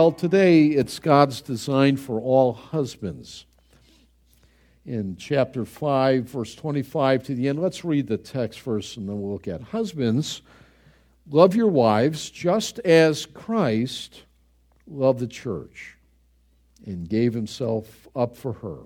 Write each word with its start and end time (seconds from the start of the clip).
Well, 0.00 0.12
today 0.12 0.68
it's 0.68 0.98
God's 0.98 1.42
design 1.42 1.98
for 1.98 2.22
all 2.22 2.54
husbands. 2.54 3.44
In 4.86 5.16
chapter 5.16 5.66
5, 5.66 6.24
verse 6.24 6.54
25 6.54 7.24
to 7.24 7.34
the 7.34 7.48
end, 7.48 7.60
let's 7.60 7.84
read 7.84 8.06
the 8.06 8.16
text 8.16 8.60
first 8.60 8.96
and 8.96 9.06
then 9.06 9.20
we'll 9.20 9.30
look 9.30 9.46
at 9.46 9.60
Husbands, 9.60 10.40
love 11.28 11.54
your 11.54 11.68
wives 11.68 12.30
just 12.30 12.78
as 12.78 13.26
Christ 13.26 14.22
loved 14.86 15.18
the 15.18 15.26
church 15.26 15.98
and 16.86 17.06
gave 17.06 17.34
himself 17.34 18.08
up 18.16 18.38
for 18.38 18.54
her 18.54 18.78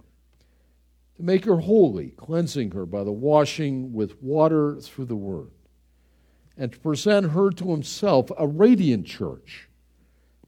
to 1.15 1.23
make 1.23 1.45
her 1.45 1.61
holy, 1.61 2.09
cleansing 2.17 2.73
her 2.73 2.87
by 2.87 3.05
the 3.05 3.13
washing 3.13 3.93
with 3.93 4.21
water 4.21 4.81
through 4.81 5.05
the 5.05 5.15
word, 5.15 5.53
and 6.57 6.73
to 6.73 6.79
present 6.81 7.31
her 7.31 7.51
to 7.51 7.71
himself 7.71 8.33
a 8.37 8.49
radiant 8.49 9.07
church 9.07 9.69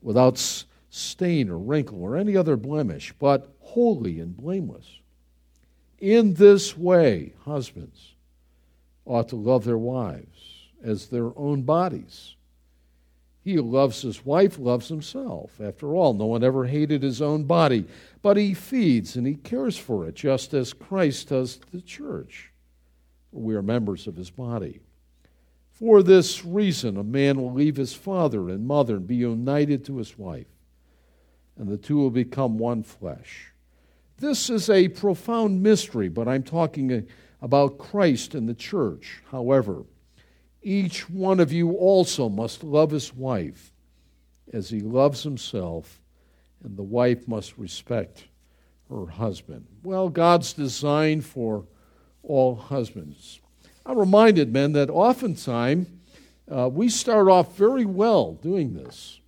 without 0.07 0.39
stain 0.89 1.51
or 1.51 1.59
wrinkle 1.59 2.01
or 2.01 2.17
any 2.17 2.37
other 2.37 2.57
blemish, 2.57 3.12
but 3.19 3.53
holy 3.59 4.21
and 4.21 4.37
blameless. 4.37 5.01
In 5.98 6.35
this 6.35 6.79
way, 6.79 7.35
husbands 7.45 8.15
ought 9.05 9.29
to 9.31 9.37
love 9.37 9.65
their 9.65 9.77
wives 9.77 10.69
as 10.85 11.09
their 11.09 11.37
own 11.37 11.63
bodies. 11.63 12.37
He 13.43 13.55
who 13.55 13.63
loves 13.63 14.03
his 14.03 14.25
wife 14.25 14.61
loves 14.61 14.87
himself. 14.87 15.61
After 15.61 15.97
all, 15.97 16.15
no 16.15 16.27
one 16.27 16.45
ever 16.45 16.67
hated 16.67 17.03
his 17.03 17.20
own 17.20 17.43
body, 17.43 17.85
but 18.23 18.37
he 18.37 18.55
feeds 18.55 19.17
and 19.17 19.27
he 19.27 19.35
cares 19.35 19.77
for 19.77 20.07
it, 20.07 20.15
just 20.15 20.55
as 20.55 20.73
Christ 20.73 21.31
does 21.31 21.59
the 21.73 21.81
church. 21.81 22.53
We 23.33 23.57
are 23.57 23.63
members 23.63 24.07
of 24.07 24.15
his 24.15 24.31
body. 24.31 24.79
For 25.79 26.03
this 26.03 26.43
reason, 26.43 26.97
a 26.97 27.05
man 27.05 27.39
will 27.39 27.53
leave 27.53 27.77
his 27.77 27.93
father 27.93 28.49
and 28.49 28.67
mother 28.67 28.97
and 28.97 29.07
be 29.07 29.17
united 29.17 29.85
to 29.85 29.99
his 29.99 30.17
wife, 30.17 30.47
and 31.59 31.69
the 31.69 31.77
two 31.77 31.99
will 31.99 32.11
become 32.11 32.57
one 32.57 32.83
flesh. 32.83 33.53
This 34.17 34.49
is 34.49 34.71
a 34.71 34.89
profound 34.89 35.63
mystery, 35.63 36.09
but 36.09 36.29
I'm 36.29 36.45
talking 36.45 37.07
about 37.43 37.77
Christ 37.77 38.35
and 38.35 38.49
the 38.49 38.55
church. 38.55 39.23
However, 39.31 39.85
each 40.63 41.11
one 41.11 41.41
of 41.41 41.53
you 41.53 41.73
also 41.73 42.31
must 42.31 42.65
love 42.65 42.91
his 42.91 43.13
wife 43.13 43.70
as 44.55 44.70
he 44.70 44.81
loves 44.81 45.25
himself, 45.25 46.01
and 46.65 46.75
the 46.79 46.83
wife 46.83 47.29
must 47.29 47.59
respect 47.59 48.25
her 48.89 49.05
husband. 49.05 49.67
Well, 49.83 50.09
God's 50.09 50.55
design 50.55 51.20
for 51.20 51.67
all 52.23 52.55
husbands. 52.55 53.41
I'm 53.89 53.98
reminded, 53.98 54.52
men, 54.52 54.73
that 54.73 54.91
oftentimes 54.91 55.86
uh, 56.51 56.69
we 56.69 56.89
start 56.89 57.29
off 57.29 57.57
very 57.57 57.85
well 57.85 58.33
doing 58.33 58.74
this. 58.74 59.20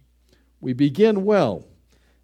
We 0.60 0.72
begin 0.72 1.24
well. 1.24 1.64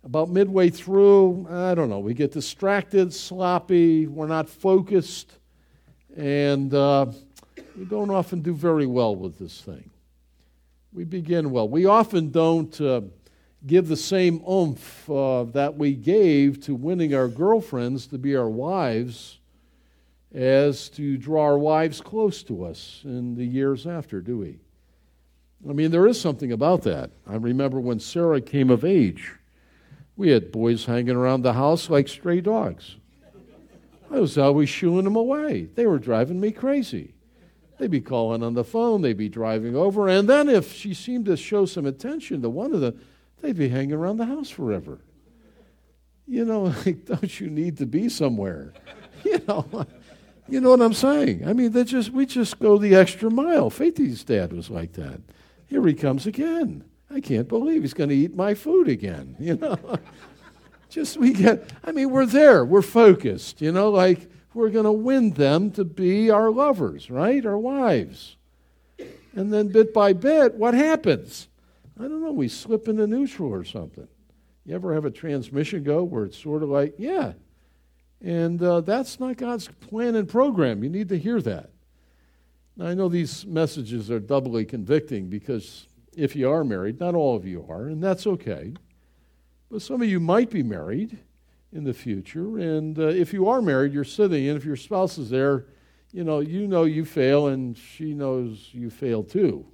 About 0.03 0.29
midway 0.29 0.69
through, 0.69 1.47
I 1.49 1.77
don't 1.77 1.89
know, 1.89 2.01
we 2.01 2.13
get 2.13 2.33
distracted, 2.33 3.15
sloppy, 3.15 4.09
we're 4.09 4.27
not 4.27 4.49
focused, 4.49 5.39
and 6.17 6.75
uh, 6.75 7.07
we 7.79 7.85
don't 7.85 8.11
often 8.11 8.41
do 8.41 8.53
very 8.53 8.87
well 8.87 9.15
with 9.15 9.39
this 9.39 9.61
thing. 9.61 9.89
We 10.93 11.05
begin 11.05 11.53
well. 11.53 11.69
We 11.69 11.87
often 11.87 12.33
don't 12.33 12.79
uh, 12.81 13.03
give 13.65 13.87
the 13.87 13.97
same 13.97 14.43
oomph 14.47 15.09
uh, 15.09 15.45
that 15.45 15.77
we 15.77 15.95
gave 15.95 16.61
to 16.65 16.75
winning 16.75 17.15
our 17.15 17.29
girlfriends 17.29 18.09
to 18.09 18.19
be 18.19 18.35
our 18.35 18.51
wives 18.51 19.39
as 20.35 20.89
to 20.91 21.17
draw 21.17 21.45
our 21.45 21.59
wives 21.59 22.01
close 22.01 22.43
to 22.43 22.65
us 22.65 23.01
in 23.05 23.37
the 23.37 23.45
years 23.45 23.87
after, 23.87 24.21
do 24.21 24.39
we? 24.39 24.59
I 25.69 25.73
mean, 25.73 25.93
there 25.93 26.07
is 26.07 26.21
something 26.21 26.53
about 26.53 26.83
that. 26.83 27.11
I 27.27 27.37
remember 27.37 27.81
when 27.81 28.01
Sarah 28.01 28.41
came 28.41 28.69
of 28.69 28.85
age, 28.85 29.33
we 30.17 30.31
had 30.31 30.53
boys 30.53 30.85
hanging 30.85 31.17
around 31.17 31.43
the 31.43 31.55
house 31.55 31.89
like 31.89 32.09
stray 32.09 32.41
dogs. 32.41 32.97
I 34.11 34.19
was 34.19 34.37
always 34.37 34.69
shooing 34.69 35.05
them 35.05 35.17
away. 35.17 35.69
They 35.75 35.87
were 35.87 35.99
driving 35.99 36.41
me 36.41 36.53
crazy. 36.53 37.15
They'd 37.79 37.91
be 37.91 38.01
calling 38.01 38.43
on 38.43 38.55
the 38.55 38.65
phone, 38.65 39.03
they'd 39.03 39.17
be 39.17 39.29
driving 39.29 39.75
over, 39.75 40.09
and 40.09 40.29
then 40.29 40.49
if 40.49 40.73
she 40.73 40.95
seemed 40.95 41.25
to 41.27 41.37
show 41.37 41.67
some 41.67 41.87
attention 41.87 42.43
to 42.43 42.51
one 42.51 42.73
of 42.73 42.81
them, 42.81 43.01
they'd 43.41 43.57
be 43.57 43.69
hanging 43.69 43.95
around 43.95 44.19
the 44.19 44.27
house 44.27 44.49
forever. 44.49 45.01
You 46.27 46.45
know, 46.45 46.63
like, 46.87 47.05
don't 47.05 47.41
you 47.41 47.51
need 47.51 47.79
to 47.79 47.87
be 47.87 48.09
somewhere? 48.09 48.73
You 49.25 49.41
know, 49.49 49.87
you 50.49 50.61
know 50.61 50.71
what 50.71 50.83
I'm 50.83 50.95
saying? 50.95 51.47
I 51.47 51.53
mean, 51.53 51.73
they 51.73 51.85
just 51.85 52.11
we 52.11 52.27
just 52.27 52.59
go 52.59 52.79
the 52.79 52.95
extra 52.95 53.31
mile. 53.31 53.71
Faithy's 53.71 54.25
dad 54.25 54.53
was 54.53 54.71
like 54.71 54.93
that. 54.95 55.21
Here 55.67 55.87
he 55.87 55.95
comes 55.95 56.27
again. 56.27 56.85
I 57.11 57.21
can't 57.21 57.49
believe 57.49 57.83
he's 57.83 57.95
going 57.95 58.11
to 58.11 58.17
eat 58.17 58.35
my 58.35 58.55
food 58.55 58.89
again. 58.89 59.37
You 59.41 59.57
know, 59.57 59.79
just 60.91 61.17
we 61.17 61.33
get. 61.33 61.73
I 61.83 61.93
mean, 61.93 62.11
we're 62.11 62.27
there. 62.27 62.65
We're 62.65 62.83
focused. 62.83 63.61
You 63.61 63.73
know, 63.73 63.91
like 63.91 64.29
we're 64.55 64.71
going 64.71 64.85
to 64.85 64.93
win 64.93 65.31
them 65.31 65.71
to 65.73 65.85
be 65.85 66.31
our 66.31 66.51
lovers, 66.51 67.11
right? 67.11 67.45
Our 67.45 67.59
wives. 67.59 68.37
And 69.35 69.53
then 69.53 69.69
bit 69.69 69.93
by 69.93 70.13
bit, 70.13 70.55
what 70.55 70.75
happens? 70.75 71.49
I 71.99 72.03
don't 72.03 72.23
know. 72.23 72.33
We 72.33 72.49
slip 72.49 72.87
into 72.87 73.07
neutral 73.07 73.53
or 73.53 73.65
something. 73.65 74.07
You 74.65 74.75
ever 74.75 74.95
have 74.95 75.05
a 75.05 75.11
transmission 75.11 75.83
go 75.83 76.05
where 76.05 76.25
it's 76.25 76.41
sort 76.41 76.63
of 76.63 76.69
like, 76.69 76.95
yeah, 76.99 77.33
and 78.25 78.63
uh, 78.63 78.81
that's 78.81 79.21
not 79.21 79.37
God's 79.37 79.69
plan 79.69 80.15
and 80.15 80.27
program. 80.27 80.83
You 80.83 80.89
need 80.89 81.11
to 81.11 81.19
hear 81.19 81.43
that. 81.43 81.69
Now, 82.75 82.87
I 82.87 82.95
know 82.95 83.11
these 83.11 83.45
messages 83.45 84.11
are 84.11 84.19
doubly 84.19 84.65
convicting 84.65 85.29
because 85.29 85.87
if 86.17 86.35
you 86.35 86.51
are 86.51 86.65
married, 86.65 86.99
not 86.99 87.15
all 87.15 87.37
of 87.37 87.47
you 87.47 87.67
are, 87.69 87.87
and 87.87 88.03
that's 88.03 88.27
okay. 88.27 88.73
But 89.71 89.83
some 89.83 90.01
of 90.01 90.09
you 90.09 90.21
might 90.21 90.49
be 90.49 90.63
married 90.63 91.19
in 91.71 91.85
the 91.85 91.93
future. 91.93 92.59
And 92.59 92.99
uh, 92.99 93.09
if 93.09 93.35
you 93.35 93.47
are 93.47 93.61
married, 93.61 93.93
you're 93.93 94.05
sitting, 94.05 94.49
and 94.49 94.57
if 94.57 94.65
your 94.65 94.77
spouse 94.77 95.19
is 95.19 95.29
there, 95.29 95.67
you 96.11 96.25
know, 96.25 96.41
you 96.41 96.67
know 96.67 96.85
you 96.85 97.05
fail, 97.05 97.49
and 97.49 97.77
she 97.77 98.15
knows 98.15 98.71
you 98.73 98.89
fail 98.89 99.23
too. 99.23 99.67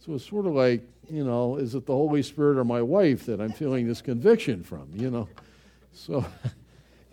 So 0.00 0.12
it's 0.14 0.28
sort 0.28 0.44
of 0.46 0.52
like, 0.52 0.86
you 1.08 1.24
know, 1.24 1.56
is 1.56 1.74
it 1.74 1.86
the 1.86 1.94
Holy 1.94 2.22
Spirit 2.22 2.58
or 2.58 2.64
my 2.64 2.82
wife 2.82 3.24
that 3.24 3.40
I'm 3.40 3.52
feeling 3.52 3.88
this 3.88 4.02
conviction 4.02 4.62
from, 4.62 4.90
you 4.92 5.10
know? 5.10 5.28
So, 5.92 6.26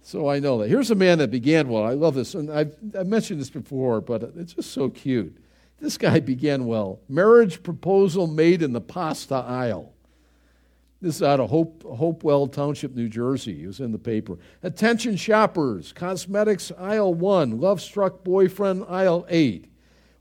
so 0.01 0.27
I 0.29 0.39
know 0.39 0.57
that. 0.59 0.69
Here's 0.69 0.91
a 0.91 0.95
man 0.95 1.19
that 1.19 1.31
began 1.31 1.69
well. 1.69 1.83
I 1.83 1.93
love 1.93 2.15
this. 2.15 2.33
And 2.33 2.51
I've, 2.51 2.75
I've 2.97 3.07
mentioned 3.07 3.39
this 3.39 3.49
before, 3.49 4.01
but 4.01 4.23
it's 4.35 4.53
just 4.53 4.71
so 4.71 4.89
cute. 4.89 5.37
This 5.79 5.97
guy 5.97 6.19
began 6.19 6.65
well. 6.65 6.99
Marriage 7.09 7.63
proposal 7.63 8.27
made 8.27 8.61
in 8.61 8.73
the 8.73 8.81
pasta 8.81 9.35
aisle. 9.35 9.93
This 11.01 11.15
is 11.15 11.23
out 11.23 11.39
of 11.39 11.49
Hope, 11.49 11.81
Hopewell 11.83 12.47
Township, 12.47 12.95
New 12.95 13.09
Jersey. 13.09 13.63
It 13.63 13.67
was 13.67 13.79
in 13.79 13.91
the 13.91 13.97
paper. 13.97 14.37
Attention 14.61 15.15
shoppers, 15.15 15.91
cosmetics 15.91 16.71
aisle 16.77 17.15
one, 17.15 17.59
love 17.59 17.81
struck 17.81 18.23
boyfriend 18.23 18.85
aisle 18.87 19.25
eight. 19.27 19.65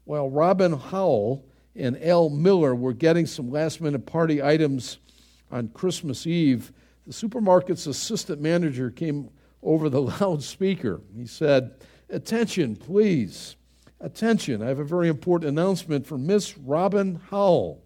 While 0.05 0.31
Robin 0.31 0.73
Howell 0.73 1.45
and 1.77 2.03
Al 2.03 2.31
Miller 2.31 2.75
were 2.75 2.95
getting 2.95 3.27
some 3.27 3.51
last 3.51 3.83
minute 3.83 4.07
party 4.07 4.43
items 4.43 4.99
on 5.53 5.69
Christmas 5.69 6.27
Eve, 6.27 6.73
the 7.07 7.13
supermarket's 7.13 7.87
assistant 7.87 8.41
manager 8.41 8.91
came 8.91 9.29
over 9.63 9.89
the 9.89 10.03
loudspeaker. 10.21 11.01
He 11.15 11.27
said, 11.27 11.73
Attention, 12.09 12.77
please. 12.77 13.57
Attention. 14.01 14.63
I 14.63 14.67
have 14.67 14.79
a 14.79 14.85
very 14.85 15.09
important 15.09 15.51
announcement 15.51 16.07
for 16.07 16.19
Miss 16.19 16.57
Robin 16.57 17.21
Howell. 17.31 17.85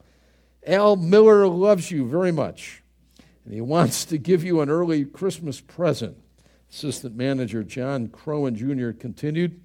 Al 0.66 0.96
Miller 0.96 1.46
loves 1.46 1.90
you 1.90 2.06
very 2.06 2.32
much, 2.32 2.82
and 3.44 3.52
he 3.52 3.60
wants 3.60 4.04
to 4.06 4.18
give 4.18 4.44
you 4.44 4.60
an 4.60 4.70
early 4.70 5.04
Christmas 5.04 5.60
present. 5.60 6.16
Assistant 6.70 7.14
manager 7.14 7.62
John 7.62 8.08
Cronin 8.08 8.56
Jr. 8.56 8.90
continued, 8.90 9.60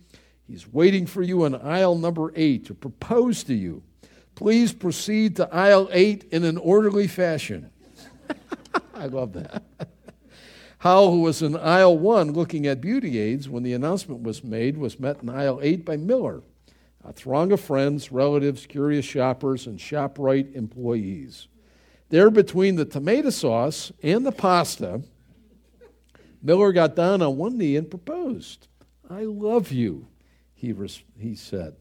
He's 0.47 0.71
waiting 0.71 1.06
for 1.06 1.21
you 1.21 1.45
in 1.45 1.53
aisle 1.53 1.95
number 1.95 2.33
eight 2.35 2.65
to 2.65 2.73
propose 2.73 3.44
to 3.44 3.53
you. 3.53 3.83
Please 4.33 4.73
proceed 4.73 5.35
to 5.35 5.53
aisle 5.53 5.88
eight 5.91 6.23
in 6.31 6.44
an 6.44 6.57
orderly 6.57 7.07
fashion. 7.07 7.69
I 8.95 9.06
love 9.06 9.33
that. 9.33 9.63
Howell, 10.79 11.11
who 11.11 11.21
was 11.21 11.41
in 11.41 11.57
aisle 11.57 11.97
one 11.97 12.31
looking 12.31 12.65
at 12.65 12.79
beauty 12.79 13.19
aids 13.19 13.49
when 13.49 13.63
the 13.63 13.73
announcement 13.73 14.23
was 14.23 14.45
made, 14.45 14.77
was 14.77 14.97
met 14.97 15.21
in 15.21 15.29
aisle 15.29 15.59
eight 15.61 15.83
by 15.83 15.97
Miller, 15.97 16.41
a 17.03 17.11
throng 17.11 17.51
of 17.51 17.59
friends, 17.59 18.13
relatives, 18.13 18.65
curious 18.65 19.03
shoppers, 19.03 19.67
and 19.67 19.77
ShopRite 19.77 20.55
employees. 20.55 21.49
There, 22.07 22.29
between 22.29 22.77
the 22.77 22.85
tomato 22.85 23.29
sauce 23.29 23.91
and 24.01 24.25
the 24.25 24.31
pasta, 24.31 25.01
Miller 26.41 26.71
got 26.71 26.95
down 26.95 27.21
on 27.21 27.35
one 27.35 27.57
knee 27.57 27.75
and 27.75 27.89
proposed. 27.89 28.69
I 29.09 29.23
love 29.23 29.73
you, 29.73 30.07
he, 30.53 30.71
res- 30.71 31.03
he 31.17 31.35
said. 31.35 31.75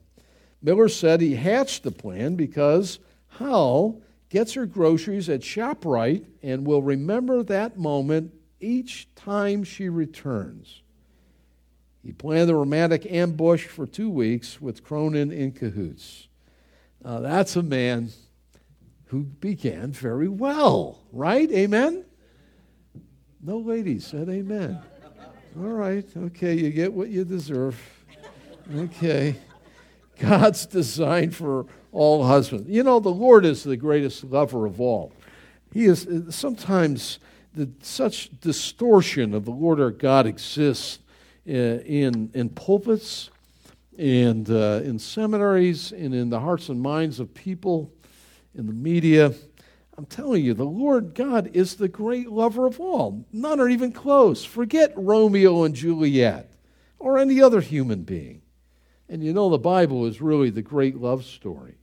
Miller 0.61 0.89
said 0.89 1.21
he 1.21 1.37
hatched 1.37 1.85
the 1.85 1.93
plan 1.93 2.35
because 2.35 2.99
Howell 3.29 4.03
gets 4.29 4.55
her 4.55 4.67
groceries 4.67 5.29
at 5.29 5.43
ShopRite 5.43 6.27
and 6.43 6.67
will 6.67 6.83
remember 6.83 7.45
that 7.45 7.79
moment 7.79 8.33
each 8.61 9.09
time 9.15 9.65
she 9.65 9.89
returns. 9.89 10.83
He 12.05 12.13
planned 12.13 12.49
the 12.49 12.55
romantic 12.55 13.11
ambush 13.11 13.67
for 13.67 13.87
two 13.87 14.11
weeks 14.11 14.61
with 14.61 14.85
Cronin 14.85 15.31
in 15.31 15.53
cahoots. 15.53 16.29
Now, 17.05 17.21
that's 17.21 17.57
a 17.57 17.63
man 17.63 18.11
who 19.07 19.25
began 19.25 19.93
very 19.93 20.29
well, 20.29 21.01
right? 21.13 21.51
Amen? 21.51 22.05
No 23.43 23.59
ladies 23.59 24.07
said 24.07 24.29
amen. 24.29 24.81
All 25.59 25.69
right, 25.69 26.07
okay, 26.17 26.55
you 26.55 26.71
get 26.71 26.93
what 26.93 27.09
you 27.09 27.25
deserve. 27.25 27.81
Okay. 28.75 29.37
God's 30.19 30.67
design 30.67 31.31
for 31.31 31.67
all 31.93 32.25
husbands. 32.25 32.69
You 32.69 32.83
know, 32.83 33.01
the 33.01 33.09
Lord 33.09 33.45
is 33.45 33.63
the 33.63 33.77
greatest 33.77 34.25
lover 34.25 34.67
of 34.67 34.81
all. 34.81 35.13
He 35.73 35.85
is 35.85 36.07
sometimes 36.31 37.19
the, 37.55 37.71
such 37.83 38.31
distortion 38.41 39.35
of 39.35 39.45
the 39.45 39.51
Lord 39.51 39.81
our 39.81 39.91
God 39.91 40.27
exists 40.27 40.99
in, 41.45 41.57
uh, 41.57 41.83
in, 41.85 42.31
in 42.35 42.49
pulpits 42.51 43.31
and 43.99 44.49
uh, 44.51 44.81
in 44.85 44.99
seminaries 44.99 45.93
and 45.93 46.15
in 46.15 46.31
the 46.31 46.41
hearts 46.41 46.69
and 46.69 46.81
minds 46.81 47.19
of 47.21 47.35
people 47.35 47.93
in 48.55 48.67
the 48.67 48.73
media. 48.73 49.33
I'm 49.97 50.07
telling 50.07 50.45
you, 50.45 50.55
the 50.55 50.65
Lord 50.65 51.15
God 51.15 51.51
is 51.55 51.75
the 51.75 51.89
great 51.89 52.31
lover 52.31 52.67
of 52.67 52.79
all. 52.79 53.27
None 53.33 53.59
are 53.59 53.69
even 53.69 53.91
close. 53.91 54.45
Forget 54.45 54.93
Romeo 54.97 55.65
and 55.65 55.75
Juliet 55.75 56.53
or 57.01 57.19
any 57.19 57.43
other 57.43 57.61
human 57.61 58.03
being. 58.03 58.43
And 59.09 59.25
you 59.25 59.33
know, 59.33 59.51
the 59.51 59.59
Bible 59.59 60.07
is 60.07 60.21
really 60.21 60.51
the 60.51 60.63
great 60.63 60.97
love 60.97 61.25
story. 61.25 61.75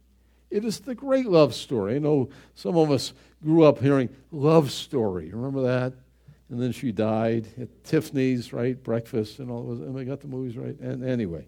It 0.49 0.63
is 0.63 0.79
the 0.79 0.95
great 0.95 1.25
love 1.25 1.53
story. 1.53 1.95
I 1.95 1.99
know 1.99 2.29
some 2.53 2.77
of 2.77 2.91
us 2.91 3.13
grew 3.45 3.63
up 3.63 3.79
hearing 3.79 4.09
love 4.31 4.71
story. 4.71 5.29
Remember 5.31 5.61
that? 5.61 5.93
And 6.49 6.61
then 6.61 6.71
she 6.71 6.91
died 6.91 7.47
at 7.59 7.83
Tiffany's, 7.83 8.51
right? 8.51 8.81
Breakfast 8.83 9.39
and 9.39 9.49
all. 9.49 9.63
Was, 9.63 9.79
and 9.79 9.97
I 9.97 10.03
got 10.03 10.19
the 10.19 10.27
movies 10.27 10.57
right. 10.57 10.77
And 10.79 11.03
anyway, 11.03 11.47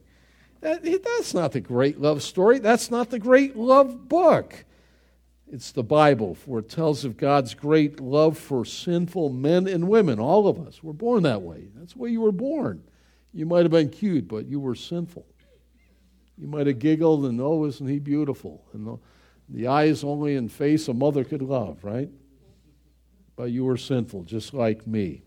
that, 0.61 0.83
that's 0.83 1.33
not 1.33 1.51
the 1.51 1.59
great 1.59 1.99
love 1.99 2.23
story. 2.23 2.59
That's 2.59 2.89
not 2.89 3.09
the 3.09 3.19
great 3.19 3.55
love 3.55 4.07
book. 4.07 4.65
It's 5.51 5.71
the 5.71 5.83
Bible, 5.83 6.35
for 6.35 6.59
it 6.59 6.69
tells 6.69 7.05
of 7.05 7.15
God's 7.15 7.53
great 7.53 7.99
love 7.99 8.37
for 8.37 8.65
sinful 8.65 9.29
men 9.29 9.67
and 9.67 9.87
women. 9.87 10.19
All 10.19 10.47
of 10.47 10.59
us. 10.65 10.83
We're 10.83 10.93
born 10.93 11.23
that 11.23 11.41
way. 11.41 11.67
That's 11.75 11.93
the 11.93 11.99
way 11.99 12.09
you 12.09 12.21
were 12.21 12.31
born. 12.31 12.83
You 13.33 13.45
might 13.45 13.63
have 13.63 13.71
been 13.71 13.89
cute, 13.89 14.27
but 14.27 14.45
you 14.45 14.59
were 14.59 14.75
sinful. 14.75 15.25
You 16.37 16.47
might 16.47 16.67
have 16.67 16.79
giggled 16.79 17.25
and, 17.25 17.39
oh, 17.39 17.65
isn't 17.65 17.87
he 17.87 17.99
beautiful? 17.99 18.65
And 18.73 18.99
the, 19.49 19.67
eyes 19.67 20.03
only 20.03 20.35
and 20.35 20.51
face 20.51 20.87
a 20.87 20.93
mother 20.93 21.23
could 21.23 21.41
love, 21.41 21.83
right? 21.83 22.09
But 23.35 23.51
you 23.51 23.65
were 23.65 23.77
sinful, 23.77 24.23
just 24.23 24.53
like 24.53 24.85
me. 24.87 25.21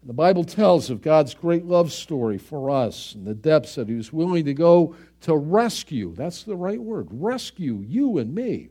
And 0.00 0.08
the 0.08 0.14
Bible 0.14 0.44
tells 0.44 0.90
of 0.90 1.00
God's 1.00 1.32
great 1.32 1.64
love 1.64 1.92
story 1.92 2.38
for 2.38 2.70
us 2.70 3.14
and 3.14 3.26
the 3.26 3.34
depths 3.34 3.76
that 3.76 3.88
He 3.88 3.94
was 3.94 4.12
willing 4.12 4.44
to 4.46 4.54
go 4.54 4.96
to 5.22 5.36
rescue. 5.36 6.12
That's 6.14 6.42
the 6.42 6.56
right 6.56 6.80
word 6.80 7.08
rescue 7.10 7.84
you 7.86 8.18
and 8.18 8.34
me 8.34 8.70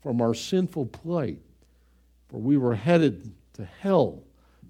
from 0.00 0.20
our 0.20 0.34
sinful 0.34 0.86
plight. 0.86 1.40
For 2.28 2.38
we 2.38 2.56
were 2.56 2.76
headed 2.76 3.32
to 3.54 3.64
hell 3.64 4.22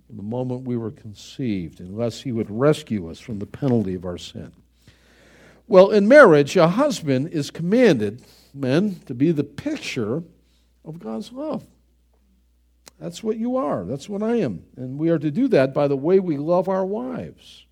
from 0.06 0.16
the 0.16 0.22
moment 0.22 0.62
we 0.62 0.76
were 0.76 0.90
conceived, 0.90 1.80
unless 1.80 2.22
He 2.22 2.32
would 2.32 2.50
rescue 2.50 3.10
us 3.10 3.20
from 3.20 3.38
the 3.38 3.46
penalty 3.46 3.94
of 3.94 4.06
our 4.06 4.18
sin. 4.18 4.52
Well, 5.68 5.90
in 5.90 6.08
marriage, 6.08 6.56
a 6.56 6.66
husband 6.66 7.28
is 7.28 7.50
commanded, 7.50 8.24
men, 8.54 9.00
to 9.06 9.14
be 9.14 9.32
the 9.32 9.44
picture 9.44 10.22
of 10.84 10.98
God's 10.98 11.32
love. 11.32 11.64
That's 12.98 13.22
what 13.22 13.38
you 13.38 13.56
are. 13.56 13.84
That's 13.84 14.08
what 14.08 14.22
I 14.22 14.36
am. 14.36 14.64
And 14.76 14.98
we 14.98 15.08
are 15.08 15.18
to 15.18 15.30
do 15.30 15.48
that 15.48 15.72
by 15.72 15.88
the 15.88 15.96
way 15.96 16.20
we 16.20 16.36
love 16.36 16.68
our 16.68 16.84
wives. 16.84 17.64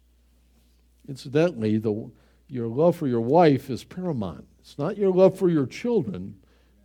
Incidentally, 1.06 1.76
the, 1.78 2.10
your 2.48 2.66
love 2.66 2.96
for 2.96 3.06
your 3.06 3.20
wife 3.20 3.68
is 3.68 3.84
paramount. 3.84 4.46
It's 4.60 4.78
not 4.78 4.96
your 4.96 5.12
love 5.12 5.38
for 5.38 5.48
your 5.48 5.66
children, 5.66 6.36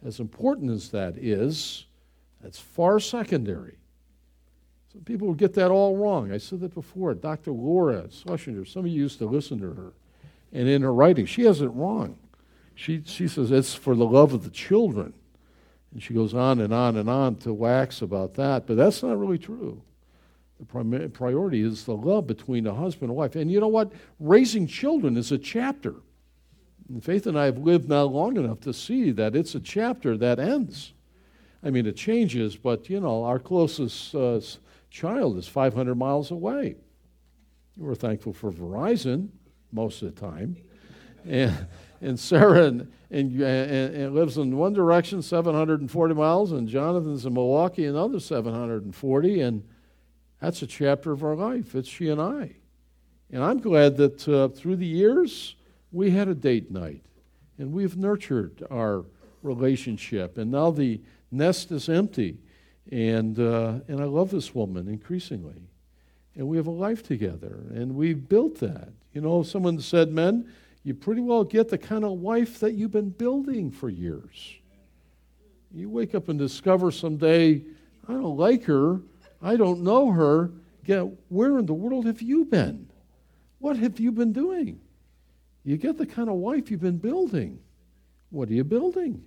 as 0.05 0.19
important 0.19 0.71
as 0.71 0.89
that 0.89 1.17
is, 1.17 1.85
that's 2.41 2.59
far 2.59 2.99
secondary. 2.99 3.77
Some 4.91 5.01
people 5.01 5.27
will 5.27 5.33
get 5.33 5.53
that 5.55 5.71
all 5.71 5.95
wrong. 5.95 6.31
I 6.31 6.37
said 6.37 6.59
that 6.59 6.73
before. 6.73 7.13
Dr. 7.13 7.51
Laura 7.51 8.09
Schlesinger, 8.11 8.65
some 8.65 8.85
of 8.85 8.91
you 8.91 9.01
used 9.01 9.17
to 9.19 9.25
listen 9.25 9.59
to 9.59 9.73
her. 9.73 9.93
And 10.51 10.67
in 10.67 10.83
her 10.83 10.93
writing, 10.93 11.25
she 11.25 11.43
has 11.43 11.61
it 11.61 11.67
wrong. 11.67 12.17
She, 12.75 13.03
she 13.05 13.27
says 13.27 13.51
it's 13.51 13.73
for 13.73 13.95
the 13.95 14.05
love 14.05 14.33
of 14.33 14.43
the 14.43 14.49
children. 14.49 15.13
And 15.93 16.01
she 16.01 16.13
goes 16.13 16.33
on 16.33 16.59
and 16.59 16.73
on 16.73 16.97
and 16.97 17.09
on 17.09 17.35
to 17.37 17.53
wax 17.53 18.01
about 18.01 18.33
that. 18.35 18.65
But 18.65 18.77
that's 18.77 19.03
not 19.03 19.19
really 19.19 19.37
true. 19.37 19.81
The 20.59 21.09
priority 21.09 21.61
is 21.61 21.85
the 21.85 21.95
love 21.95 22.25
between 22.25 22.65
a 22.67 22.73
husband 22.73 23.09
and 23.09 23.17
wife. 23.17 23.35
And 23.35 23.51
you 23.51 23.59
know 23.59 23.67
what? 23.67 23.91
Raising 24.19 24.65
children 24.65 25.17
is 25.17 25.31
a 25.31 25.37
chapter. 25.37 25.95
And 26.89 27.03
Faith 27.03 27.27
and 27.27 27.37
I 27.37 27.45
have 27.45 27.57
lived 27.57 27.89
now 27.89 28.03
long 28.03 28.37
enough 28.37 28.61
to 28.61 28.73
see 28.73 29.11
that 29.11 29.35
it's 29.35 29.55
a 29.55 29.59
chapter 29.59 30.17
that 30.17 30.39
ends. 30.39 30.93
I 31.63 31.69
mean, 31.69 31.85
it 31.85 31.95
changes, 31.95 32.55
but 32.55 32.89
you 32.89 32.99
know, 32.99 33.23
our 33.23 33.39
closest 33.39 34.13
uh, 34.15 34.39
child 34.89 35.37
is 35.37 35.47
500 35.47 35.95
miles 35.95 36.31
away. 36.31 36.75
We're 37.77 37.95
thankful 37.95 38.33
for 38.33 38.51
Verizon 38.51 39.29
most 39.71 40.01
of 40.01 40.13
the 40.13 40.21
time. 40.21 40.57
And, 41.25 41.67
and 42.03 42.19
Sarah 42.19 42.65
and, 42.65 42.91
and, 43.09 43.41
and, 43.41 44.13
lives 44.13 44.37
in 44.37 44.57
one 44.57 44.73
direction, 44.73 45.21
740 45.21 46.13
miles, 46.13 46.51
and 46.51 46.67
Jonathan's 46.67 47.25
in 47.25 47.33
Milwaukee, 47.33 47.85
another 47.85 48.19
740. 48.19 49.41
And 49.41 49.63
that's 50.41 50.61
a 50.61 50.67
chapter 50.67 51.11
of 51.11 51.23
our 51.23 51.35
life. 51.35 51.75
It's 51.75 51.87
she 51.87 52.09
and 52.09 52.21
I. 52.21 52.55
And 53.31 53.43
I'm 53.43 53.59
glad 53.59 53.97
that 53.97 54.27
uh, 54.27 54.49
through 54.49 54.75
the 54.75 54.85
years, 54.85 55.55
we 55.91 56.11
had 56.11 56.27
a 56.27 56.35
date 56.35 56.69
night. 56.69 57.03
And 57.57 57.71
we've 57.71 57.95
nurtured 57.95 58.63
our 58.69 59.05
relationship. 59.41 60.37
And 60.37 60.51
now 60.51 60.71
the 60.71 61.01
nest 61.31 61.71
is 61.71 61.87
empty. 61.87 62.39
And, 62.91 63.39
uh, 63.39 63.79
and 63.87 64.01
I 64.01 64.05
love 64.05 64.31
this 64.31 64.53
woman 64.53 64.87
increasingly. 64.87 65.69
And 66.35 66.47
we 66.47 66.57
have 66.57 66.67
a 66.67 66.71
life 66.71 67.03
together. 67.03 67.59
And 67.73 67.95
we've 67.95 68.27
built 68.27 68.59
that. 68.59 68.89
You 69.13 69.21
know, 69.21 69.43
someone 69.43 69.79
said, 69.79 70.11
men, 70.11 70.51
you 70.83 70.93
pretty 70.93 71.21
well 71.21 71.43
get 71.43 71.69
the 71.69 71.77
kind 71.77 72.03
of 72.03 72.11
wife 72.11 72.59
that 72.59 72.73
you've 72.73 72.91
been 72.91 73.09
building 73.09 73.71
for 73.71 73.89
years. 73.89 74.55
You 75.71 75.89
wake 75.89 76.13
up 76.13 76.29
and 76.29 76.37
discover 76.37 76.91
someday, 76.91 77.63
I 78.07 78.13
don't 78.13 78.37
like 78.37 78.65
her, 78.65 79.01
I 79.41 79.55
don't 79.55 79.81
know 79.81 80.11
her. 80.11 80.51
Get, 80.85 81.07
where 81.29 81.57
in 81.57 81.65
the 81.65 81.73
world 81.73 82.05
have 82.05 82.21
you 82.21 82.43
been? 82.43 82.89
What 83.59 83.77
have 83.77 83.99
you 83.99 84.11
been 84.11 84.33
doing? 84.33 84.81
You 85.63 85.77
get 85.77 85.97
the 85.97 86.05
kind 86.05 86.27
of 86.27 86.35
wife 86.35 86.69
you've 86.69 86.81
been 86.81 86.97
building. 86.97 87.59
What 88.29 88.49
are 88.49 88.53
you 88.53 88.65
building? 88.65 89.23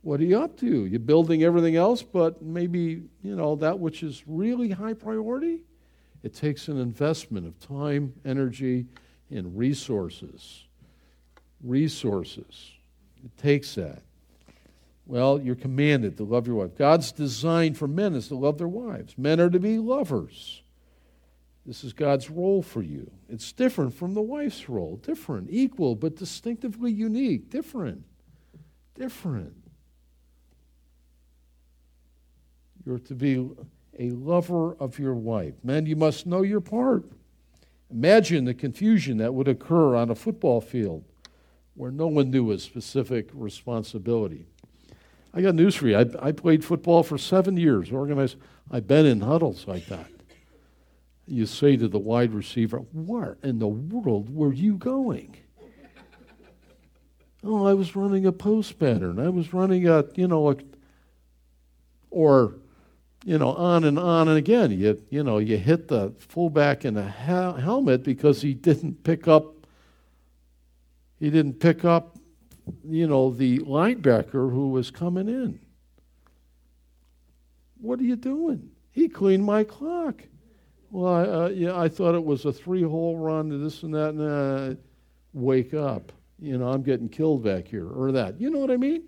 What 0.00 0.20
are 0.20 0.24
you 0.24 0.40
up 0.40 0.58
to? 0.60 0.86
You're 0.86 1.00
building 1.00 1.44
everything 1.44 1.76
else, 1.76 2.02
but 2.02 2.40
maybe, 2.40 3.02
you 3.22 3.36
know, 3.36 3.54
that 3.56 3.78
which 3.78 4.02
is 4.02 4.24
really 4.26 4.70
high 4.70 4.94
priority? 4.94 5.60
It 6.22 6.34
takes 6.34 6.68
an 6.68 6.80
investment 6.80 7.46
of 7.46 7.58
time, 7.60 8.14
energy, 8.24 8.86
and 9.32 9.56
resources. 9.56 10.64
Resources. 11.62 12.72
It 13.24 13.36
takes 13.38 13.74
that. 13.76 14.02
Well, 15.06 15.40
you're 15.40 15.54
commanded 15.54 16.16
to 16.18 16.24
love 16.24 16.46
your 16.46 16.56
wife. 16.56 16.76
God's 16.76 17.12
design 17.12 17.74
for 17.74 17.88
men 17.88 18.14
is 18.14 18.28
to 18.28 18.36
love 18.36 18.58
their 18.58 18.68
wives. 18.68 19.18
Men 19.18 19.40
are 19.40 19.50
to 19.50 19.58
be 19.58 19.78
lovers. 19.78 20.62
This 21.66 21.84
is 21.84 21.92
God's 21.92 22.28
role 22.28 22.62
for 22.62 22.82
you. 22.82 23.10
It's 23.28 23.52
different 23.52 23.94
from 23.94 24.14
the 24.14 24.22
wife's 24.22 24.68
role. 24.68 24.96
Different, 24.96 25.48
equal, 25.50 25.94
but 25.94 26.16
distinctively 26.16 26.90
unique. 26.90 27.50
Different. 27.50 28.04
Different. 28.94 29.54
You're 32.84 32.98
to 32.98 33.14
be 33.14 33.48
a 33.98 34.10
lover 34.10 34.74
of 34.74 34.98
your 34.98 35.14
wife. 35.14 35.54
Men, 35.62 35.86
you 35.86 35.94
must 35.94 36.26
know 36.26 36.42
your 36.42 36.60
part. 36.60 37.04
Imagine 37.92 38.46
the 38.46 38.54
confusion 38.54 39.18
that 39.18 39.34
would 39.34 39.48
occur 39.48 39.94
on 39.94 40.10
a 40.10 40.14
football 40.14 40.60
field 40.60 41.04
where 41.74 41.90
no 41.90 42.06
one 42.06 42.30
knew 42.30 42.50
a 42.50 42.58
specific 42.58 43.28
responsibility. 43.32 44.46
I 45.34 45.42
got 45.42 45.54
news 45.54 45.74
for 45.74 45.88
you. 45.88 45.98
I, 45.98 46.06
I 46.20 46.32
played 46.32 46.64
football 46.64 47.02
for 47.02 47.18
seven 47.18 47.56
years, 47.56 47.90
organized. 47.90 48.36
I've 48.70 48.86
been 48.86 49.06
in 49.06 49.20
huddles 49.20 49.66
like 49.66 49.86
that. 49.86 50.10
You 51.26 51.46
say 51.46 51.76
to 51.76 51.88
the 51.88 51.98
wide 51.98 52.32
receiver, 52.32 52.78
Where 52.92 53.38
in 53.42 53.58
the 53.58 53.68
world 53.68 54.34
were 54.34 54.52
you 54.52 54.76
going? 54.76 55.36
Oh, 57.44 57.66
I 57.66 57.74
was 57.74 57.96
running 57.96 58.24
a 58.24 58.32
post 58.32 58.78
pattern. 58.78 59.18
I 59.18 59.28
was 59.28 59.52
running 59.52 59.88
a, 59.88 60.04
you 60.14 60.28
know, 60.28 60.50
a 60.50 60.56
Or, 62.10 62.54
you 63.24 63.38
know, 63.38 63.54
on 63.54 63.84
and 63.84 63.98
on 63.98 64.28
and 64.28 64.36
again. 64.36 64.70
You, 64.70 65.02
you 65.10 65.22
know, 65.22 65.38
you 65.38 65.56
hit 65.56 65.88
the 65.88 66.12
fullback 66.18 66.84
in 66.84 66.94
the 66.94 67.02
helmet 67.04 68.02
because 68.02 68.42
he 68.42 68.54
didn't 68.54 69.04
pick 69.04 69.28
up 69.28 69.62
he 71.22 71.30
didn't 71.30 71.60
pick 71.60 71.84
up, 71.84 72.18
you 72.84 73.06
know, 73.06 73.30
the 73.30 73.60
linebacker 73.60 74.50
who 74.50 74.70
was 74.70 74.90
coming 74.90 75.28
in. 75.28 75.60
What 77.80 78.00
are 78.00 78.02
you 78.02 78.16
doing? 78.16 78.70
He 78.90 79.08
cleaned 79.08 79.44
my 79.44 79.62
clock. 79.62 80.20
Well, 80.90 81.14
I, 81.14 81.22
uh, 81.22 81.48
yeah, 81.50 81.78
I 81.78 81.88
thought 81.88 82.16
it 82.16 82.24
was 82.24 82.44
a 82.44 82.52
three-hole 82.52 83.18
run 83.18 83.50
to 83.50 83.58
this 83.58 83.84
and 83.84 83.94
that. 83.94 84.08
And 84.08 84.20
uh, 84.20 84.80
wake 85.32 85.74
up. 85.74 86.10
You 86.40 86.58
know, 86.58 86.66
I'm 86.66 86.82
getting 86.82 87.08
killed 87.08 87.44
back 87.44 87.68
here 87.68 87.88
or 87.88 88.10
that. 88.10 88.40
You 88.40 88.50
know 88.50 88.58
what 88.58 88.72
I 88.72 88.76
mean? 88.76 89.04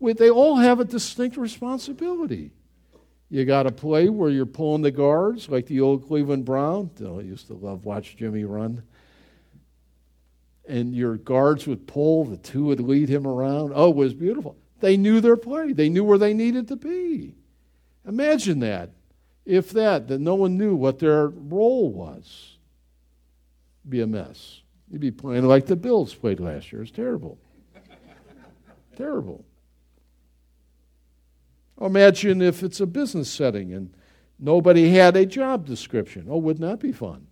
They 0.00 0.30
all 0.30 0.54
have 0.54 0.78
a 0.78 0.84
distinct 0.84 1.36
responsibility. 1.36 2.52
You 3.30 3.44
got 3.44 3.62
to 3.62 3.70
play 3.70 4.08
where 4.08 4.28
you're 4.28 4.44
pulling 4.44 4.82
the 4.82 4.90
guards, 4.90 5.48
like 5.48 5.66
the 5.66 5.80
old 5.80 6.06
Cleveland 6.06 6.44
Brown. 6.44 6.90
I 7.00 7.20
used 7.20 7.46
to 7.46 7.54
love 7.54 7.84
watch 7.84 8.16
Jimmy 8.16 8.44
run 8.44 8.82
and 10.70 10.94
your 10.94 11.16
guards 11.16 11.66
would 11.66 11.86
pull, 11.86 12.24
the 12.24 12.36
two 12.36 12.66
would 12.66 12.80
lead 12.80 13.08
him 13.08 13.26
around. 13.26 13.72
Oh, 13.74 13.90
it 13.90 13.96
was 13.96 14.14
beautiful. 14.14 14.56
They 14.78 14.96
knew 14.96 15.20
their 15.20 15.36
play, 15.36 15.72
they 15.72 15.88
knew 15.88 16.04
where 16.04 16.16
they 16.16 16.32
needed 16.32 16.68
to 16.68 16.76
be. 16.76 17.34
Imagine 18.06 18.60
that. 18.60 18.90
If 19.44 19.70
that, 19.70 20.06
that 20.08 20.20
no 20.20 20.36
one 20.36 20.56
knew 20.56 20.76
what 20.76 21.00
their 21.00 21.28
role 21.28 21.90
was. 21.90 22.56
Be 23.88 24.00
a 24.00 24.06
mess. 24.06 24.60
You'd 24.90 25.00
be 25.00 25.10
playing 25.10 25.46
like 25.46 25.66
the 25.66 25.76
Bills 25.76 26.14
played 26.14 26.38
last 26.38 26.70
year. 26.70 26.82
It's 26.82 26.90
terrible. 26.92 27.38
terrible. 28.96 29.44
Imagine 31.80 32.42
if 32.42 32.62
it's 32.62 32.80
a 32.80 32.86
business 32.86 33.30
setting 33.30 33.72
and 33.72 33.90
nobody 34.38 34.90
had 34.90 35.16
a 35.16 35.24
job 35.24 35.66
description. 35.66 36.26
Oh, 36.28 36.36
wouldn't 36.36 36.68
that 36.68 36.80
be 36.80 36.92
fun? 36.92 37.26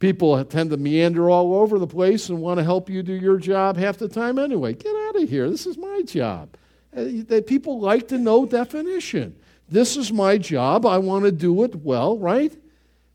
People 0.00 0.42
tend 0.44 0.70
to 0.70 0.76
meander 0.78 1.28
all 1.28 1.54
over 1.54 1.78
the 1.78 1.86
place 1.86 2.30
and 2.30 2.40
want 2.40 2.58
to 2.58 2.64
help 2.64 2.88
you 2.88 3.02
do 3.02 3.12
your 3.12 3.36
job 3.36 3.76
half 3.76 3.98
the 3.98 4.08
time 4.08 4.38
anyway. 4.38 4.72
Get 4.72 4.94
out 4.94 5.22
of 5.22 5.28
here. 5.28 5.50
This 5.50 5.66
is 5.66 5.76
my 5.76 6.02
job. 6.02 6.56
Uh, 6.96 7.40
people 7.46 7.80
like 7.80 8.08
to 8.08 8.18
know 8.18 8.46
definition. 8.46 9.36
This 9.68 9.96
is 9.96 10.10
my 10.10 10.38
job. 10.38 10.84
I 10.86 10.98
want 10.98 11.26
to 11.26 11.32
do 11.32 11.62
it 11.62 11.76
well, 11.76 12.18
right? 12.18 12.52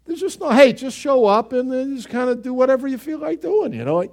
There's 0.05 0.19
just 0.19 0.39
no, 0.39 0.51
hey, 0.51 0.71
just 0.71 0.97
show 0.97 1.25
up 1.25 1.51
and 1.51 1.71
then 1.71 1.95
just 1.95 2.09
kind 2.09 2.29
of 2.29 2.41
do 2.41 2.53
whatever 2.53 2.87
you 2.87 2.97
feel 2.97 3.17
like 3.17 3.41
doing, 3.41 3.73
you 3.73 3.83
know? 3.83 4.07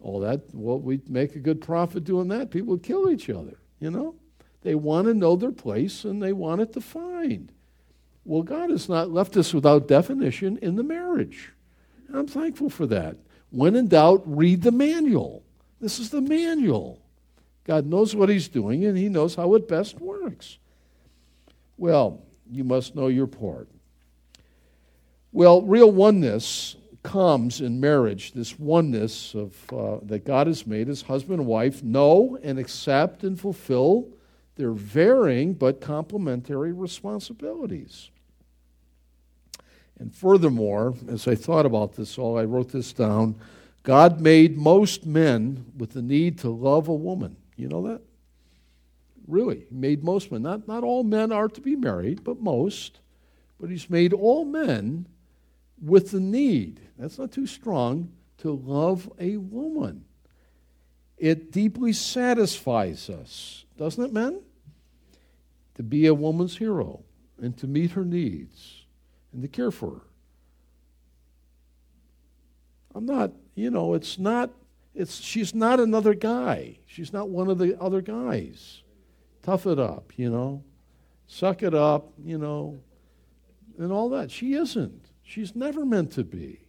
All 0.00 0.20
that, 0.20 0.40
well, 0.54 0.80
we 0.80 1.00
make 1.08 1.36
a 1.36 1.38
good 1.38 1.60
profit 1.60 2.04
doing 2.04 2.28
that. 2.28 2.50
People 2.50 2.70
would 2.70 2.82
kill 2.82 3.10
each 3.10 3.28
other, 3.28 3.58
you 3.78 3.90
know? 3.90 4.14
They 4.62 4.74
want 4.74 5.06
to 5.06 5.14
know 5.14 5.36
their 5.36 5.52
place 5.52 6.04
and 6.04 6.22
they 6.22 6.32
want 6.32 6.60
it 6.60 6.72
defined. 6.72 7.52
Well, 8.24 8.42
God 8.42 8.70
has 8.70 8.88
not 8.88 9.10
left 9.10 9.36
us 9.36 9.54
without 9.54 9.88
definition 9.88 10.58
in 10.58 10.76
the 10.76 10.82
marriage. 10.82 11.52
I'm 12.12 12.26
thankful 12.26 12.70
for 12.70 12.86
that. 12.86 13.16
When 13.50 13.76
in 13.76 13.88
doubt, 13.88 14.22
read 14.26 14.62
the 14.62 14.72
manual. 14.72 15.42
This 15.80 15.98
is 15.98 16.10
the 16.10 16.20
manual. 16.20 17.00
God 17.64 17.86
knows 17.86 18.14
what 18.14 18.28
He's 18.28 18.48
doing 18.48 18.84
and 18.84 18.98
He 18.98 19.08
knows 19.08 19.34
how 19.34 19.54
it 19.54 19.68
best 19.68 20.00
works. 20.00 20.58
Well, 21.76 22.22
you 22.50 22.64
must 22.64 22.94
know 22.94 23.06
your 23.06 23.26
part. 23.26 23.68
Well, 25.32 25.62
real 25.62 25.90
oneness 25.90 26.76
comes 27.02 27.60
in 27.60 27.80
marriage, 27.80 28.32
this 28.32 28.58
oneness 28.58 29.34
of, 29.34 29.72
uh, 29.72 29.98
that 30.02 30.24
God 30.24 30.46
has 30.46 30.66
made 30.66 30.88
as 30.88 31.02
husband 31.02 31.40
and 31.40 31.48
wife 31.48 31.82
know 31.82 32.38
and 32.42 32.58
accept 32.58 33.24
and 33.24 33.38
fulfill 33.38 34.08
their 34.58 34.72
varying 34.72 35.54
but 35.54 35.80
complementary 35.80 36.72
responsibilities. 36.72 38.10
And 39.98 40.14
furthermore, 40.14 40.94
as 41.08 41.26
I 41.26 41.34
thought 41.36 41.64
about 41.64 41.94
this 41.94 42.18
all, 42.18 42.36
I 42.36 42.44
wrote 42.44 42.72
this 42.72 42.92
down. 42.92 43.36
God 43.84 44.20
made 44.20 44.58
most 44.58 45.06
men 45.06 45.64
with 45.76 45.92
the 45.92 46.02
need 46.02 46.38
to 46.40 46.50
love 46.50 46.88
a 46.88 46.94
woman. 46.94 47.36
You 47.56 47.68
know 47.68 47.86
that? 47.86 48.02
Really, 49.26 49.64
He 49.70 49.76
made 49.76 50.04
most 50.04 50.30
men. 50.30 50.42
Not, 50.42 50.68
not 50.68 50.84
all 50.84 51.04
men 51.04 51.32
are 51.32 51.48
to 51.48 51.60
be 51.60 51.76
married, 51.76 52.24
but 52.24 52.40
most. 52.40 52.98
But 53.60 53.70
He's 53.70 53.88
made 53.88 54.12
all 54.12 54.44
men 54.44 55.06
with 55.80 56.10
the 56.10 56.20
need, 56.20 56.80
that's 56.98 57.18
not 57.18 57.30
too 57.30 57.46
strong, 57.46 58.10
to 58.38 58.50
love 58.52 59.10
a 59.20 59.36
woman. 59.36 60.04
It 61.16 61.52
deeply 61.52 61.92
satisfies 61.92 63.08
us, 63.08 63.64
doesn't 63.76 64.04
it, 64.04 64.12
men? 64.12 64.40
To 65.78 65.82
be 65.84 66.06
a 66.06 66.14
woman's 66.14 66.58
hero 66.58 67.04
and 67.40 67.56
to 67.58 67.68
meet 67.68 67.92
her 67.92 68.04
needs 68.04 68.84
and 69.32 69.42
to 69.42 69.48
care 69.48 69.70
for 69.70 69.90
her. 69.90 70.02
I'm 72.96 73.06
not, 73.06 73.30
you 73.54 73.70
know, 73.70 73.94
it's 73.94 74.18
not, 74.18 74.50
it's, 74.92 75.20
she's 75.20 75.54
not 75.54 75.78
another 75.78 76.14
guy. 76.14 76.80
She's 76.84 77.12
not 77.12 77.28
one 77.28 77.48
of 77.48 77.58
the 77.58 77.80
other 77.80 78.00
guys. 78.00 78.82
Tough 79.42 79.68
it 79.68 79.78
up, 79.78 80.12
you 80.16 80.28
know. 80.28 80.64
Suck 81.28 81.62
it 81.62 81.74
up, 81.74 82.12
you 82.24 82.38
know, 82.38 82.80
and 83.78 83.92
all 83.92 84.08
that. 84.08 84.32
She 84.32 84.54
isn't. 84.54 85.10
She's 85.22 85.54
never 85.54 85.84
meant 85.84 86.10
to 86.12 86.24
be. 86.24 86.66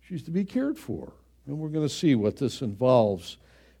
She's 0.00 0.24
to 0.24 0.32
be 0.32 0.44
cared 0.44 0.76
for. 0.76 1.12
And 1.46 1.58
we're 1.58 1.68
going 1.68 1.86
to 1.86 1.94
see 1.94 2.16
what 2.16 2.38
this 2.38 2.62
involves 2.62 3.36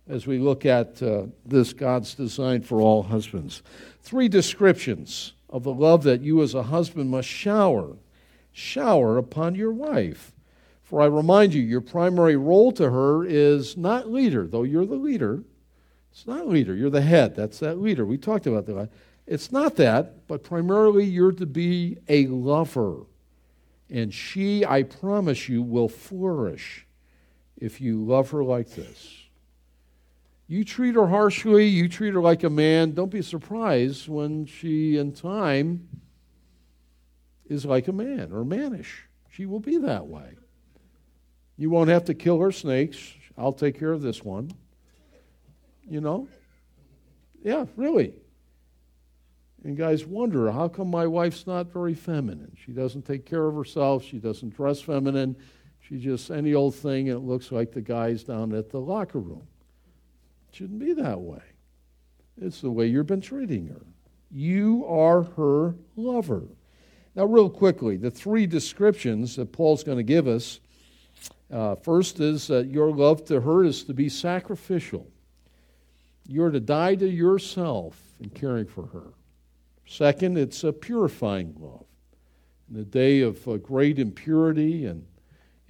as 0.08 0.26
we 0.26 0.38
look 0.38 0.64
at 0.64 1.02
uh, 1.02 1.24
this 1.44 1.72
God's 1.72 2.14
design 2.14 2.62
for 2.62 2.80
all 2.80 3.02
husbands. 3.02 3.62
Three 4.00 4.28
descriptions 4.28 5.32
of 5.50 5.64
the 5.64 5.72
love 5.72 6.02
that 6.04 6.20
you 6.20 6.42
as 6.42 6.54
a 6.54 6.64
husband 6.64 7.10
must 7.10 7.28
shower, 7.28 7.96
shower 8.52 9.18
upon 9.18 9.54
your 9.54 9.72
wife. 9.72 10.32
For 10.82 11.02
I 11.02 11.06
remind 11.06 11.52
you, 11.52 11.62
your 11.62 11.80
primary 11.80 12.36
role 12.36 12.70
to 12.72 12.90
her 12.90 13.24
is 13.24 13.76
not 13.76 14.10
leader, 14.10 14.46
though 14.46 14.62
you're 14.62 14.86
the 14.86 14.94
leader. 14.94 15.42
It's 16.12 16.26
not 16.26 16.48
leader, 16.48 16.74
you're 16.74 16.90
the 16.90 17.02
head. 17.02 17.34
That's 17.34 17.58
that 17.58 17.80
leader. 17.80 18.06
We 18.06 18.18
talked 18.18 18.46
about 18.46 18.66
that. 18.66 18.90
It's 19.26 19.50
not 19.50 19.74
that, 19.76 20.28
but 20.28 20.44
primarily 20.44 21.04
you're 21.04 21.32
to 21.32 21.46
be 21.46 21.98
a 22.08 22.28
lover. 22.28 23.06
And 23.90 24.14
she, 24.14 24.64
I 24.64 24.84
promise 24.84 25.48
you, 25.48 25.62
will 25.62 25.88
flourish 25.88 26.86
if 27.56 27.80
you 27.80 28.04
love 28.04 28.30
her 28.30 28.44
like 28.44 28.70
this. 28.70 29.15
You 30.48 30.64
treat 30.64 30.94
her 30.94 31.08
harshly, 31.08 31.66
you 31.66 31.88
treat 31.88 32.14
her 32.14 32.20
like 32.20 32.44
a 32.44 32.50
man. 32.50 32.92
Don't 32.92 33.10
be 33.10 33.22
surprised 33.22 34.08
when 34.08 34.46
she, 34.46 34.96
in 34.96 35.12
time, 35.12 35.88
is 37.46 37.64
like 37.64 37.88
a 37.88 37.92
man 37.92 38.32
or 38.32 38.44
mannish. 38.44 39.08
She 39.30 39.44
will 39.46 39.60
be 39.60 39.78
that 39.78 40.06
way. 40.06 40.36
You 41.56 41.70
won't 41.70 41.90
have 41.90 42.04
to 42.04 42.14
kill 42.14 42.40
her 42.40 42.52
snakes. 42.52 42.98
I'll 43.36 43.52
take 43.52 43.78
care 43.78 43.92
of 43.92 44.02
this 44.02 44.22
one. 44.22 44.50
You 45.88 46.00
know? 46.00 46.28
Yeah, 47.42 47.66
really. 47.76 48.14
And 49.64 49.76
guys 49.76 50.06
wonder 50.06 50.50
how 50.52 50.68
come 50.68 50.88
my 50.90 51.06
wife's 51.06 51.46
not 51.46 51.72
very 51.72 51.94
feminine? 51.94 52.56
She 52.64 52.72
doesn't 52.72 53.02
take 53.02 53.26
care 53.26 53.46
of 53.46 53.54
herself. 53.56 54.04
She 54.04 54.18
doesn't 54.18 54.54
dress 54.54 54.80
feminine. 54.80 55.34
She's 55.80 56.02
just 56.02 56.30
any 56.30 56.54
old 56.54 56.74
thing, 56.76 57.08
and 57.08 57.18
it 57.18 57.26
looks 57.26 57.50
like 57.50 57.72
the 57.72 57.80
guys 57.80 58.22
down 58.22 58.52
at 58.54 58.70
the 58.70 58.80
locker 58.80 59.18
room. 59.18 59.46
Shouldn't 60.56 60.78
be 60.78 60.94
that 60.94 61.20
way. 61.20 61.42
It's 62.40 62.62
the 62.62 62.70
way 62.70 62.86
you've 62.86 63.06
been 63.06 63.20
treating 63.20 63.66
her. 63.66 63.82
You 64.30 64.86
are 64.88 65.22
her 65.22 65.74
lover. 65.96 66.44
Now, 67.14 67.26
real 67.26 67.50
quickly, 67.50 67.98
the 67.98 68.10
three 68.10 68.46
descriptions 68.46 69.36
that 69.36 69.52
Paul's 69.52 69.84
going 69.84 69.98
to 69.98 70.02
give 70.02 70.26
us 70.26 70.60
uh, 71.52 71.74
first 71.74 72.20
is 72.20 72.46
that 72.46 72.68
your 72.68 72.90
love 72.90 73.26
to 73.26 73.42
her 73.42 73.64
is 73.64 73.84
to 73.84 73.92
be 73.92 74.08
sacrificial. 74.08 75.06
You're 76.26 76.50
to 76.50 76.60
die 76.60 76.94
to 76.94 77.06
yourself 77.06 78.00
in 78.18 78.30
caring 78.30 78.64
for 78.64 78.86
her. 78.86 79.12
Second, 79.86 80.38
it's 80.38 80.64
a 80.64 80.72
purifying 80.72 81.54
love. 81.58 81.84
In 82.70 82.78
the 82.78 82.84
day 82.86 83.20
of 83.20 83.46
uh, 83.46 83.58
great 83.58 83.98
impurity 83.98 84.86
and, 84.86 85.04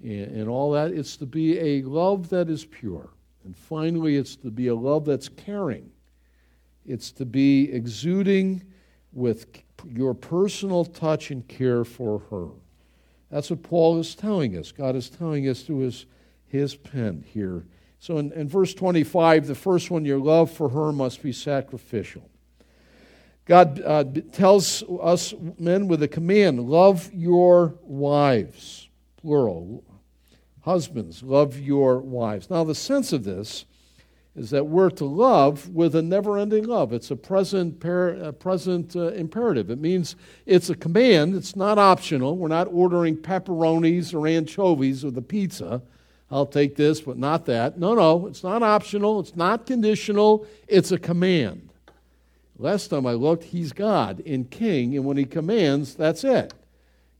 and, 0.00 0.30
and 0.30 0.48
all 0.48 0.70
that, 0.70 0.92
it's 0.92 1.16
to 1.16 1.26
be 1.26 1.58
a 1.58 1.82
love 1.82 2.28
that 2.28 2.48
is 2.48 2.64
pure. 2.64 3.10
And 3.46 3.56
finally, 3.56 4.16
it's 4.16 4.34
to 4.36 4.50
be 4.50 4.66
a 4.66 4.74
love 4.74 5.04
that's 5.04 5.28
caring. 5.28 5.92
It's 6.84 7.12
to 7.12 7.24
be 7.24 7.72
exuding 7.72 8.64
with 9.12 9.46
your 9.88 10.14
personal 10.14 10.84
touch 10.84 11.30
and 11.30 11.46
care 11.46 11.84
for 11.84 12.18
her. 12.30 12.48
That's 13.30 13.48
what 13.50 13.62
Paul 13.62 14.00
is 14.00 14.16
telling 14.16 14.56
us. 14.56 14.72
God 14.72 14.96
is 14.96 15.08
telling 15.08 15.48
us 15.48 15.62
through 15.62 15.78
his, 15.78 16.06
his 16.48 16.74
pen 16.74 17.24
here. 17.32 17.64
So 18.00 18.18
in, 18.18 18.32
in 18.32 18.48
verse 18.48 18.74
25, 18.74 19.46
the 19.46 19.54
first 19.54 19.92
one, 19.92 20.04
your 20.04 20.18
love 20.18 20.50
for 20.50 20.68
her 20.68 20.92
must 20.92 21.22
be 21.22 21.32
sacrificial. 21.32 22.28
God 23.44 23.80
uh, 23.80 24.04
tells 24.32 24.82
us 25.00 25.34
men 25.56 25.86
with 25.86 26.02
a 26.02 26.08
command 26.08 26.68
love 26.68 27.12
your 27.12 27.76
wives, 27.82 28.88
plural. 29.18 29.84
Husbands, 30.66 31.22
love 31.22 31.60
your 31.60 32.00
wives. 32.00 32.50
Now, 32.50 32.64
the 32.64 32.74
sense 32.74 33.12
of 33.12 33.22
this 33.22 33.66
is 34.34 34.50
that 34.50 34.66
we're 34.66 34.90
to 34.90 35.04
love 35.04 35.68
with 35.68 35.94
a 35.94 36.02
never 36.02 36.36
ending 36.36 36.64
love. 36.64 36.92
It's 36.92 37.12
a 37.12 37.16
present, 37.16 37.82
a 37.84 38.32
present 38.32 38.96
uh, 38.96 39.12
imperative. 39.12 39.70
It 39.70 39.78
means 39.78 40.16
it's 40.44 40.68
a 40.68 40.74
command, 40.74 41.36
it's 41.36 41.54
not 41.54 41.78
optional. 41.78 42.36
We're 42.36 42.48
not 42.48 42.66
ordering 42.72 43.16
pepperonis 43.16 44.12
or 44.12 44.26
anchovies 44.26 45.04
with 45.04 45.16
a 45.16 45.22
pizza. 45.22 45.82
I'll 46.32 46.46
take 46.46 46.74
this, 46.74 47.00
but 47.00 47.16
not 47.16 47.46
that. 47.46 47.78
No, 47.78 47.94
no, 47.94 48.26
it's 48.26 48.42
not 48.42 48.64
optional, 48.64 49.20
it's 49.20 49.36
not 49.36 49.66
conditional, 49.66 50.48
it's 50.66 50.90
a 50.90 50.98
command. 50.98 51.70
Last 52.58 52.88
time 52.88 53.06
I 53.06 53.12
looked, 53.12 53.44
he's 53.44 53.72
God 53.72 54.20
and 54.26 54.50
king, 54.50 54.96
and 54.96 55.04
when 55.04 55.16
he 55.16 55.26
commands, 55.26 55.94
that's 55.94 56.24
it. 56.24 56.52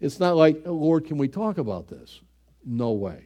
It's 0.01 0.19
not 0.19 0.35
like, 0.35 0.63
oh, 0.67 0.73
Lord, 0.73 1.07
can 1.07 1.17
we 1.17 1.29
talk 1.29 1.59
about 1.59 1.87
this? 1.87 2.21
No 2.65 2.91
way. 2.91 3.26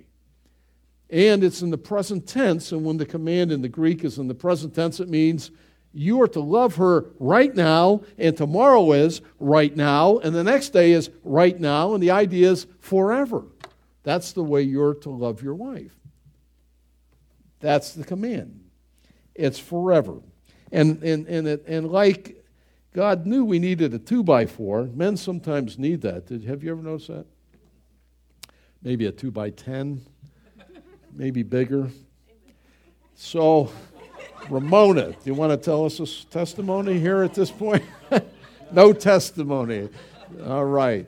And 1.11 1.43
it's 1.43 1.62
in 1.62 1.71
the 1.71 1.79
present 1.79 2.29
tense, 2.29 2.71
and 2.71 2.85
when 2.85 2.97
the 2.97 3.07
command 3.07 3.50
in 3.50 3.62
the 3.62 3.69
Greek 3.69 4.05
is 4.05 4.19
in 4.19 4.29
the 4.29 4.35
present 4.35 4.75
tense, 4.75 5.00
it 5.00 5.09
means 5.09 5.50
you 5.93 6.23
are 6.23 6.29
to 6.29 6.40
love 6.40 6.76
her 6.76 7.07
right 7.19 7.52
now, 7.52 8.02
and 8.17 8.37
tomorrow 8.37 8.93
is 8.93 9.21
right 9.40 9.75
now, 9.75 10.19
and 10.19 10.33
the 10.33 10.45
next 10.45 10.69
day 10.69 10.93
is 10.93 11.11
right 11.25 11.59
now, 11.59 11.95
and 11.95 12.02
the 12.02 12.12
idea 12.12 12.52
is 12.52 12.69
forever. 12.79 13.45
That's 14.05 14.33
the 14.33 14.45
way 14.45 14.62
you're 14.62 14.95
to 14.95 15.11
love 15.11 15.43
your 15.43 15.57
wife. 15.57 15.97
That's 17.59 17.93
the 17.93 18.05
command. 18.05 18.64
It's 19.35 19.59
forever. 19.59 20.21
And, 20.71 21.02
and, 21.02 21.26
and, 21.26 21.49
it, 21.49 21.64
and 21.67 21.90
like 21.90 22.45
God 22.95 23.26
knew 23.26 23.45
we 23.45 23.59
needed 23.59 23.93
a 23.93 23.99
two 23.99 24.23
by 24.23 24.47
four, 24.47 24.85
men 24.85 25.17
sometimes 25.17 25.76
need 25.76 26.02
that. 26.02 26.26
Did, 26.26 26.45
have 26.45 26.62
you 26.62 26.71
ever 26.71 26.83
noticed 26.83 27.09
that? 27.09 27.26
Maybe 28.83 29.07
a 29.07 29.12
two 29.12 29.31
by 29.31 29.50
ten 29.50 30.02
maybe 31.12 31.43
bigger. 31.43 31.90
So, 33.14 33.71
Ramona, 34.49 35.11
do 35.11 35.17
you 35.25 35.35
want 35.35 35.52
to 35.52 35.57
tell 35.57 35.85
us 35.85 36.00
a 36.00 36.26
testimony 36.26 36.99
here 36.99 37.23
at 37.23 37.35
this 37.35 37.50
point? 37.50 37.85
no 38.73 38.93
testimony. 38.93 39.88
All 40.47 40.64
right. 40.64 41.07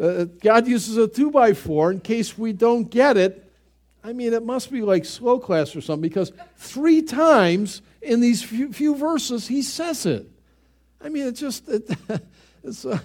Uh, 0.00 0.24
God 0.42 0.66
uses 0.66 0.96
a 0.96 1.08
two 1.08 1.30
by 1.30 1.52
four 1.52 1.92
in 1.92 2.00
case 2.00 2.36
we 2.36 2.52
don't 2.52 2.90
get 2.90 3.16
it. 3.16 3.50
I 4.02 4.12
mean, 4.12 4.32
it 4.32 4.44
must 4.44 4.70
be 4.70 4.82
like 4.82 5.04
slow 5.04 5.38
class 5.38 5.76
or 5.76 5.80
something 5.80 6.08
because 6.08 6.32
three 6.56 7.02
times 7.02 7.82
in 8.00 8.20
these 8.20 8.42
few, 8.42 8.72
few 8.72 8.94
verses 8.94 9.46
he 9.46 9.62
says 9.62 10.06
it. 10.06 10.26
I 11.02 11.08
mean, 11.08 11.26
it 11.26 11.32
just 11.32 11.68
it, 11.68 11.90
it's. 12.64 12.84
Uh, 12.84 12.98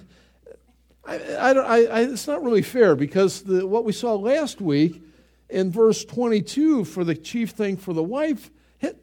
I, 1.08 1.17
I, 1.17 1.51
I, 1.51 2.00
it's 2.01 2.25
not 2.25 2.44
really 2.44 2.63
fair 2.63 2.96
because 2.96 3.44
the, 3.44 3.67
what 3.67 3.86
we 3.86 3.91
saw 3.91 4.15
last 4.15 4.60
week 4.60 5.03
in 5.49 5.71
verse 5.71 6.03
22 6.05 6.85
for 6.85 7.03
the 7.03 7.15
chief 7.15 7.51
thing 7.51 7.77
for 7.77 7.93
the 7.93 8.03
wife, 8.03 8.51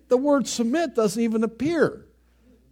the 0.08 0.16
word 0.16 0.46
submit 0.46 0.94
doesn't 0.94 1.22
even 1.22 1.44
appear. 1.44 2.06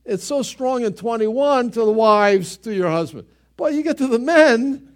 It's 0.05 0.25
so 0.25 0.43
strong 0.43 0.85
in 0.85 0.95
21 0.95 1.71
to 1.73 1.85
the 1.85 1.93
wives, 1.93 2.57
to 2.59 2.75
your 2.75 2.91
husband. 2.91 3.27
But 3.57 3.75
you 3.75 3.83
get 3.83 3.99
to 3.99 4.07
the 4.07 4.19
men, 4.19 4.95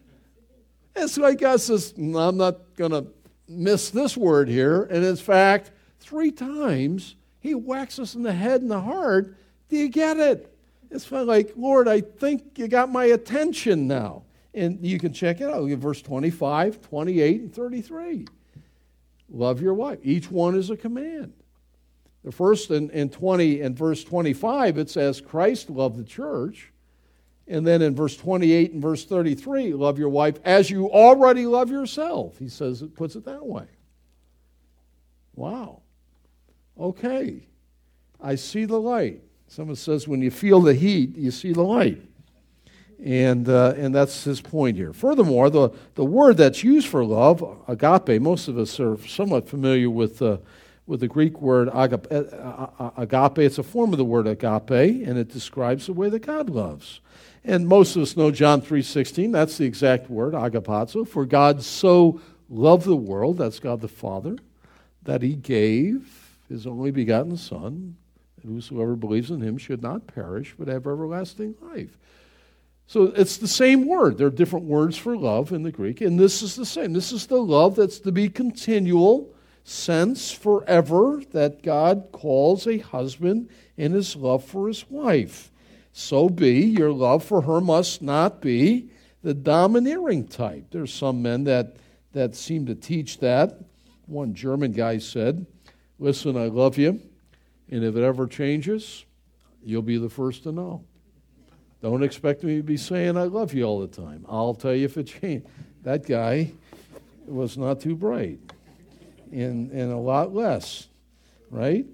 it's 0.97 1.19
like 1.19 1.41
God 1.41 1.61
says, 1.61 1.95
I'm 1.97 2.37
not 2.37 2.75
going 2.77 2.93
to 2.93 3.07
miss 3.49 3.91
this 3.91 4.17
word 4.17 4.49
here. 4.49 4.85
And 4.85 5.05
in 5.05 5.17
fact, 5.17 5.71
three 6.01 6.31
times 6.31 7.17
he 7.41 7.55
whacks 7.55 7.99
us 7.99 8.15
in 8.15 8.23
the 8.23 8.33
head 8.33 8.63
and 8.63 8.71
the 8.71 8.81
heart. 8.81 9.37
Do 9.69 9.77
you 9.77 9.89
get 9.89 10.19
it? 10.19 10.51
It's 10.91 11.11
like, 11.11 11.53
Lord, 11.57 11.89
I 11.89 12.01
think 12.01 12.59
you 12.59 12.69
got 12.69 12.91
my 12.91 13.07
attention 13.07 13.87
now. 13.87 14.23
And 14.55 14.87
you 14.87 15.01
can 15.01 15.13
check 15.13 15.41
it 15.41 15.51
out. 15.51 15.69
Verse 15.69 16.01
25, 16.01 16.81
28, 16.81 17.41
and 17.41 17.55
33. 17.55 18.27
Love 19.35 19.61
your 19.61 19.75
wife. 19.75 19.99
Each 20.03 20.31
one 20.31 20.55
is 20.55 20.71
a 20.71 20.77
command. 20.77 21.33
The 22.23 22.31
first 22.31 22.71
in, 22.71 22.89
in 22.91 23.11
20 23.11 23.61
and 23.61 23.77
verse 23.77 24.05
25, 24.05 24.79
it 24.79 24.89
says 24.89 25.21
Christ 25.21 25.69
loved 25.69 25.99
the 25.99 26.05
church. 26.05 26.73
And 27.47 27.67
then 27.67 27.83
in 27.83 27.95
verse 27.95 28.17
28 28.17 28.73
and 28.73 28.81
verse 28.81 29.05
33, 29.05 29.75
love 29.75 29.99
your 29.99 30.09
wife 30.09 30.39
as 30.45 30.71
you 30.71 30.91
already 30.91 31.47
love 31.47 31.69
yourself. 31.69 32.39
He 32.39 32.49
says 32.49 32.81
it 32.81 32.95
puts 32.95 33.17
it 33.17 33.25
that 33.27 33.45
way. 33.45 33.67
Wow. 35.35 35.83
Okay. 36.79 37.43
I 38.21 38.37
see 38.37 38.65
the 38.65 38.81
light. 38.81 39.21
Someone 39.49 39.77
says 39.77 40.09
when 40.09 40.23
you 40.23 40.31
feel 40.31 40.61
the 40.61 40.75
heat, 40.75 41.17
you 41.17 41.31
see 41.31 41.53
the 41.53 41.63
light. 41.63 42.01
And, 43.03 43.49
uh, 43.49 43.75
and 43.77 43.95
that's 43.95 44.25
his 44.25 44.41
point 44.41 44.77
here. 44.77 44.93
Furthermore, 44.93 45.51
the, 45.51 45.71
the 45.95 46.05
word 46.05 46.37
that's 46.37 46.65
used 46.65 46.89
for 46.89 47.05
love, 47.05 47.45
agape, 47.69 48.21
most 48.21 48.49
of 48.49 48.59
us 48.59 48.79
are 48.81 48.97
somewhat 49.07 49.49
familiar 49.49 49.91
with, 49.91 50.23
uh, 50.23 50.39
with 50.87 51.01
the 51.01 51.09
Greek 51.09 51.41
word 51.41 51.69
agape, 51.73 52.07
uh, 52.11 52.67
uh, 52.79 52.91
agape. 52.97 53.39
It's 53.39 53.59
a 53.59 53.63
form 53.63 53.93
of 53.93 53.99
the 53.99 54.05
word 54.05 54.27
agape, 54.27 55.07
and 55.07 55.19
it 55.19 55.29
describes 55.29 55.87
the 55.87 55.93
way 55.93 56.09
that 56.09 56.21
God 56.21 56.49
loves. 56.49 57.01
And 57.45 57.69
most 57.69 57.95
of 57.95 58.03
us 58.03 58.17
know 58.17 58.31
John 58.31 58.63
3.16. 58.63 59.33
That's 59.33 59.59
the 59.59 59.67
exact 59.67 60.09
word, 60.09 60.33
agapazo. 60.33 61.07
For 61.07 61.27
God 61.27 61.63
so 61.63 62.21
loved 62.49 62.87
the 62.87 62.97
world, 62.97 63.39
that's 63.39 63.59
God 63.59 63.81
the 63.81 63.89
Father, 63.89 64.39
that 65.03 65.21
he 65.21 65.35
gave 65.35 66.39
his 66.49 66.67
only 66.67 66.91
begotten 66.91 67.37
Son, 67.37 67.97
whosoever 68.47 68.97
believes 68.97 69.31
in 69.31 69.41
him 69.41 69.59
should 69.59 69.83
not 69.83 70.07
perish, 70.07 70.55
but 70.59 70.69
have 70.69 70.87
everlasting 70.87 71.55
life. 71.61 71.97
So 72.87 73.05
it's 73.17 73.39
the 73.39 73.49
same 73.49 73.87
word. 73.87 74.19
There 74.19 74.27
are 74.27 74.31
different 74.31 74.67
words 74.67 74.97
for 74.97 75.17
love 75.17 75.53
in 75.53 75.63
the 75.63 75.73
Greek, 75.73 76.01
and 76.01 76.19
this 76.19 76.43
is 76.43 76.55
the 76.55 76.67
same. 76.67 76.93
This 76.93 77.13
is 77.13 77.27
the 77.27 77.43
love 77.43 77.77
that's 77.77 77.99
to 78.01 78.13
be 78.13 78.29
continual, 78.29 79.35
sense 79.65 80.31
forever, 80.31 81.23
that 81.33 81.63
God 81.63 82.09
calls 82.13 82.67
a 82.67 82.79
husband 82.79 83.49
in 83.77 83.93
his 83.93 84.15
love 84.17 84.45
for 84.45 84.69
his 84.69 84.89
wife. 84.91 85.51
So 85.93 86.29
be, 86.29 86.61
your 86.61 86.93
love 86.93 87.25
for 87.25 87.43
her 87.43 87.61
must 87.61 88.03
not 88.03 88.43
be 88.43 88.91
the 89.23 89.35
domineering 89.35 90.27
type. 90.27 90.67
There's 90.71 90.93
some 90.93 91.23
men 91.23 91.45
that, 91.45 91.77
that 92.13 92.35
seem 92.35 92.67
to 92.67 92.75
teach 92.75 93.19
that. 93.21 93.59
One 94.07 94.35
German 94.35 94.73
guy 94.73 94.99
said, 94.99 95.47
Listen, 95.99 96.37
I 96.37 96.47
love 96.49 96.77
you, 96.77 97.01
and 97.71 97.85
if 97.85 97.97
it 97.97 98.03
ever 98.03 98.27
changes, 98.27 99.05
you'll 99.63 99.83
be 99.83 99.97
the 99.97 100.11
first 100.11 100.43
to 100.43 100.53
know. 100.53 100.85
Don't 101.85 102.03
expect 102.03 102.43
me 102.43 102.57
to 102.57 102.63
be 102.63 102.79
saying 102.79 103.19
I 103.19 103.25
love 103.25 103.53
you 103.53 103.65
all 103.65 103.79
the 103.79 103.87
time. 103.87 104.25
I'll 104.27 104.55
tell 104.55 104.75
you 104.75 104.87
if 104.87 104.97
it 104.97 105.05
changed. 105.05 105.47
That 105.83 106.07
guy 106.07 106.55
was 107.27 107.59
not 107.59 107.79
too 107.79 107.95
bright, 107.95 108.39
and, 109.31 109.71
and 109.71 109.93
a 109.93 109.97
lot 109.99 110.33
less, 110.33 110.89
right? 111.51 111.85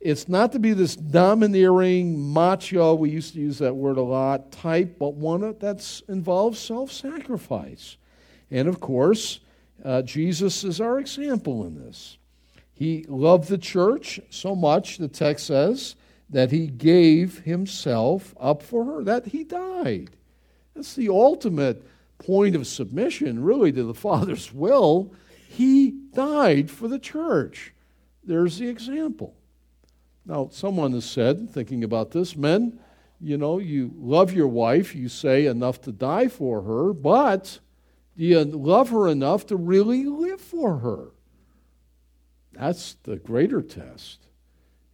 It's 0.00 0.26
not 0.26 0.52
to 0.52 0.58
be 0.58 0.72
this 0.72 0.96
domineering, 0.96 2.18
macho, 2.18 2.94
we 2.94 3.10
used 3.10 3.34
to 3.34 3.40
use 3.40 3.58
that 3.58 3.76
word 3.76 3.98
a 3.98 4.02
lot, 4.02 4.52
type, 4.52 4.98
but 4.98 5.12
one 5.12 5.42
that 5.42 6.02
involves 6.08 6.58
self 6.58 6.90
sacrifice. 6.90 7.98
And 8.50 8.66
of 8.66 8.80
course, 8.80 9.40
uh, 9.84 10.00
Jesus 10.00 10.64
is 10.64 10.80
our 10.80 10.98
example 10.98 11.66
in 11.66 11.74
this. 11.74 12.16
He 12.72 13.04
loved 13.06 13.50
the 13.50 13.58
church 13.58 14.18
so 14.30 14.56
much, 14.56 14.96
the 14.96 15.08
text 15.08 15.48
says, 15.48 15.94
that 16.28 16.50
he 16.50 16.66
gave 16.66 17.40
himself 17.40 18.34
up 18.38 18.62
for 18.62 18.84
her, 18.84 19.04
that 19.04 19.26
he 19.26 19.44
died. 19.44 20.10
That's 20.74 20.94
the 20.94 21.08
ultimate 21.08 21.86
point 22.18 22.56
of 22.56 22.66
submission, 22.66 23.42
really, 23.42 23.72
to 23.72 23.84
the 23.84 23.94
Father's 24.08 24.52
will. 24.52 25.12
He 25.48 25.90
died 25.90 26.70
for 26.70 26.88
the 26.88 26.98
church. 26.98 27.72
There's 28.24 28.58
the 28.58 28.68
example. 28.68 29.34
Now, 30.24 30.48
someone 30.50 30.92
has 30.92 31.04
said, 31.04 31.50
thinking 31.50 31.84
about 31.84 32.10
this, 32.10 32.36
men, 32.36 32.80
you 33.20 33.38
know, 33.38 33.58
you 33.58 33.92
love 33.96 34.32
your 34.32 34.48
wife, 34.48 34.94
you 34.94 35.08
say 35.08 35.46
enough 35.46 35.80
to 35.82 35.92
die 35.92 36.28
for 36.28 36.62
her, 36.62 36.92
but 36.92 37.60
do 38.16 38.24
you 38.24 38.44
love 38.44 38.90
her 38.90 39.08
enough 39.08 39.46
to 39.46 39.56
really 39.56 40.04
live 40.04 40.40
for 40.40 40.78
her? 40.78 41.12
That's 42.52 42.94
the 43.04 43.16
greater 43.16 43.62
test. 43.62 44.25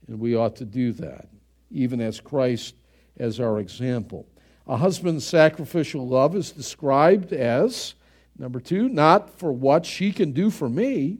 And 0.08 0.18
we 0.18 0.34
ought 0.34 0.56
to 0.56 0.64
do 0.64 0.92
that, 0.94 1.28
even 1.70 2.00
as 2.00 2.20
Christ 2.20 2.74
as 3.18 3.40
our 3.40 3.60
example. 3.60 4.26
A 4.66 4.76
husband's 4.76 5.26
sacrificial 5.26 6.06
love 6.06 6.36
is 6.36 6.52
described 6.52 7.32
as, 7.32 7.94
number 8.38 8.60
two, 8.60 8.88
not 8.88 9.38
for 9.38 9.52
what 9.52 9.84
she 9.84 10.12
can 10.12 10.32
do 10.32 10.50
for 10.50 10.68
me. 10.68 11.18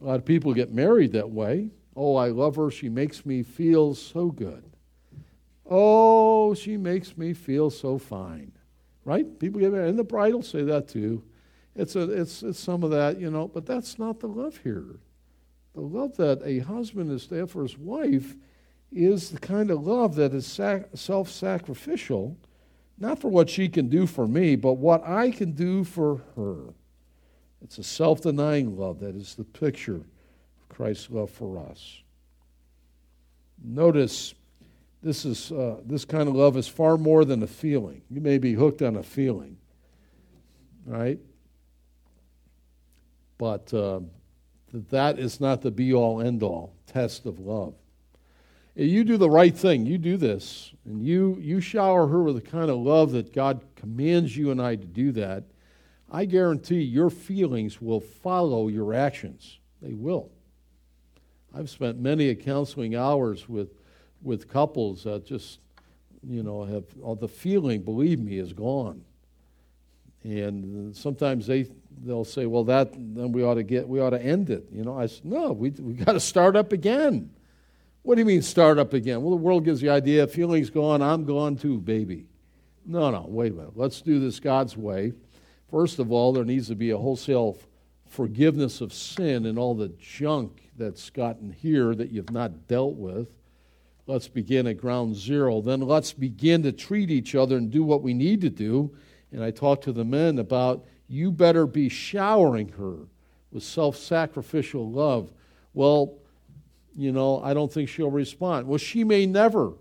A 0.00 0.04
lot 0.04 0.16
of 0.16 0.24
people 0.24 0.52
get 0.54 0.72
married 0.72 1.12
that 1.12 1.30
way. 1.30 1.70
Oh, 1.94 2.16
I 2.16 2.28
love 2.28 2.56
her. 2.56 2.70
She 2.70 2.88
makes 2.88 3.24
me 3.24 3.42
feel 3.42 3.94
so 3.94 4.30
good. 4.30 4.64
Oh, 5.68 6.54
she 6.54 6.76
makes 6.76 7.16
me 7.16 7.32
feel 7.32 7.70
so 7.70 7.98
fine. 7.98 8.52
Right? 9.04 9.38
People 9.38 9.60
get 9.60 9.72
married. 9.72 9.90
And 9.90 9.98
the 9.98 10.04
bride 10.04 10.34
will 10.34 10.42
say 10.42 10.62
that 10.64 10.88
too. 10.88 11.22
It's, 11.74 11.96
a, 11.96 12.10
it's, 12.10 12.42
it's 12.42 12.58
some 12.58 12.82
of 12.82 12.90
that, 12.90 13.20
you 13.20 13.30
know, 13.30 13.48
but 13.48 13.66
that's 13.66 13.98
not 13.98 14.20
the 14.20 14.26
love 14.26 14.58
here. 14.64 15.00
The 15.76 15.82
love 15.82 16.16
that 16.16 16.40
a 16.42 16.60
husband 16.60 17.12
is 17.12 17.26
there 17.26 17.46
for 17.46 17.62
his 17.62 17.76
wife 17.76 18.34
is 18.90 19.28
the 19.28 19.38
kind 19.38 19.70
of 19.70 19.86
love 19.86 20.14
that 20.14 20.32
is 20.32 20.46
sac- 20.46 20.88
self 20.94 21.28
sacrificial, 21.28 22.38
not 22.98 23.18
for 23.18 23.28
what 23.28 23.50
she 23.50 23.68
can 23.68 23.90
do 23.90 24.06
for 24.06 24.26
me, 24.26 24.56
but 24.56 24.74
what 24.74 25.06
I 25.06 25.30
can 25.30 25.52
do 25.52 25.84
for 25.84 26.22
her. 26.34 26.72
It's 27.60 27.76
a 27.76 27.82
self 27.82 28.22
denying 28.22 28.78
love 28.78 29.00
that 29.00 29.14
is 29.14 29.34
the 29.34 29.44
picture 29.44 29.96
of 29.96 30.68
Christ's 30.70 31.10
love 31.10 31.28
for 31.28 31.58
us. 31.58 32.00
Notice 33.62 34.34
this 35.02 35.26
is 35.26 35.52
uh, 35.52 35.76
this 35.84 36.06
kind 36.06 36.26
of 36.26 36.34
love 36.34 36.56
is 36.56 36.66
far 36.66 36.96
more 36.96 37.26
than 37.26 37.42
a 37.42 37.46
feeling. 37.46 38.00
You 38.08 38.22
may 38.22 38.38
be 38.38 38.54
hooked 38.54 38.80
on 38.80 38.96
a 38.96 39.02
feeling, 39.02 39.58
right? 40.86 41.18
But 43.36 43.74
uh, 43.74 44.00
that 44.90 45.18
is 45.18 45.40
not 45.40 45.62
the 45.62 45.70
be 45.70 45.92
all 45.92 46.20
end 46.20 46.42
all 46.42 46.74
test 46.86 47.26
of 47.26 47.38
love. 47.38 47.74
Eh, 48.76 48.84
you 48.84 49.04
do 49.04 49.16
the 49.16 49.30
right 49.30 49.56
thing. 49.56 49.86
You 49.86 49.98
do 49.98 50.16
this, 50.16 50.72
and 50.84 51.04
you 51.04 51.38
you 51.40 51.60
shower 51.60 52.06
her 52.06 52.22
with 52.22 52.36
the 52.36 52.50
kind 52.50 52.70
of 52.70 52.78
love 52.78 53.12
that 53.12 53.32
God 53.32 53.64
commands 53.74 54.36
you 54.36 54.50
and 54.50 54.60
I 54.60 54.76
to 54.76 54.86
do 54.86 55.12
that. 55.12 55.44
I 56.10 56.24
guarantee 56.24 56.82
your 56.82 57.10
feelings 57.10 57.80
will 57.80 58.00
follow 58.00 58.68
your 58.68 58.94
actions. 58.94 59.58
They 59.82 59.94
will. 59.94 60.30
I've 61.54 61.70
spent 61.70 61.98
many 61.98 62.34
counseling 62.34 62.94
hours 62.94 63.48
with 63.48 63.70
with 64.22 64.48
couples 64.48 65.04
that 65.04 65.24
just 65.24 65.60
you 66.22 66.42
know 66.42 66.64
have 66.64 66.84
all 67.02 67.16
the 67.16 67.28
feeling. 67.28 67.82
Believe 67.82 68.20
me, 68.20 68.38
is 68.38 68.52
gone. 68.52 69.04
And 70.22 70.94
sometimes 70.96 71.46
they 71.46 71.68
they'll 72.04 72.24
say, 72.24 72.46
"Well, 72.46 72.64
that 72.64 72.92
then 72.92 73.32
we 73.32 73.42
ought 73.42 73.54
to 73.54 73.62
get 73.62 73.88
we 73.88 74.00
ought 74.00 74.10
to 74.10 74.22
end 74.22 74.50
it." 74.50 74.68
You 74.72 74.84
know, 74.84 74.98
I 74.98 75.06
said, 75.06 75.24
"No, 75.24 75.52
we 75.52 75.70
we 75.70 75.92
got 76.04 76.12
to 76.12 76.20
start 76.20 76.56
up 76.56 76.72
again." 76.72 77.30
What 78.06 78.14
do 78.14 78.20
you 78.20 78.24
mean 78.26 78.42
start 78.42 78.78
up 78.78 78.92
again? 78.92 79.20
Well, 79.20 79.30
the 79.30 79.42
world 79.42 79.64
gives 79.64 79.80
the 79.80 79.88
idea 79.88 80.28
feelings 80.28 80.70
gone, 80.70 81.02
I'm 81.02 81.24
gone 81.24 81.56
too, 81.56 81.80
baby. 81.80 82.26
No, 82.84 83.10
no, 83.10 83.26
wait 83.28 83.50
a 83.50 83.54
minute. 83.56 83.76
Let's 83.76 84.00
do 84.00 84.20
this 84.20 84.38
God's 84.38 84.76
way. 84.76 85.12
First 85.72 85.98
of 85.98 86.12
all, 86.12 86.32
there 86.32 86.44
needs 86.44 86.68
to 86.68 86.76
be 86.76 86.90
a 86.90 86.98
wholesale 86.98 87.58
forgiveness 88.06 88.80
of 88.80 88.92
sin 88.92 89.44
and 89.46 89.58
all 89.58 89.74
the 89.74 89.88
junk 89.98 90.70
that's 90.78 91.10
gotten 91.10 91.50
here 91.50 91.96
that 91.96 92.12
you've 92.12 92.30
not 92.30 92.68
dealt 92.68 92.94
with. 92.94 93.28
Let's 94.06 94.28
begin 94.28 94.68
at 94.68 94.78
ground 94.78 95.16
zero. 95.16 95.60
Then 95.60 95.80
let's 95.80 96.12
begin 96.12 96.62
to 96.62 96.70
treat 96.70 97.10
each 97.10 97.34
other 97.34 97.56
and 97.56 97.72
do 97.72 97.82
what 97.82 98.02
we 98.02 98.14
need 98.14 98.40
to 98.42 98.50
do. 98.50 98.96
And 99.32 99.42
I 99.42 99.50
talked 99.50 99.82
to 99.84 99.92
the 99.92 100.04
men 100.04 100.38
about 100.38 100.84
you 101.08 101.30
better 101.30 101.66
be 101.66 101.88
showering 101.88 102.68
her 102.70 102.96
with 103.50 103.62
self 103.62 103.96
sacrificial 103.96 104.90
love. 104.90 105.30
Well, 105.74 106.14
you 106.96 107.12
know, 107.12 107.42
I 107.42 107.54
don't 107.54 107.72
think 107.72 107.88
she'll 107.88 108.10
respond. 108.10 108.66
Well, 108.66 108.78
she 108.78 109.04
may 109.04 109.26
never, 109.26 109.72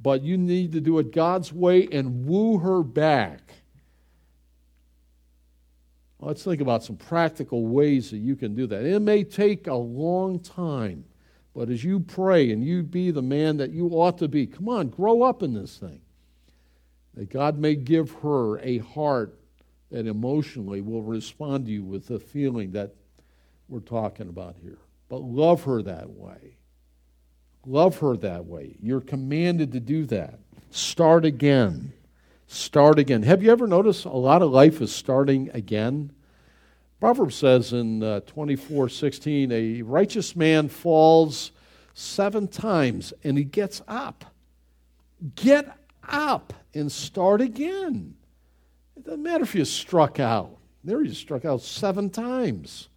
but 0.00 0.22
you 0.22 0.38
need 0.38 0.72
to 0.72 0.80
do 0.80 0.98
it 0.98 1.12
God's 1.12 1.52
way 1.52 1.88
and 1.90 2.26
woo 2.26 2.58
her 2.58 2.82
back. 2.82 3.40
Let's 6.20 6.44
think 6.44 6.60
about 6.60 6.84
some 6.84 6.96
practical 6.96 7.66
ways 7.66 8.10
that 8.10 8.18
you 8.18 8.36
can 8.36 8.54
do 8.54 8.66
that. 8.66 8.84
It 8.84 9.00
may 9.00 9.24
take 9.24 9.66
a 9.66 9.74
long 9.74 10.38
time, 10.38 11.04
but 11.54 11.70
as 11.70 11.82
you 11.82 11.98
pray 11.98 12.50
and 12.50 12.62
you 12.62 12.82
be 12.82 13.10
the 13.10 13.22
man 13.22 13.56
that 13.56 13.70
you 13.70 13.88
ought 13.88 14.18
to 14.18 14.28
be, 14.28 14.46
come 14.46 14.68
on, 14.68 14.88
grow 14.88 15.22
up 15.22 15.42
in 15.42 15.54
this 15.54 15.78
thing. 15.78 16.02
That 17.14 17.30
God 17.30 17.58
may 17.58 17.74
give 17.74 18.12
her 18.22 18.58
a 18.60 18.78
heart 18.78 19.39
that 19.90 20.06
emotionally 20.06 20.80
will 20.80 21.02
respond 21.02 21.66
to 21.66 21.72
you 21.72 21.82
with 21.82 22.06
the 22.06 22.18
feeling 22.18 22.72
that 22.72 22.94
we're 23.68 23.80
talking 23.80 24.28
about 24.28 24.56
here. 24.62 24.78
But 25.08 25.22
love 25.22 25.64
her 25.64 25.82
that 25.82 26.10
way. 26.10 26.56
Love 27.66 27.98
her 27.98 28.16
that 28.18 28.46
way. 28.46 28.76
You're 28.80 29.00
commanded 29.00 29.72
to 29.72 29.80
do 29.80 30.06
that. 30.06 30.38
Start 30.70 31.24
again. 31.24 31.92
Start 32.46 32.98
again. 32.98 33.22
Have 33.22 33.42
you 33.42 33.50
ever 33.50 33.66
noticed 33.66 34.04
a 34.04 34.10
lot 34.10 34.42
of 34.42 34.50
life 34.50 34.80
is 34.80 34.94
starting 34.94 35.50
again? 35.52 36.12
Proverbs 37.00 37.34
says 37.34 37.72
in 37.72 38.02
uh, 38.02 38.20
24 38.20 38.88
16, 38.88 39.52
a 39.52 39.82
righteous 39.82 40.36
man 40.36 40.68
falls 40.68 41.52
seven 41.94 42.46
times 42.46 43.12
and 43.24 43.36
he 43.38 43.44
gets 43.44 43.82
up. 43.88 44.24
Get 45.34 45.76
up 46.08 46.52
and 46.74 46.90
start 46.90 47.40
again. 47.40 48.16
It 49.00 49.06
doesn't 49.06 49.22
matter 49.22 49.44
if 49.44 49.54
you 49.54 49.64
struck 49.64 50.20
out. 50.20 50.58
There 50.84 51.02
you 51.02 51.14
struck 51.14 51.46
out 51.46 51.62
seven 51.62 52.10
times. 52.10 52.90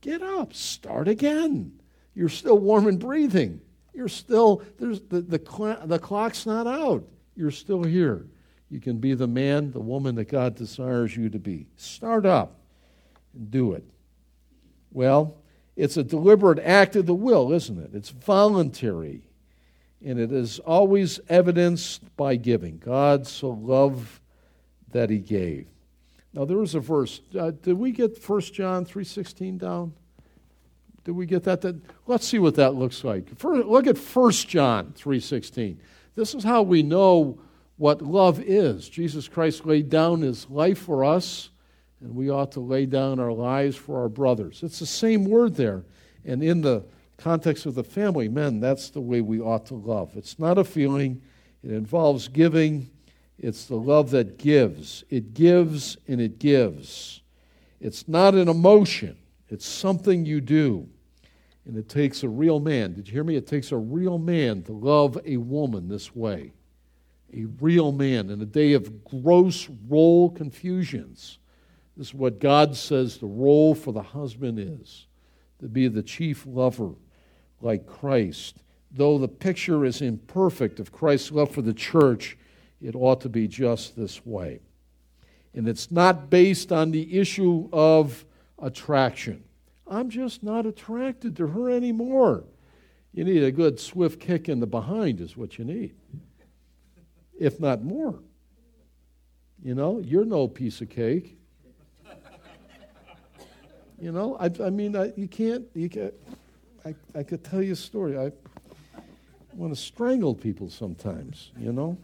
Get 0.00 0.22
up, 0.22 0.54
start 0.54 1.08
again. 1.08 1.80
You're 2.14 2.28
still 2.28 2.60
warm 2.60 2.86
and 2.86 3.00
breathing. 3.00 3.60
You're 3.92 4.06
still, 4.06 4.62
there's, 4.78 5.00
the, 5.00 5.20
the, 5.20 5.38
the 5.84 5.98
clock's 5.98 6.46
not 6.46 6.68
out. 6.68 7.04
You're 7.34 7.50
still 7.50 7.82
here. 7.82 8.28
You 8.70 8.78
can 8.78 8.98
be 8.98 9.14
the 9.14 9.26
man, 9.26 9.72
the 9.72 9.80
woman 9.80 10.14
that 10.14 10.28
God 10.28 10.54
desires 10.54 11.16
you 11.16 11.28
to 11.28 11.40
be. 11.40 11.66
Start 11.76 12.24
up 12.24 12.60
and 13.34 13.50
do 13.50 13.72
it. 13.72 13.84
Well, 14.92 15.38
it's 15.74 15.96
a 15.96 16.04
deliberate 16.04 16.60
act 16.60 16.94
of 16.94 17.06
the 17.06 17.14
will, 17.14 17.52
isn't 17.52 17.82
it? 17.82 17.90
It's 17.94 18.10
voluntary. 18.10 19.24
And 20.04 20.20
it 20.20 20.30
is 20.30 20.60
always 20.60 21.18
evidenced 21.28 22.16
by 22.16 22.36
giving. 22.36 22.78
God 22.78 23.26
so 23.26 23.50
loved 23.50 24.20
that 24.92 25.10
he 25.10 25.18
gave. 25.18 25.66
Now 26.32 26.44
there 26.44 26.58
was 26.58 26.74
a 26.74 26.80
verse. 26.80 27.20
Uh, 27.38 27.50
did 27.50 27.78
we 27.78 27.90
get 27.90 28.22
1 28.22 28.40
John 28.40 28.84
3.16 28.84 29.58
down? 29.58 29.92
Did 31.04 31.12
we 31.12 31.26
get 31.26 31.44
that? 31.44 31.62
that? 31.62 31.80
Let's 32.06 32.26
see 32.26 32.38
what 32.38 32.54
that 32.56 32.74
looks 32.74 33.02
like. 33.02 33.36
First, 33.38 33.66
look 33.66 33.86
at 33.86 33.96
1 33.96 34.32
John 34.32 34.92
3.16. 34.96 35.78
This 36.14 36.34
is 36.34 36.44
how 36.44 36.62
we 36.62 36.82
know 36.82 37.38
what 37.76 38.02
love 38.02 38.40
is. 38.40 38.88
Jesus 38.88 39.28
Christ 39.28 39.64
laid 39.64 39.88
down 39.88 40.20
his 40.20 40.50
life 40.50 40.78
for 40.78 41.04
us, 41.04 41.50
and 42.00 42.14
we 42.14 42.28
ought 42.28 42.52
to 42.52 42.60
lay 42.60 42.86
down 42.86 43.20
our 43.20 43.32
lives 43.32 43.76
for 43.76 44.00
our 44.00 44.08
brothers. 44.08 44.62
It's 44.62 44.80
the 44.80 44.86
same 44.86 45.24
word 45.24 45.54
there. 45.54 45.84
And 46.24 46.42
in 46.42 46.60
the 46.60 46.84
context 47.16 47.66
of 47.66 47.74
the 47.74 47.84
family, 47.84 48.28
men, 48.28 48.60
that's 48.60 48.90
the 48.90 49.00
way 49.00 49.20
we 49.20 49.40
ought 49.40 49.66
to 49.66 49.74
love. 49.74 50.12
It's 50.16 50.38
not 50.38 50.58
a 50.58 50.64
feeling, 50.64 51.22
it 51.62 51.70
involves 51.70 52.28
giving. 52.28 52.90
It's 53.38 53.66
the 53.66 53.76
love 53.76 54.10
that 54.10 54.38
gives. 54.38 55.04
It 55.10 55.34
gives 55.34 55.96
and 56.08 56.20
it 56.20 56.38
gives. 56.38 57.22
It's 57.80 58.08
not 58.08 58.34
an 58.34 58.48
emotion, 58.48 59.16
it's 59.48 59.66
something 59.66 60.26
you 60.26 60.40
do. 60.40 60.88
And 61.64 61.76
it 61.76 61.88
takes 61.88 62.22
a 62.22 62.28
real 62.28 62.60
man. 62.60 62.94
Did 62.94 63.08
you 63.08 63.12
hear 63.12 63.24
me? 63.24 63.36
It 63.36 63.46
takes 63.46 63.72
a 63.72 63.76
real 63.76 64.18
man 64.18 64.62
to 64.62 64.72
love 64.72 65.18
a 65.26 65.36
woman 65.36 65.86
this 65.86 66.16
way. 66.16 66.52
A 67.34 67.44
real 67.60 67.92
man 67.92 68.30
in 68.30 68.40
a 68.40 68.46
day 68.46 68.72
of 68.72 69.04
gross 69.04 69.68
role 69.86 70.30
confusions. 70.30 71.38
This 71.94 72.08
is 72.08 72.14
what 72.14 72.38
God 72.38 72.74
says 72.74 73.18
the 73.18 73.26
role 73.26 73.74
for 73.74 73.92
the 73.92 74.02
husband 74.02 74.58
is 74.58 75.08
to 75.58 75.68
be 75.68 75.88
the 75.88 76.02
chief 76.02 76.46
lover 76.46 76.94
like 77.60 77.86
Christ. 77.86 78.62
Though 78.90 79.18
the 79.18 79.28
picture 79.28 79.84
is 79.84 80.00
imperfect 80.00 80.80
of 80.80 80.90
Christ's 80.90 81.32
love 81.32 81.50
for 81.50 81.60
the 81.60 81.74
church, 81.74 82.38
it 82.80 82.94
ought 82.94 83.20
to 83.22 83.28
be 83.28 83.48
just 83.48 83.96
this 83.96 84.24
way. 84.24 84.60
And 85.54 85.68
it's 85.68 85.90
not 85.90 86.30
based 86.30 86.70
on 86.72 86.90
the 86.90 87.18
issue 87.18 87.68
of 87.72 88.24
attraction. 88.60 89.42
I'm 89.86 90.10
just 90.10 90.42
not 90.42 90.66
attracted 90.66 91.36
to 91.36 91.48
her 91.48 91.70
anymore. 91.70 92.44
You 93.12 93.24
need 93.24 93.42
a 93.42 93.50
good 93.50 93.80
swift 93.80 94.20
kick 94.20 94.48
in 94.48 94.60
the 94.60 94.66
behind, 94.66 95.20
is 95.20 95.36
what 95.36 95.58
you 95.58 95.64
need, 95.64 95.94
if 97.38 97.58
not 97.58 97.82
more. 97.82 98.20
You 99.62 99.74
know, 99.74 100.00
you're 100.00 100.24
no 100.24 100.46
piece 100.46 100.80
of 100.80 100.90
cake. 100.90 101.36
You 104.00 104.12
know, 104.12 104.36
I, 104.36 104.50
I 104.62 104.70
mean, 104.70 104.94
I, 104.94 105.12
you 105.16 105.26
can't, 105.26 105.64
you 105.74 105.88
can't, 105.88 106.14
I, 106.84 106.94
I 107.16 107.24
could 107.24 107.42
tell 107.42 107.60
you 107.60 107.72
a 107.72 107.76
story. 107.76 108.16
I 108.16 108.30
want 109.54 109.74
to 109.74 109.80
strangle 109.80 110.36
people 110.36 110.70
sometimes, 110.70 111.50
you 111.58 111.72
know, 111.72 111.98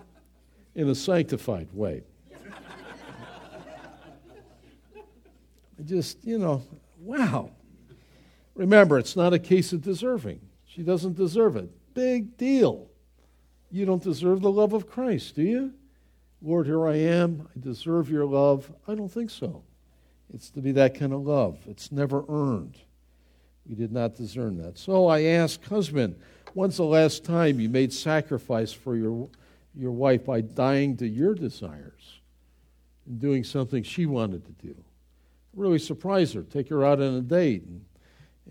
in 0.74 0.88
a 0.88 0.94
sanctified 0.94 1.68
way. 1.72 2.02
I 5.78 5.82
just, 5.82 6.24
you 6.24 6.38
know, 6.38 6.62
wow. 7.00 7.50
Remember, 8.54 8.98
it's 8.98 9.16
not 9.16 9.32
a 9.32 9.38
case 9.38 9.72
of 9.72 9.82
deserving. 9.82 10.40
She 10.66 10.82
doesn't 10.82 11.16
deserve 11.16 11.56
it. 11.56 11.70
Big 11.94 12.36
deal. 12.36 12.88
You 13.70 13.84
don't 13.84 14.02
deserve 14.02 14.40
the 14.40 14.50
love 14.50 14.72
of 14.72 14.88
Christ, 14.88 15.34
do 15.34 15.42
you? 15.42 15.72
Lord, 16.40 16.66
here 16.66 16.86
I 16.86 16.96
am. 16.96 17.48
I 17.56 17.60
deserve 17.60 18.10
your 18.10 18.24
love. 18.24 18.72
I 18.86 18.94
don't 18.94 19.08
think 19.08 19.30
so. 19.30 19.64
It's 20.32 20.50
to 20.50 20.60
be 20.60 20.72
that 20.72 20.98
kind 20.98 21.12
of 21.12 21.20
love. 21.20 21.58
It's 21.66 21.90
never 21.90 22.24
earned. 22.28 22.78
We 23.66 23.74
did 23.74 23.92
not 23.92 24.14
deserve 24.14 24.58
that. 24.58 24.78
So 24.78 25.06
I 25.06 25.22
ask, 25.22 25.64
husband, 25.64 26.16
when's 26.52 26.76
the 26.76 26.84
last 26.84 27.24
time 27.24 27.58
you 27.60 27.68
made 27.68 27.92
sacrifice 27.92 28.72
for 28.72 28.96
your, 28.96 29.28
your 29.76 29.92
wife 29.92 30.24
by 30.24 30.40
dying 30.40 30.96
to 30.98 31.06
your 31.06 31.34
desires 31.34 32.20
and 33.06 33.20
doing 33.20 33.44
something 33.44 33.82
she 33.82 34.06
wanted 34.06 34.44
to 34.46 34.52
do? 34.66 34.74
Really 35.54 35.78
surprise 35.78 36.32
her. 36.32 36.42
Take 36.42 36.68
her 36.68 36.84
out 36.84 37.00
on 37.00 37.14
a 37.14 37.20
date 37.20 37.64
and 37.64 37.84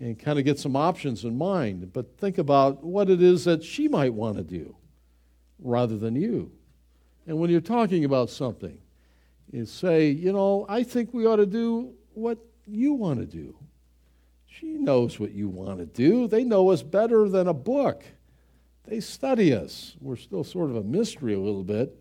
and 0.00 0.18
kind 0.18 0.38
of 0.38 0.44
get 0.44 0.58
some 0.58 0.76
options 0.76 1.24
in 1.24 1.36
mind. 1.36 1.92
But 1.92 2.18
think 2.18 2.38
about 2.38 2.82
what 2.82 3.10
it 3.10 3.22
is 3.22 3.44
that 3.44 3.62
she 3.62 3.88
might 3.88 4.12
want 4.12 4.36
to 4.36 4.42
do 4.42 4.74
rather 5.58 5.96
than 5.96 6.16
you. 6.16 6.50
And 7.26 7.38
when 7.38 7.50
you're 7.50 7.60
talking 7.60 8.04
about 8.04 8.30
something, 8.30 8.78
you 9.52 9.64
say, 9.66 10.10
you 10.10 10.32
know, 10.32 10.66
I 10.68 10.82
think 10.82 11.14
we 11.14 11.26
ought 11.26 11.36
to 11.36 11.46
do 11.46 11.92
what 12.12 12.38
you 12.66 12.92
want 12.92 13.20
to 13.20 13.26
do. 13.26 13.56
She 14.46 14.66
knows 14.66 15.18
what 15.18 15.32
you 15.32 15.48
want 15.48 15.78
to 15.78 15.86
do. 15.86 16.28
They 16.28 16.44
know 16.44 16.70
us 16.70 16.82
better 16.82 17.28
than 17.28 17.48
a 17.48 17.54
book. 17.54 18.04
They 18.86 19.00
study 19.00 19.54
us. 19.54 19.96
We're 20.00 20.16
still 20.16 20.44
sort 20.44 20.70
of 20.70 20.76
a 20.76 20.82
mystery 20.82 21.34
a 21.34 21.40
little 21.40 21.64
bit, 21.64 21.96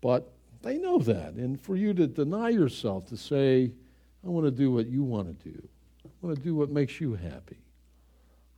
but 0.00 0.32
they 0.62 0.78
know 0.78 0.98
that. 0.98 1.34
And 1.34 1.60
for 1.60 1.76
you 1.76 1.94
to 1.94 2.06
deny 2.06 2.50
yourself 2.50 3.06
to 3.06 3.16
say, 3.16 3.72
I 4.24 4.28
want 4.28 4.46
to 4.46 4.50
do 4.50 4.70
what 4.70 4.86
you 4.86 5.02
want 5.02 5.28
to 5.28 5.48
do, 5.48 5.68
I 6.04 6.26
want 6.26 6.36
to 6.36 6.42
do 6.42 6.54
what 6.54 6.70
makes 6.70 7.00
you 7.00 7.14
happy. 7.14 7.58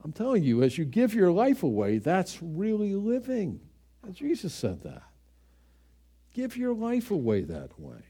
I'm 0.04 0.12
telling 0.12 0.44
you, 0.44 0.62
as 0.62 0.78
you 0.78 0.85
give 0.85 1.14
your 1.14 1.32
life 1.32 1.62
away, 1.62 1.98
that's 1.98 2.40
really 2.40 2.94
living. 2.94 3.61
Jesus 4.12 4.54
said 4.54 4.82
that. 4.82 5.02
Give 6.32 6.56
your 6.56 6.74
life 6.74 7.11
away 7.11 7.42
that 7.42 7.80
way. 7.80 8.02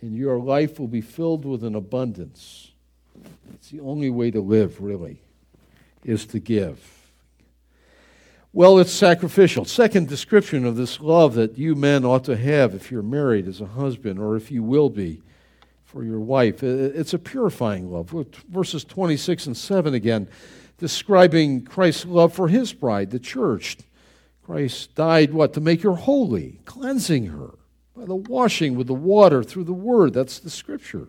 And 0.00 0.16
your 0.16 0.40
life 0.40 0.80
will 0.80 0.88
be 0.88 1.00
filled 1.00 1.44
with 1.44 1.62
an 1.62 1.76
abundance. 1.76 2.72
It's 3.54 3.70
the 3.70 3.80
only 3.80 4.10
way 4.10 4.32
to 4.32 4.40
live, 4.40 4.80
really, 4.80 5.22
is 6.04 6.26
to 6.26 6.38
give. 6.38 7.02
Well, 8.54 8.78
it's 8.78 8.92
sacrificial. 8.92 9.64
Second 9.64 10.08
description 10.08 10.66
of 10.66 10.76
this 10.76 11.00
love 11.00 11.34
that 11.34 11.56
you 11.56 11.74
men 11.74 12.04
ought 12.04 12.24
to 12.24 12.36
have 12.36 12.74
if 12.74 12.90
you're 12.90 13.02
married 13.02 13.48
as 13.48 13.62
a 13.62 13.66
husband 13.66 14.18
or 14.18 14.36
if 14.36 14.50
you 14.50 14.62
will 14.62 14.90
be 14.90 15.22
for 15.84 16.04
your 16.04 16.20
wife. 16.20 16.62
It's 16.62 17.14
a 17.14 17.18
purifying 17.18 17.90
love. 17.90 18.10
Verses 18.48 18.84
26 18.84 19.46
and 19.46 19.56
7 19.56 19.94
again, 19.94 20.28
describing 20.78 21.64
Christ's 21.64 22.06
love 22.06 22.34
for 22.34 22.48
his 22.48 22.72
bride, 22.72 23.10
the 23.10 23.18
church. 23.18 23.78
Christ 24.42 24.94
died, 24.94 25.32
what? 25.32 25.54
To 25.54 25.60
make 25.60 25.82
her 25.82 25.94
holy, 25.94 26.60
cleansing 26.64 27.26
her 27.26 27.50
by 27.96 28.04
the 28.06 28.16
washing 28.16 28.76
with 28.76 28.86
the 28.86 28.94
water 28.94 29.42
through 29.42 29.64
the 29.64 29.72
word. 29.72 30.12
That's 30.12 30.38
the 30.38 30.50
scripture. 30.50 31.08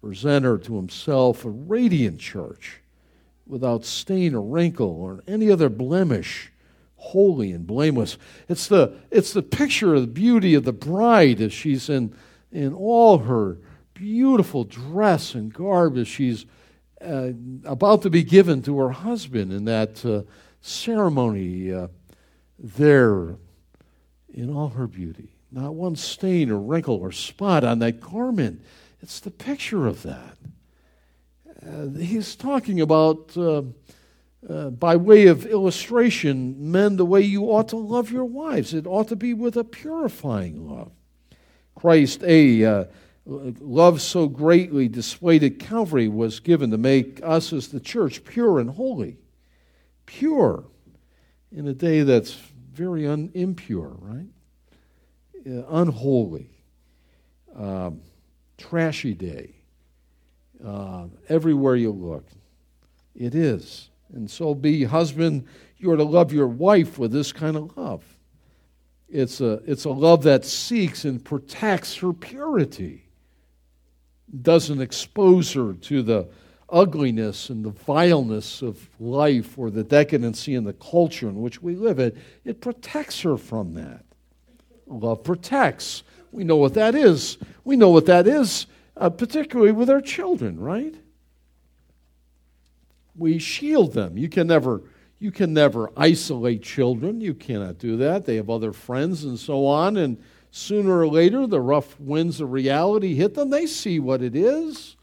Present 0.00 0.44
her 0.44 0.58
to 0.58 0.76
himself 0.76 1.44
a 1.44 1.50
radiant 1.50 2.20
church 2.20 2.81
without 3.46 3.84
stain 3.84 4.34
or 4.34 4.42
wrinkle 4.42 4.88
or 4.88 5.22
any 5.26 5.50
other 5.50 5.68
blemish, 5.68 6.52
holy 6.96 7.52
and 7.52 7.66
blameless. 7.66 8.16
It's 8.48 8.66
the, 8.66 8.96
it's 9.10 9.32
the 9.32 9.42
picture 9.42 9.94
of 9.94 10.02
the 10.02 10.06
beauty 10.06 10.54
of 10.54 10.64
the 10.64 10.72
bride 10.72 11.40
as 11.40 11.52
she's 11.52 11.88
in, 11.88 12.14
in 12.50 12.72
all 12.72 13.18
her 13.18 13.58
beautiful 13.94 14.64
dress 14.64 15.34
and 15.34 15.52
garb 15.52 15.96
as 15.96 16.08
she's 16.08 16.46
uh, 17.00 17.30
about 17.64 18.02
to 18.02 18.10
be 18.10 18.22
given 18.22 18.62
to 18.62 18.78
her 18.78 18.90
husband 18.90 19.52
in 19.52 19.64
that 19.64 20.04
uh, 20.04 20.22
ceremony 20.60 21.72
uh, 21.72 21.88
there 22.58 23.36
in 24.32 24.54
all 24.54 24.68
her 24.68 24.86
beauty. 24.86 25.32
Not 25.50 25.74
one 25.74 25.96
stain 25.96 26.50
or 26.50 26.58
wrinkle 26.58 26.96
or 26.96 27.12
spot 27.12 27.64
on 27.64 27.80
that 27.80 28.00
garment. 28.00 28.62
It's 29.02 29.20
the 29.20 29.30
picture 29.30 29.86
of 29.86 30.02
that. 30.02 30.36
Uh, 31.66 31.88
he's 31.98 32.34
talking 32.34 32.80
about, 32.80 33.36
uh, 33.36 33.62
uh, 34.48 34.70
by 34.70 34.96
way 34.96 35.26
of 35.26 35.46
illustration, 35.46 36.72
men, 36.72 36.96
the 36.96 37.06
way 37.06 37.20
you 37.20 37.44
ought 37.44 37.68
to 37.68 37.76
love 37.76 38.10
your 38.10 38.24
wives. 38.24 38.74
It 38.74 38.86
ought 38.86 39.08
to 39.08 39.16
be 39.16 39.32
with 39.32 39.56
a 39.56 39.64
purifying 39.64 40.68
love. 40.68 40.90
Christ, 41.76 42.22
a 42.24 42.64
uh, 42.64 42.84
love 43.24 44.00
so 44.00 44.26
greatly 44.26 44.88
displayed 44.88 45.44
at 45.44 45.60
Calvary, 45.60 46.08
was 46.08 46.40
given 46.40 46.70
to 46.70 46.78
make 46.78 47.20
us 47.22 47.52
as 47.52 47.68
the 47.68 47.80
church 47.80 48.24
pure 48.24 48.58
and 48.58 48.70
holy. 48.70 49.18
Pure 50.06 50.64
in 51.52 51.68
a 51.68 51.74
day 51.74 52.02
that's 52.02 52.34
very 52.72 53.06
un- 53.06 53.30
impure, 53.34 53.96
right? 54.00 54.26
Uh, 55.46 55.64
unholy, 55.68 56.50
um, 57.56 58.00
trashy 58.58 59.14
day 59.14 59.61
uh, 60.64 61.06
everywhere 61.28 61.76
you 61.76 61.90
look. 61.90 62.24
It 63.14 63.34
is. 63.34 63.90
And 64.14 64.30
so, 64.30 64.54
be 64.54 64.84
husband, 64.84 65.46
you 65.78 65.90
are 65.90 65.96
to 65.96 66.04
love 66.04 66.32
your 66.32 66.46
wife 66.46 66.98
with 66.98 67.12
this 67.12 67.32
kind 67.32 67.56
of 67.56 67.76
love. 67.76 68.04
It's 69.08 69.40
a, 69.40 69.62
it's 69.66 69.84
a 69.84 69.90
love 69.90 70.22
that 70.22 70.44
seeks 70.44 71.04
and 71.04 71.22
protects 71.22 71.96
her 71.96 72.12
purity, 72.12 73.04
doesn't 74.40 74.80
expose 74.80 75.52
her 75.52 75.74
to 75.74 76.02
the 76.02 76.28
ugliness 76.70 77.50
and 77.50 77.64
the 77.64 77.70
vileness 77.70 78.62
of 78.62 78.88
life 78.98 79.58
or 79.58 79.70
the 79.70 79.84
decadency 79.84 80.54
in 80.54 80.64
the 80.64 80.72
culture 80.74 81.28
in 81.28 81.42
which 81.42 81.62
we 81.62 81.74
live. 81.74 81.98
It, 81.98 82.16
it 82.44 82.60
protects 82.62 83.20
her 83.22 83.36
from 83.36 83.74
that. 83.74 84.04
Love 84.86 85.22
protects. 85.22 86.02
We 86.30 86.44
know 86.44 86.56
what 86.56 86.74
that 86.74 86.94
is. 86.94 87.36
We 87.64 87.76
know 87.76 87.90
what 87.90 88.06
that 88.06 88.26
is 88.26 88.66
uh, 88.96 89.10
particularly 89.10 89.72
with 89.72 89.90
our 89.90 90.00
children, 90.00 90.58
right? 90.60 90.94
We 93.16 93.38
shield 93.38 93.92
them. 93.92 94.16
You 94.16 94.28
can 94.28 94.46
never 94.46 94.82
you 95.22 95.30
can 95.30 95.54
never 95.54 95.92
isolate 95.96 96.64
children. 96.64 97.20
You 97.20 97.32
cannot 97.32 97.78
do 97.78 97.96
that. 97.98 98.26
They 98.26 98.34
have 98.36 98.50
other 98.50 98.72
friends 98.72 99.22
and 99.22 99.38
so 99.38 99.66
on. 99.66 99.96
And 99.96 100.20
sooner 100.50 100.98
or 100.98 101.06
later, 101.06 101.46
the 101.46 101.60
rough 101.60 101.98
winds 102.00 102.40
of 102.40 102.50
reality 102.50 103.14
hit 103.14 103.34
them. 103.34 103.50
They 103.50 103.66
see 103.66 104.00
what 104.00 104.20
it 104.20 104.34
is. 104.34 104.96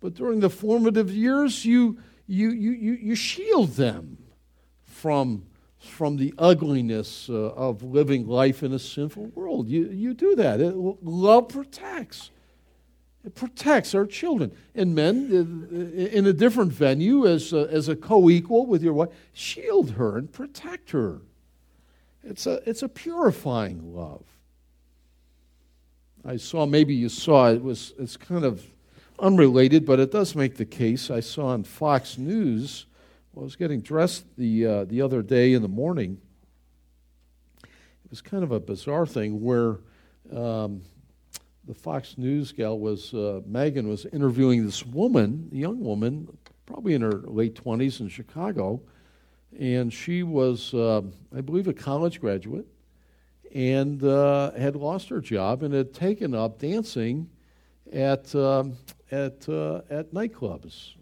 But 0.00 0.14
during 0.14 0.40
the 0.40 0.50
formative 0.50 1.12
years, 1.12 1.64
you, 1.64 1.96
you, 2.26 2.50
you, 2.50 2.72
you, 2.72 2.92
you 2.94 3.14
shield 3.14 3.74
them 3.74 4.18
from, 4.82 5.44
from 5.78 6.16
the 6.16 6.34
ugliness 6.38 7.28
uh, 7.30 7.34
of 7.34 7.84
living 7.84 8.26
life 8.26 8.64
in 8.64 8.72
a 8.72 8.80
sinful 8.80 9.26
world. 9.26 9.68
You, 9.68 9.90
you 9.90 10.12
do 10.12 10.34
that. 10.34 10.60
It, 10.60 10.74
love 10.74 11.50
protects. 11.50 12.32
It 13.24 13.34
protects 13.34 13.94
our 13.94 14.06
children. 14.06 14.52
And 14.74 14.94
men, 14.94 15.28
uh, 15.32 16.16
in 16.16 16.26
a 16.26 16.32
different 16.32 16.72
venue, 16.72 17.26
as 17.26 17.52
a, 17.52 17.68
as 17.70 17.88
a 17.88 17.94
co 17.94 18.28
equal 18.28 18.66
with 18.66 18.82
your 18.82 18.94
wife, 18.94 19.10
shield 19.32 19.92
her 19.92 20.18
and 20.18 20.32
protect 20.32 20.90
her. 20.90 21.20
It's 22.24 22.46
a, 22.46 22.68
it's 22.68 22.82
a 22.82 22.88
purifying 22.88 23.94
love. 23.94 24.24
I 26.24 26.36
saw, 26.36 26.66
maybe 26.66 26.94
you 26.94 27.08
saw, 27.08 27.50
it 27.50 27.62
was, 27.62 27.94
it's 27.98 28.16
kind 28.16 28.44
of 28.44 28.64
unrelated, 29.18 29.84
but 29.84 29.98
it 29.98 30.12
does 30.12 30.34
make 30.34 30.56
the 30.56 30.64
case. 30.64 31.10
I 31.10 31.20
saw 31.20 31.46
on 31.46 31.64
Fox 31.64 32.16
News, 32.16 32.86
well, 33.32 33.42
I 33.42 33.44
was 33.44 33.56
getting 33.56 33.80
dressed 33.80 34.24
the, 34.36 34.66
uh, 34.66 34.84
the 34.84 35.00
other 35.00 35.22
day 35.22 35.52
in 35.52 35.62
the 35.62 35.68
morning. 35.68 36.20
It 37.64 38.10
was 38.10 38.20
kind 38.20 38.44
of 38.44 38.52
a 38.52 38.60
bizarre 38.60 39.06
thing 39.06 39.42
where 39.42 39.78
um, 40.32 40.82
the 41.64 41.74
Fox 41.74 42.18
News 42.18 42.52
gal 42.52 42.78
was, 42.78 43.14
uh, 43.14 43.40
Megyn 43.48 43.88
was 43.88 44.04
interviewing 44.06 44.64
this 44.64 44.84
woman, 44.84 45.48
a 45.52 45.56
young 45.56 45.80
woman, 45.80 46.36
probably 46.66 46.94
in 46.94 47.02
her 47.02 47.20
late 47.24 47.54
20s 47.54 48.00
in 48.00 48.08
Chicago. 48.08 48.82
And 49.58 49.92
she 49.92 50.22
was, 50.22 50.74
uh, 50.74 51.02
I 51.36 51.40
believe, 51.40 51.68
a 51.68 51.74
college 51.74 52.20
graduate 52.20 52.66
and 53.54 54.02
uh, 54.02 54.52
had 54.52 54.76
lost 54.76 55.08
her 55.10 55.20
job 55.20 55.62
and 55.62 55.74
had 55.74 55.92
taken 55.92 56.34
up 56.34 56.58
dancing 56.58 57.28
at, 57.92 58.34
um, 58.34 58.76
at, 59.10 59.46
uh, 59.48 59.82
at 59.90 60.12
nightclubs, 60.12 60.94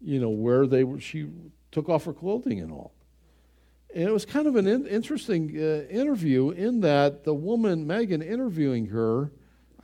you 0.00 0.20
know, 0.20 0.28
where 0.28 0.66
they 0.66 0.84
were, 0.84 1.00
she 1.00 1.26
took 1.72 1.88
off 1.88 2.04
her 2.04 2.12
clothing 2.12 2.60
and 2.60 2.70
all. 2.70 2.92
And 3.94 4.04
it 4.04 4.12
was 4.12 4.24
kind 4.24 4.46
of 4.46 4.56
an 4.56 4.66
in- 4.66 4.86
interesting 4.86 5.50
uh, 5.56 5.86
interview 5.90 6.50
in 6.50 6.80
that 6.80 7.24
the 7.24 7.34
woman, 7.34 7.86
Megyn, 7.86 8.24
interviewing 8.24 8.86
her, 8.86 9.30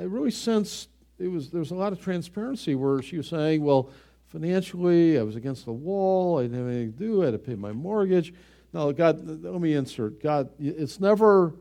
I 0.00 0.04
really 0.04 0.30
sensed 0.30 0.88
it 1.18 1.28
was 1.28 1.50
there 1.50 1.58
was 1.58 1.72
a 1.72 1.74
lot 1.74 1.92
of 1.92 2.00
transparency 2.00 2.74
where 2.74 3.02
she 3.02 3.18
was 3.18 3.28
saying, 3.28 3.62
well, 3.62 3.90
financially, 4.28 5.18
I 5.18 5.22
was 5.22 5.36
against 5.36 5.66
the 5.66 5.72
wall. 5.72 6.38
I 6.38 6.42
didn't 6.44 6.56
have 6.56 6.68
anything 6.68 6.92
to 6.94 6.98
do. 6.98 7.22
I 7.22 7.26
had 7.26 7.32
to 7.32 7.38
pay 7.38 7.54
my 7.54 7.72
mortgage. 7.72 8.32
Now, 8.72 8.90
God, 8.92 9.20
let 9.44 9.60
me 9.60 9.74
insert. 9.74 10.22
God, 10.22 10.48
it's 10.58 11.00
never, 11.00 11.54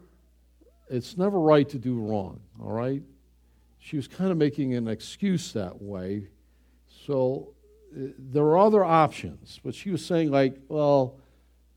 it's 0.89 1.17
never 1.17 1.37
right 1.37 1.67
to 1.67 1.77
do 1.77 1.99
wrong. 1.99 2.39
All 2.61 2.71
right. 2.71 3.03
She 3.79 3.97
was 3.97 4.07
kind 4.07 4.31
of 4.31 4.37
making 4.37 4.73
an 4.73 4.87
excuse 4.87 5.51
that 5.51 5.81
way. 5.81 6.27
So 7.05 7.55
uh, 7.93 8.11
there 8.17 8.43
were 8.43 8.57
other 8.57 8.85
options, 8.85 9.59
but 9.65 9.75
she 9.75 9.89
was 9.89 10.05
saying 10.05 10.31
like, 10.31 10.55
well, 10.69 11.15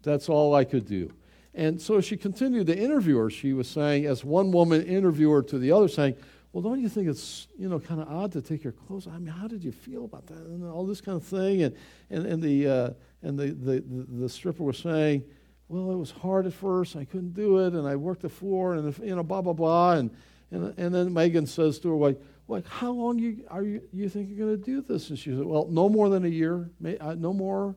that's 0.03 0.29
all 0.29 0.55
I 0.55 0.64
could 0.64 0.87
do. 0.87 1.12
And 1.55 1.81
so 1.81 2.01
she 2.01 2.16
continued 2.16 2.68
to 2.68 2.79
interview 2.79 3.16
her. 3.16 3.31
She 3.31 3.53
was 3.53 3.68
saying, 3.68 4.07
as 4.07 4.25
one 4.25 4.53
woman 4.53 4.83
interviewer 4.83 5.42
to 5.42 5.59
the 5.59 5.72
other, 5.72 5.88
saying, 5.88 6.16
well, 6.53 6.62
don't 6.62 6.81
you 6.81 6.88
think 6.88 7.09
it's 7.09 7.49
you 7.59 7.69
know 7.69 7.81
kind 7.81 8.01
of 8.01 8.09
odd 8.09 8.33
to 8.33 8.43
take 8.43 8.62
your 8.62 8.75
clothes? 8.75 9.07
I 9.07 9.19
mean, 9.19 9.29
how 9.29 9.49
did 9.49 9.65
you 9.65 9.73
feel 9.73 10.05
about 10.05 10.27
that 10.27 10.37
and 10.37 10.69
all 10.69 10.85
this 10.85 11.01
kind 11.01 11.17
of 11.17 11.25
thing? 11.25 11.62
And 11.62 11.75
and 12.11 12.27
and 12.27 12.43
the 12.43 12.69
uh, 12.69 12.91
and 13.23 13.38
the, 13.38 13.53
the, 13.53 13.85
the 14.21 14.29
stripper 14.29 14.62
was 14.62 14.79
saying, 14.79 15.25
well, 15.69 15.91
it 15.93 15.97
was 15.97 16.11
hard 16.11 16.47
at 16.47 16.53
first. 16.53 16.97
I 16.97 17.05
couldn't 17.05 17.35
do 17.35 17.59
it, 17.61 17.73
and 17.73 17.88
I 17.88 17.97
worked 17.97 18.23
the 18.23 18.29
floor, 18.29 18.75
and 18.75 18.97
you 18.99 19.17
know, 19.17 19.23
blah 19.23 19.41
blah 19.41 19.55
blah. 19.55 19.93
And 19.93 20.11
and 20.51 20.75
and 20.79 20.95
then 20.95 21.11
Megyn 21.11 21.49
says 21.49 21.79
to 21.81 21.88
her 21.88 21.97
wife, 21.97 22.17
like, 22.49 22.67
how 22.67 22.93
long 22.93 23.19
you 23.19 23.45
are 23.49 23.62
you 23.62 23.81
you 23.93 24.09
think 24.11 24.29
you're 24.29 24.47
going 24.47 24.59
to 24.59 24.65
do 24.65 24.83
this? 24.83 25.09
And 25.09 25.19
she 25.19 25.31
said, 25.31 25.45
well, 25.45 25.67
no 25.71 25.88
more 25.88 26.11
than 26.11 26.25
a 26.27 26.29
year, 26.29 26.71
uh, 27.01 27.15
no 27.15 27.33
more. 27.33 27.75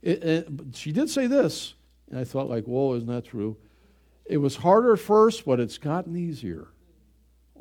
It, 0.00 0.22
it, 0.22 0.48
she 0.72 0.92
did 0.92 1.08
say 1.10 1.26
this, 1.26 1.74
and 2.10 2.18
I 2.18 2.24
thought, 2.24 2.48
like, 2.48 2.64
whoa, 2.64 2.94
isn't 2.94 3.08
that 3.08 3.24
true? 3.24 3.56
It 4.26 4.38
was 4.38 4.56
harder 4.56 4.94
at 4.94 4.98
first, 4.98 5.44
but 5.44 5.60
it's 5.60 5.78
gotten 5.78 6.16
easier. 6.16 6.68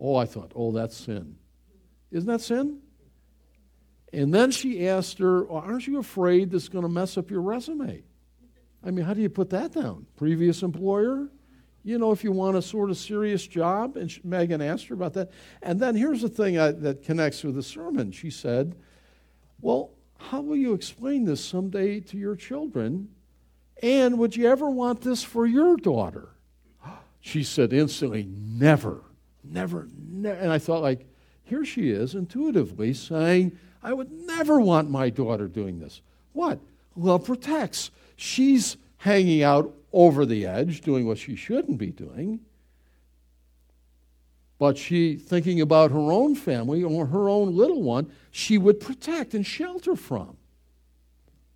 Oh, 0.04 0.18
I 0.18 0.26
thought, 0.26 0.52
oh, 0.54 0.74
that's 0.74 0.98
sin. 0.98 1.38
Isn't 2.12 2.28
that 2.28 2.42
sin? 2.42 2.80
And 4.12 4.34
then 4.34 4.52
she 4.52 4.88
asked 4.88 5.18
her, 5.20 5.46
well, 5.46 5.64
Aren't 5.66 5.88
you 5.88 5.98
afraid 5.98 6.52
this 6.52 6.64
is 6.64 6.70
going 6.70 6.84
to 6.84 6.90
mess 6.90 7.18
up 7.18 7.32
your 7.32 7.42
resume? 7.42 8.04
I 8.86 8.92
mean, 8.92 9.06
how 9.06 9.14
do 9.14 9.22
you 9.22 9.30
put 9.30 9.50
that 9.52 9.74
down? 9.74 10.06
Previous 10.18 10.62
employer? 10.62 11.30
You 11.86 11.98
know, 11.98 12.12
if 12.12 12.24
you 12.24 12.34
want 12.34 12.58
a 12.58 12.62
sort 12.62 12.90
of 12.90 12.98
serious 12.98 13.48
job? 13.48 13.96
And 13.96 14.10
Megyn 14.28 14.62
asked 14.62 14.88
her 14.88 14.94
about 14.94 15.14
that. 15.14 15.32
And 15.62 15.80
then 15.80 15.96
here's 15.96 16.22
the 16.22 16.30
thing 16.30 16.60
I, 16.60 16.72
that 16.72 17.04
connects 17.04 17.44
with 17.44 17.56
the 17.56 17.64
sermon. 17.64 18.12
She 18.12 18.30
said, 18.30 18.76
Well, 19.62 19.92
how 20.18 20.42
will 20.42 20.58
you 20.58 20.74
explain 20.74 21.24
this 21.24 21.44
someday 21.44 22.02
to 22.02 22.18
your 22.18 22.36
children? 22.36 23.10
And 23.82 24.18
would 24.20 24.36
you 24.36 24.48
ever 24.48 24.70
want 24.70 25.02
this 25.02 25.24
for 25.24 25.46
your 25.46 25.78
daughter? 25.78 26.30
She 27.26 27.44
said 27.44 27.72
instantly, 27.72 28.28
Never, 28.30 29.02
never, 29.44 29.88
never. 30.10 30.40
And 30.40 30.52
I 30.52 30.58
thought, 30.58 30.82
like, 30.82 31.06
here 31.44 31.66
she 31.66 31.90
is 31.90 32.16
intuitively 32.16 32.94
saying, 32.94 33.58
I 33.82 33.94
would 33.94 34.12
never 34.12 34.60
want 34.60 34.90
my 34.90 35.10
daughter 35.10 35.48
doing 35.48 35.80
this. 35.80 36.02
What? 36.32 36.60
Love 36.96 37.26
protects. 37.26 37.92
She's 38.16 38.78
hanging 38.98 39.44
out 39.44 39.74
over 39.92 40.26
the 40.26 40.46
edge, 40.46 40.82
doing 40.82 41.06
what 41.06 41.18
she 41.18 41.36
shouldn't 41.36 41.78
be 41.78 41.92
doing. 41.92 42.40
But 44.58 44.78
she, 44.78 45.18
thinking 45.18 45.60
about 45.60 45.92
her 45.92 46.12
own 46.12 46.36
family 46.36 46.84
or 46.84 47.06
her 47.08 47.28
own 47.28 47.56
little 47.56 47.82
one, 47.82 48.10
she 48.32 48.58
would 48.58 48.80
protect 48.80 49.34
and 49.34 49.46
shelter 49.46 49.96
from. 49.96 50.38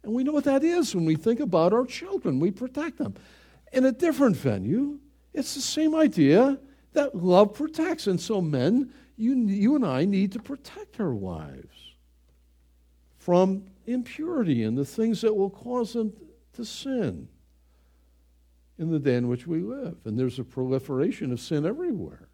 And 0.03 0.13
we 0.13 0.23
know 0.23 0.33
what 0.33 0.43
that 0.43 0.63
is 0.63 0.93
when 0.93 1.05
we 1.05 1.15
think 1.15 1.39
about 1.39 1.73
our 1.73 1.85
children. 1.85 2.39
We 2.39 2.51
protect 2.51 2.97
them. 2.97 3.15
In 3.71 3.85
a 3.85 3.91
different 3.91 4.35
venue, 4.35 4.99
it's 5.33 5.55
the 5.55 5.61
same 5.61 5.95
idea 5.95 6.57
that 6.97 7.15
love 7.15 7.53
protects. 7.53 8.07
And 8.07 8.19
so, 8.19 8.41
men, 8.41 8.91
you, 9.15 9.35
you 9.35 9.75
and 9.75 9.85
I 9.85 10.05
need 10.05 10.31
to 10.33 10.39
protect 10.39 10.99
our 10.99 11.13
wives 11.13 11.93
from 13.17 13.63
impurity 13.85 14.63
and 14.63 14.77
the 14.77 14.85
things 14.85 15.21
that 15.21 15.35
will 15.35 15.49
cause 15.49 15.93
them 15.93 16.13
to 16.53 16.65
sin 16.65 17.27
in 18.79 18.91
the 18.91 18.99
day 18.99 19.15
in 19.15 19.27
which 19.27 19.47
we 19.47 19.59
live. 19.59 19.95
And 20.05 20.17
there's 20.17 20.39
a 20.39 20.43
proliferation 20.43 21.31
of 21.31 21.39
sin 21.39 21.65
everywhere. 21.65 22.27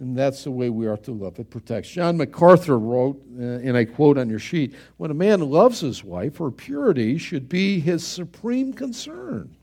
And 0.00 0.16
that's 0.16 0.44
the 0.44 0.50
way 0.50 0.70
we 0.70 0.86
are 0.86 0.96
to 0.98 1.12
love. 1.12 1.38
It 1.38 1.50
protects. 1.50 1.88
John 1.90 2.16
MacArthur 2.16 2.78
wrote, 2.78 3.22
uh, 3.38 3.42
and 3.42 3.76
I 3.76 3.84
quote 3.84 4.18
on 4.18 4.28
your 4.28 4.40
sheet 4.40 4.74
When 4.96 5.10
a 5.10 5.14
man 5.14 5.40
loves 5.40 5.80
his 5.80 6.02
wife, 6.02 6.38
her 6.38 6.50
purity 6.50 7.16
should 7.16 7.48
be 7.48 7.78
his 7.78 8.04
supreme 8.04 8.72
concern. 8.72 9.56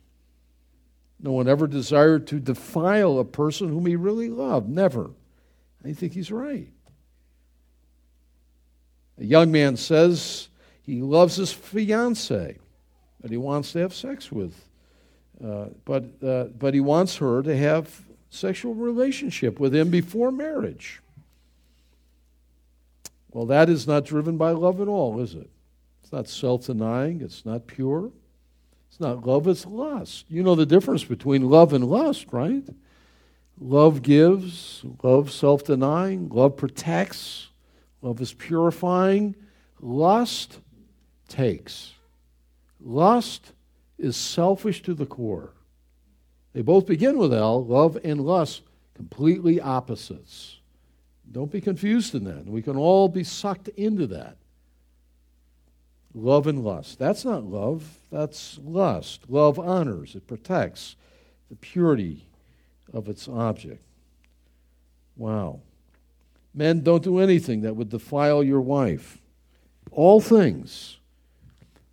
No 1.21 1.31
one 1.31 1.47
ever 1.47 1.67
desired 1.67 2.27
to 2.27 2.39
defile 2.39 3.19
a 3.19 3.25
person 3.25 3.69
whom 3.69 3.85
he 3.85 3.95
really 3.95 4.29
loved. 4.29 4.69
Never. 4.69 5.11
I 5.85 5.93
think 5.93 6.13
he's 6.13 6.31
right. 6.31 6.67
A 9.19 9.23
young 9.23 9.51
man 9.51 9.77
says 9.77 10.49
he 10.81 11.01
loves 11.01 11.35
his 11.35 11.51
fiancee 11.51 12.55
that 13.21 13.29
he 13.29 13.37
wants 13.37 13.71
to 13.73 13.79
have 13.79 13.93
sex 13.93 14.31
with, 14.31 14.53
uh, 15.43 15.65
but, 15.85 16.05
uh, 16.23 16.45
but 16.57 16.73
he 16.73 16.79
wants 16.79 17.17
her 17.17 17.43
to 17.43 17.55
have 17.55 18.01
sexual 18.31 18.73
relationship 18.73 19.59
with 19.59 19.75
him 19.75 19.89
before 19.89 20.31
marriage. 20.31 21.01
Well, 23.31 23.45
that 23.45 23.69
is 23.69 23.87
not 23.87 24.05
driven 24.05 24.37
by 24.37 24.51
love 24.51 24.81
at 24.81 24.87
all, 24.87 25.19
is 25.19 25.35
it? 25.35 25.49
It's 26.01 26.11
not 26.11 26.27
self 26.27 26.65
denying, 26.65 27.21
it's 27.21 27.45
not 27.45 27.67
pure. 27.67 28.11
It's 28.91 28.99
not 28.99 29.25
love, 29.25 29.47
it's 29.47 29.65
lust. 29.65 30.25
You 30.27 30.43
know 30.43 30.53
the 30.53 30.65
difference 30.65 31.05
between 31.05 31.49
love 31.49 31.71
and 31.71 31.87
lust, 31.87 32.25
right? 32.33 32.67
Love 33.57 34.01
gives, 34.01 34.83
love 35.01 35.31
self 35.31 35.63
denying, 35.63 36.27
love 36.27 36.57
protects, 36.57 37.47
love 38.01 38.19
is 38.19 38.33
purifying, 38.33 39.33
lust 39.79 40.59
takes. 41.29 41.93
Lust 42.81 43.53
is 43.97 44.17
selfish 44.17 44.81
to 44.81 44.93
the 44.93 45.05
core. 45.05 45.53
They 46.51 46.61
both 46.61 46.85
begin 46.85 47.17
with 47.17 47.33
L, 47.33 47.63
love 47.63 47.97
and 48.03 48.19
lust, 48.19 48.63
completely 48.93 49.61
opposites. 49.61 50.57
Don't 51.31 51.49
be 51.49 51.61
confused 51.61 52.13
in 52.13 52.25
that. 52.25 52.45
We 52.45 52.61
can 52.61 52.75
all 52.75 53.07
be 53.07 53.23
sucked 53.23 53.69
into 53.69 54.05
that. 54.07 54.35
Love 56.13 56.47
and 56.47 56.63
lust. 56.63 56.99
That's 56.99 57.23
not 57.23 57.45
love, 57.45 57.99
that's 58.11 58.59
lust. 58.63 59.29
Love 59.29 59.57
honors, 59.57 60.15
it 60.15 60.27
protects 60.27 60.95
the 61.49 61.55
purity 61.55 62.27
of 62.93 63.07
its 63.07 63.27
object. 63.27 63.83
Wow. 65.15 65.61
Men, 66.53 66.81
don't 66.81 67.03
do 67.03 67.19
anything 67.19 67.61
that 67.61 67.75
would 67.75 67.89
defile 67.89 68.43
your 68.43 68.61
wife. 68.61 69.19
All 69.91 70.19
things. 70.19 70.97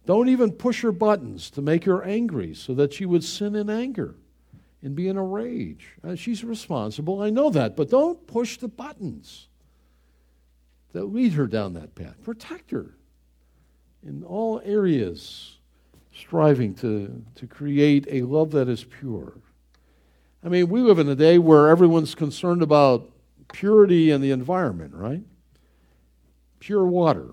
Don't 0.05 0.29
even 0.29 0.53
push 0.53 0.83
her 0.83 0.93
buttons 0.93 1.51
to 1.51 1.63
make 1.63 1.85
her 1.85 2.03
angry 2.03 2.55
so 2.55 2.75
that 2.75 2.95
she 2.95 3.07
would 3.07 3.23
sin 3.23 3.55
in 3.55 3.71
anger 3.71 4.15
and 4.83 4.97
be 4.97 5.07
in 5.07 5.17
a 5.17 5.23
rage. 5.23 5.97
Uh, 6.03 6.15
she's 6.15 6.43
responsible, 6.43 7.21
I 7.21 7.31
know 7.31 7.51
that, 7.51 7.77
but 7.77 7.91
don't 7.91 8.27
push 8.27 8.57
the 8.57 8.69
buttons 8.69 9.49
that 10.93 11.05
lead 11.05 11.35
her 11.35 11.47
down 11.47 11.75
that 11.75 11.95
path. 11.95 12.23
Protect 12.23 12.71
her 12.71 12.95
in 14.07 14.23
all 14.25 14.61
areas, 14.65 15.59
striving 16.15 16.75
to, 16.77 17.23
to 17.35 17.47
create 17.47 18.07
a 18.11 18.23
love 18.23 18.51
that 18.53 18.69
is 18.69 18.85
pure. 18.85 19.35
I 20.45 20.49
mean, 20.49 20.69
we 20.69 20.81
live 20.81 20.99
in 20.99 21.09
a 21.09 21.17
day 21.17 21.39
where 21.39 21.69
everyone's 21.69 22.15
concerned 22.15 22.63
about 22.63 23.11
purity 23.53 24.11
and 24.11 24.23
the 24.23 24.31
environment, 24.31 24.95
right? 24.95 25.23
Pure 26.61 26.87
water. 26.87 27.29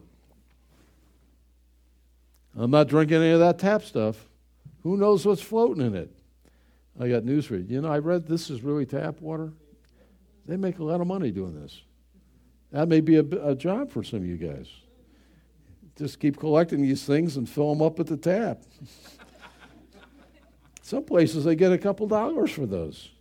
I'm 2.58 2.72
not 2.72 2.88
drinking 2.88 3.18
any 3.18 3.32
of 3.32 3.40
that 3.40 3.60
tap 3.60 3.84
stuff. 3.84 4.18
Who 4.84 4.98
knows 4.98 5.26
what's 5.26 5.42
floating 5.42 5.86
in 5.86 5.96
it? 5.96 6.12
I 7.00 7.10
got 7.10 7.26
news 7.26 7.46
for 7.46 7.56
you. 7.58 7.66
You 7.68 7.82
know, 7.82 7.92
I 7.92 8.00
read 8.00 8.26
this 8.26 8.50
is 8.50 8.62
really 8.62 8.86
tap 8.86 9.20
water. 9.20 9.52
They 10.46 10.56
make 10.56 10.80
a 10.80 10.84
lot 10.84 11.02
of 11.02 11.08
money 11.08 11.32
doing 11.32 11.60
this. 11.60 11.82
That 12.72 12.88
may 12.88 13.02
be 13.02 13.18
a, 13.18 13.26
a 13.44 13.56
job 13.56 13.92
for 13.92 14.04
some 14.04 14.20
of 14.20 14.26
you 14.26 14.38
guys. 14.38 14.68
Just 15.98 16.20
keep 16.20 16.38
collecting 16.38 16.82
these 16.82 17.06
things 17.06 17.38
and 17.38 17.48
fill 17.48 17.74
them 17.74 17.82
up 17.82 18.00
at 18.00 18.08
the 18.08 18.18
tap. 18.18 18.62
some 20.82 21.04
places 21.04 21.46
they 21.46 21.56
get 21.56 21.72
a 21.72 21.78
couple 21.78 22.06
dollars 22.08 22.52
for 22.52 22.66
those. 22.66 23.12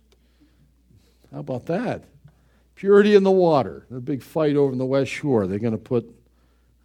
How 1.31 1.39
about 1.39 1.65
that? 1.67 2.03
Purity 2.75 3.15
in 3.15 3.23
the 3.23 3.31
water. 3.31 3.85
A 3.91 4.01
big 4.01 4.21
fight 4.21 4.57
over 4.57 4.73
in 4.73 4.77
the 4.77 4.85
West 4.85 5.09
Shore. 5.09 5.47
They're 5.47 5.59
going 5.59 5.71
to 5.71 5.77
put, 5.77 6.03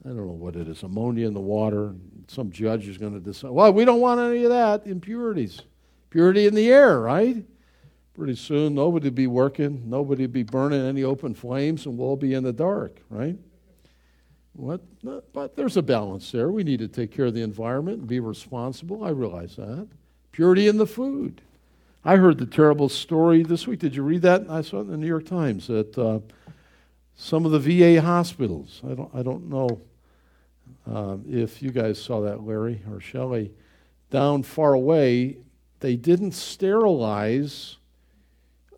I 0.05 0.09
don't 0.09 0.27
know 0.27 0.33
what 0.33 0.55
it 0.55 0.69
is, 0.69 0.83
ammonia 0.85 1.27
in 1.27 1.35
the 1.35 1.41
water. 1.41 1.95
Some 2.29 2.53
judge 2.53 2.87
is 2.87 2.97
going 2.97 3.13
to 3.13 3.21
decide, 3.21 3.51
well, 3.51 3.73
we 3.73 3.85
don't 3.85 4.01
want 4.01 4.21
any 4.21 4.45
of 4.45 4.51
that, 4.51 4.87
impurities. 4.87 5.63
Purity 6.11 6.47
in 6.47 6.55
the 6.55 6.73
air, 6.73 7.01
right? 7.01 7.45
Pretty 8.15 8.37
soon, 8.37 8.75
nobody 8.75 9.09
will 9.09 9.15
be 9.15 9.27
working, 9.27 9.89
nobody 9.89 10.27
will 10.27 10.33
be 10.33 10.43
burning 10.45 10.81
any 10.81 11.03
open 11.03 11.35
flames, 11.35 11.87
and 11.87 11.99
we'll 11.99 12.09
all 12.09 12.17
be 12.17 12.35
in 12.35 12.45
the 12.45 12.53
dark, 12.53 13.01
right? 13.09 13.37
What? 14.55 14.81
But 15.33 15.57
there's 15.57 15.77
a 15.77 15.83
balance 15.83 16.33
there. 16.33 16.51
We 16.51 16.65
need 16.65 16.81
to 16.81 16.89
take 16.89 17.13
care 17.13 17.27
of 17.27 17.35
the 17.35 17.43
environment 17.43 18.01
and 18.01 18.09
be 18.09 18.21
responsible. 18.21 19.05
I 19.05 19.11
realize 19.11 19.57
that. 19.57 19.89
Purity 20.33 20.69
in 20.69 20.77
the 20.77 20.87
food. 20.87 21.41
I 22.05 22.17
heard 22.17 22.39
the 22.39 22.47
terrible 22.47 22.89
story 22.89 23.43
this 23.43 23.67
week. 23.67 23.81
Did 23.81 23.95
you 23.95 24.03
read 24.03 24.23
that? 24.23 24.49
I 24.49 24.63
saw 24.63 24.79
it 24.79 24.83
in 24.83 24.91
the 24.91 24.97
New 24.97 25.07
York 25.07 25.27
Times 25.27 25.67
that 25.67 25.97
uh, 25.99 26.21
some 27.15 27.45
of 27.45 27.53
the 27.53 27.59
VA 27.59 28.01
hospitals, 28.01 28.81
I 28.89 28.95
don't, 28.95 29.11
I 29.15 29.23
don't 29.23 29.51
know 29.51 29.81
uh, 30.91 31.19
if 31.29 31.63
you 31.63 31.71
guys 31.71 32.01
saw 32.01 32.23
that, 32.23 32.43
Larry 32.43 32.81
or 32.91 33.01
Shelley, 33.01 33.53
down 34.11 34.43
far 34.43 34.73
away, 34.73 35.37
they 35.81 35.97
didn't 35.97 36.33
sterilize. 36.33 37.77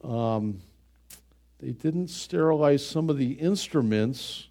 Um, 0.02 0.60
they 1.60 1.70
didn't 1.70 2.08
sterilize 2.08 2.84
some 2.84 3.08
of 3.08 3.18
the 3.18 3.32
instruments 3.32 4.48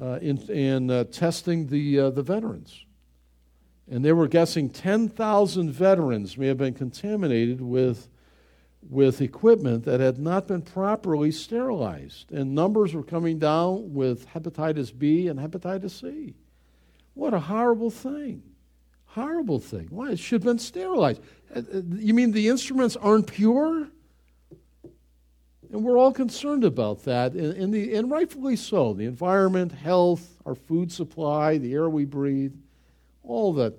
uh, 0.00 0.18
in, 0.20 0.38
in 0.50 0.90
uh, 0.90 1.04
testing 1.04 1.66
the 1.68 2.00
uh, 2.00 2.10
the 2.10 2.22
veterans, 2.22 2.84
and 3.90 4.04
they 4.04 4.12
were 4.12 4.28
guessing 4.28 4.68
10,000 4.68 5.70
veterans 5.70 6.36
may 6.36 6.48
have 6.48 6.58
been 6.58 6.74
contaminated 6.74 7.60
with 7.60 8.08
with 8.88 9.20
equipment 9.20 9.84
that 9.84 10.00
had 10.00 10.18
not 10.18 10.46
been 10.46 10.62
properly 10.62 11.32
sterilized, 11.32 12.30
and 12.30 12.54
numbers 12.54 12.94
were 12.94 13.02
coming 13.02 13.38
down 13.38 13.94
with 13.94 14.28
hepatitis 14.28 14.96
B 14.96 15.28
and 15.28 15.40
hepatitis 15.40 16.00
C. 16.00 16.34
What 17.14 17.34
a 17.34 17.40
horrible 17.40 17.90
thing! 17.90 18.42
Horrible 19.06 19.60
thing. 19.60 19.86
Why? 19.88 20.10
It 20.10 20.18
should 20.18 20.42
have 20.42 20.44
been 20.44 20.58
sterilized. 20.58 21.22
Uh, 21.54 21.60
uh, 21.60 21.80
you 21.94 22.12
mean 22.12 22.32
the 22.32 22.48
instruments 22.48 22.96
aren't 22.96 23.28
pure? 23.28 23.88
And 25.72 25.82
we're 25.82 25.98
all 25.98 26.12
concerned 26.12 26.64
about 26.64 27.04
that, 27.04 27.32
and, 27.32 27.52
and, 27.54 27.74
the, 27.74 27.94
and 27.94 28.10
rightfully 28.10 28.56
so. 28.56 28.92
The 28.92 29.06
environment, 29.06 29.72
health, 29.72 30.40
our 30.44 30.54
food 30.54 30.92
supply, 30.92 31.58
the 31.58 31.72
air 31.72 31.88
we 31.88 32.04
breathe, 32.04 32.54
all 33.22 33.52
that. 33.54 33.74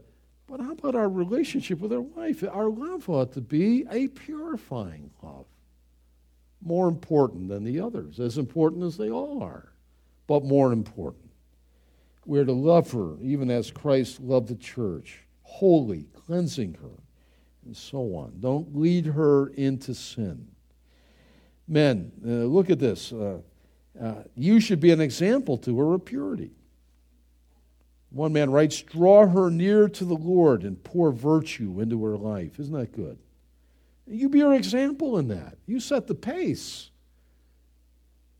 But 0.47 0.59
how 0.61 0.71
about 0.71 0.95
our 0.95 1.09
relationship 1.09 1.79
with 1.79 1.93
our 1.93 2.01
wife? 2.01 2.43
Our 2.43 2.69
love 2.69 3.09
ought 3.09 3.33
to 3.33 3.41
be 3.41 3.85
a 3.91 4.07
purifying 4.09 5.11
love. 5.21 5.45
More 6.61 6.87
important 6.87 7.49
than 7.49 7.63
the 7.63 7.79
others, 7.79 8.19
as 8.19 8.37
important 8.37 8.83
as 8.83 8.97
they 8.97 9.09
all 9.09 9.43
are, 9.43 9.71
but 10.25 10.43
more 10.43 10.73
important. 10.73 11.29
We're 12.25 12.45
to 12.45 12.53
love 12.53 12.91
her, 12.91 13.15
even 13.21 13.49
as 13.49 13.71
Christ 13.71 14.19
loved 14.19 14.49
the 14.49 14.55
church, 14.55 15.21
holy, 15.43 16.07
cleansing 16.13 16.73
her, 16.81 17.01
and 17.65 17.75
so 17.75 18.15
on. 18.15 18.33
Don't 18.41 18.75
lead 18.75 19.05
her 19.05 19.47
into 19.47 19.93
sin. 19.93 20.47
Men, 21.67 22.11
uh, 22.25 22.45
look 22.45 22.69
at 22.69 22.79
this. 22.79 23.11
Uh, 23.11 23.39
uh, 24.01 24.23
you 24.35 24.59
should 24.59 24.79
be 24.79 24.91
an 24.91 25.01
example 25.01 25.57
to 25.59 25.77
her 25.79 25.93
of 25.93 26.05
purity. 26.05 26.51
One 28.09 28.31
man 28.33 28.51
writes, 28.51 28.81
Draw 28.81 29.27
her 29.27 29.49
near 29.49 29.89
to 29.89 30.05
the 30.05 30.15
Lord 30.15 30.63
and 30.63 30.81
pour 30.83 31.11
virtue 31.11 31.81
into 31.81 32.03
her 32.05 32.17
life. 32.17 32.59
Isn't 32.59 32.73
that 32.73 32.93
good? 32.93 33.17
You 34.05 34.29
be 34.29 34.39
her 34.39 34.53
example 34.53 35.17
in 35.17 35.27
that. 35.27 35.57
You 35.65 35.79
set 35.79 36.07
the 36.07 36.15
pace. 36.15 36.89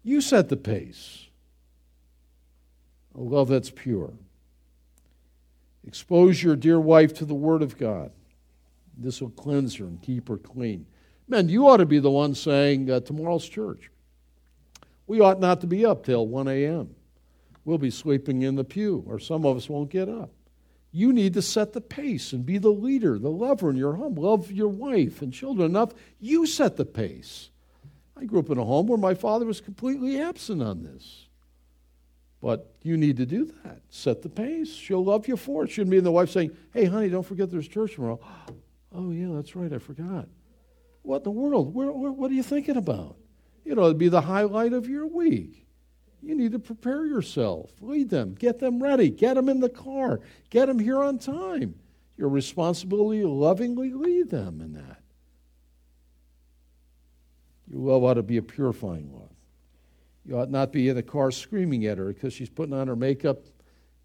You 0.04 0.22
set 0.22 0.48
the 0.48 0.58
pace. 0.58 1.28
A 3.16 3.20
love 3.20 3.50
that's 3.50 3.72
pure. 3.72 4.14
Expose 5.86 6.42
your 6.42 6.56
dear 6.56 6.80
wife 6.80 7.14
to 7.16 7.26
the 7.26 7.34
Word 7.34 7.62
of 7.62 7.78
God. 7.78 8.12
This 8.98 9.22
will 9.22 9.32
cleanse 9.32 9.76
her 9.76 9.86
and 9.86 10.02
keep 10.02 10.30
her 10.30 10.38
clean. 10.38 10.86
Men, 11.28 11.50
you 11.50 11.68
ought 11.68 11.78
to 11.78 11.86
be 11.86 12.00
the 12.00 12.12
one 12.12 12.36
saying, 12.36 12.90
uh, 12.90 13.02
Tomorrow's 13.02 13.48
church. 13.48 13.92
We 15.08 15.20
ought 15.20 15.40
not 15.40 15.62
to 15.62 15.68
be 15.68 15.86
up 15.86 16.06
till 16.06 16.28
1 16.28 16.48
a.m. 16.48 16.96
We'll 17.66 17.78
be 17.78 17.92
sleeping 17.92 18.44
in 18.44 18.56
the 18.56 18.64
pew, 18.64 19.04
or 19.08 19.20
some 19.20 19.46
of 19.46 19.58
us 19.58 19.70
won't 19.70 19.90
get 19.90 20.08
up. 20.08 20.32
You 20.92 21.12
need 21.12 21.34
to 21.34 21.42
set 21.42 21.74
the 21.74 21.82
pace 21.82 22.32
and 22.32 22.46
be 22.46 22.58
the 22.58 22.72
leader, 22.72 23.20
the 23.20 23.30
lover 23.30 23.70
in 23.70 23.76
your 23.76 23.94
home. 23.94 24.16
Love 24.16 24.52
your 24.52 24.70
wife 24.70 25.22
and 25.22 25.34
children 25.34 25.70
enough. 25.70 25.94
You 26.20 26.46
set 26.46 26.78
the 26.78 26.86
pace. 26.86 27.50
I 28.16 28.26
grew 28.26 28.40
up 28.40 28.50
in 28.50 28.58
a 28.58 28.64
home 28.64 28.88
where 28.88 28.98
my 28.98 29.14
father 29.14 29.46
was 29.46 29.62
completely 29.62 30.20
absent 30.20 30.62
on 30.64 30.84
this. 30.84 31.28
But 32.42 32.74
you 32.84 32.98
need 32.98 33.18
to 33.18 33.26
do 33.26 33.46
that. 33.64 33.82
Set 33.90 34.22
the 34.22 34.30
pace. 34.30 34.74
She'll 34.74 35.04
love 35.04 35.28
you 35.28 35.38
for 35.38 35.64
it. 35.64 35.70
Shouldn't 35.70 35.92
be 35.92 36.00
the 36.00 36.12
wife 36.12 36.30
saying, 36.30 36.56
Hey, 36.74 36.86
honey, 36.86 37.10
don't 37.10 37.26
forget 37.26 37.52
there's 37.52 37.68
church 37.68 37.96
tomorrow. 37.96 38.20
Oh, 38.96 39.12
yeah, 39.12 39.28
that's 39.36 39.54
right. 39.54 39.72
I 39.72 39.80
forgot. 39.80 40.30
What 41.08 41.20
in 41.20 41.24
the 41.24 41.32
world? 41.32 41.74
Where, 41.74 41.90
where, 41.90 42.12
what 42.12 42.32
are 42.32 42.34
you 42.34 42.44
thinking 42.44 42.76
about? 42.76 43.16
You 43.64 43.76
know, 43.76 43.86
it'd 43.86 43.98
be 43.98 44.10
the 44.10 44.20
highlight 44.20 44.74
of 44.74 44.90
your 44.90 45.08
week. 45.08 45.66
You 46.22 46.36
need 46.36 46.52
to 46.52 46.60
prepare 46.60 47.06
yourself. 47.06 47.72
Lead 47.80 48.10
them. 48.10 48.36
Get 48.36 48.60
them 48.60 48.84
ready. 48.84 49.10
Get 49.10 49.36
them 49.36 49.48
in 49.48 49.62
the 49.62 49.70
car. 49.70 50.20
Get 50.50 50.66
them 50.66 50.80
here 50.80 51.02
on 51.02 51.18
time. 51.18 51.76
Your 52.18 52.28
responsibility 52.28 53.24
lovingly 53.24 53.94
lead 53.94 54.30
them 54.30 54.60
in 54.60 54.74
that. 54.74 55.02
Your 57.72 57.80
love 57.80 58.04
ought 58.04 58.16
to 58.16 58.24
be 58.24 58.36
a 58.36 58.42
purifying 58.42 59.10
love. 59.14 59.32
You 60.26 60.38
ought 60.38 60.52
not 60.52 60.74
be 60.74 60.90
in 60.90 60.98
the 60.98 61.04
car 61.04 61.32
screaming 61.32 61.86
at 61.86 61.98
her 61.98 62.08
because 62.08 62.34
she's 62.34 62.50
putting 62.50 62.74
on 62.74 62.90
her 62.90 62.98
makeup 62.98 63.46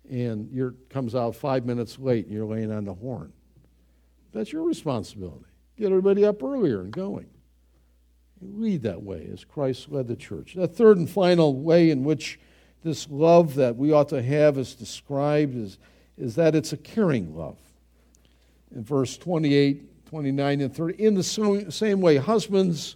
and 0.08 0.48
you 0.52 0.76
comes 0.88 1.16
out 1.16 1.34
five 1.34 1.66
minutes 1.66 1.98
late 1.98 2.26
and 2.26 2.34
you're 2.34 2.46
laying 2.46 2.70
on 2.70 2.84
the 2.84 2.94
horn. 2.94 3.32
That's 4.32 4.52
your 4.52 4.62
responsibility. 4.62 5.46
Get 5.82 5.90
everybody 5.90 6.24
up 6.24 6.40
earlier 6.44 6.80
and 6.82 6.92
going. 6.92 7.26
lead 8.40 8.82
that 8.82 9.02
way 9.02 9.28
as 9.32 9.44
Christ 9.44 9.90
led 9.90 10.06
the 10.06 10.14
church. 10.14 10.54
The 10.54 10.68
third 10.68 10.96
and 10.96 11.10
final 11.10 11.56
way 11.56 11.90
in 11.90 12.04
which 12.04 12.38
this 12.84 13.10
love 13.10 13.56
that 13.56 13.74
we 13.74 13.90
ought 13.90 14.08
to 14.10 14.22
have 14.22 14.58
is 14.58 14.76
described 14.76 15.56
is, 15.56 15.78
is 16.16 16.36
that 16.36 16.54
it's 16.54 16.72
a 16.72 16.76
caring 16.76 17.36
love. 17.36 17.58
In 18.72 18.84
verse 18.84 19.18
28, 19.18 20.06
29, 20.06 20.60
and 20.60 20.72
30, 20.72 21.02
in 21.02 21.14
the 21.14 21.66
same 21.68 22.00
way, 22.00 22.16
husbands, 22.16 22.94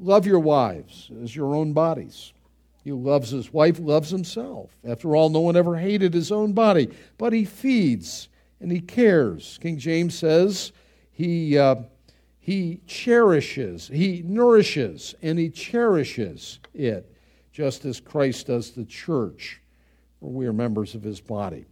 love 0.00 0.26
your 0.26 0.40
wives 0.40 1.12
as 1.22 1.36
your 1.36 1.54
own 1.54 1.72
bodies. 1.72 2.32
He 2.82 2.90
loves 2.90 3.30
his 3.30 3.52
wife 3.52 3.78
loves 3.78 4.10
himself. 4.10 4.72
After 4.84 5.14
all, 5.14 5.30
no 5.30 5.38
one 5.38 5.54
ever 5.54 5.76
hated 5.76 6.12
his 6.12 6.32
own 6.32 6.52
body, 6.52 6.88
but 7.16 7.32
he 7.32 7.44
feeds 7.44 8.28
and 8.60 8.72
he 8.72 8.80
cares. 8.80 9.56
King 9.62 9.78
James 9.78 10.18
says 10.18 10.72
he, 11.12 11.56
uh, 11.56 11.76
he 12.44 12.82
cherishes, 12.86 13.88
he 13.88 14.20
nourishes, 14.22 15.14
and 15.22 15.38
he 15.38 15.48
cherishes 15.48 16.58
it, 16.74 17.10
just 17.52 17.86
as 17.86 18.00
Christ 18.00 18.48
does 18.48 18.72
the 18.72 18.84
church, 18.84 19.62
for 20.20 20.28
we 20.28 20.46
are 20.46 20.52
members 20.52 20.94
of 20.94 21.02
his 21.02 21.22
body. 21.22 21.64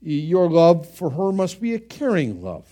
Your 0.00 0.48
love 0.48 0.88
for 0.88 1.10
her 1.10 1.30
must 1.30 1.60
be 1.60 1.74
a 1.74 1.78
caring 1.78 2.42
love. 2.42 2.66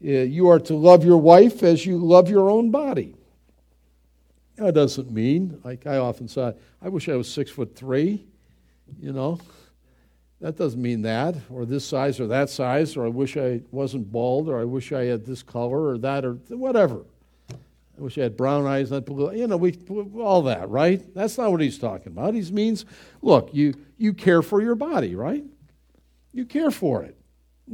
You 0.00 0.50
are 0.50 0.60
to 0.60 0.74
love 0.74 1.02
your 1.02 1.16
wife 1.16 1.62
as 1.62 1.86
you 1.86 1.96
love 1.96 2.28
your 2.28 2.50
own 2.50 2.70
body. 2.70 3.16
That 4.56 4.74
doesn't 4.74 5.10
mean, 5.10 5.62
like 5.64 5.86
I 5.86 5.96
often 5.96 6.28
say, 6.28 6.52
I 6.82 6.90
wish 6.90 7.08
I 7.08 7.16
was 7.16 7.32
six 7.32 7.50
foot 7.50 7.74
three, 7.74 8.22
you 9.00 9.14
know. 9.14 9.40
That 10.42 10.56
doesn't 10.56 10.82
mean 10.82 11.02
that, 11.02 11.36
or 11.50 11.64
this 11.64 11.86
size 11.86 12.18
or 12.18 12.26
that 12.26 12.50
size, 12.50 12.96
or 12.96 13.06
I 13.06 13.08
wish 13.08 13.36
I 13.36 13.60
wasn't 13.70 14.10
bald, 14.10 14.48
or 14.48 14.60
I 14.60 14.64
wish 14.64 14.92
I 14.92 15.04
had 15.04 15.24
this 15.24 15.40
color 15.40 15.86
or 15.86 15.98
that, 15.98 16.24
or 16.24 16.32
whatever. 16.48 17.04
I 17.48 18.00
wish 18.00 18.18
I 18.18 18.22
had 18.22 18.36
brown 18.36 18.66
eyes, 18.66 18.90
not 18.90 19.06
blue. 19.06 19.32
You 19.32 19.46
know, 19.46 19.56
we 19.56 19.78
all 20.18 20.42
that, 20.42 20.68
right? 20.68 21.00
That's 21.14 21.38
not 21.38 21.52
what 21.52 21.60
he's 21.60 21.78
talking 21.78 22.08
about. 22.08 22.34
He 22.34 22.42
means, 22.50 22.84
look, 23.22 23.50
you 23.52 23.74
you 23.98 24.12
care 24.12 24.42
for 24.42 24.60
your 24.60 24.74
body, 24.74 25.14
right? 25.14 25.44
You 26.32 26.44
care 26.44 26.72
for 26.72 27.04
it. 27.04 27.16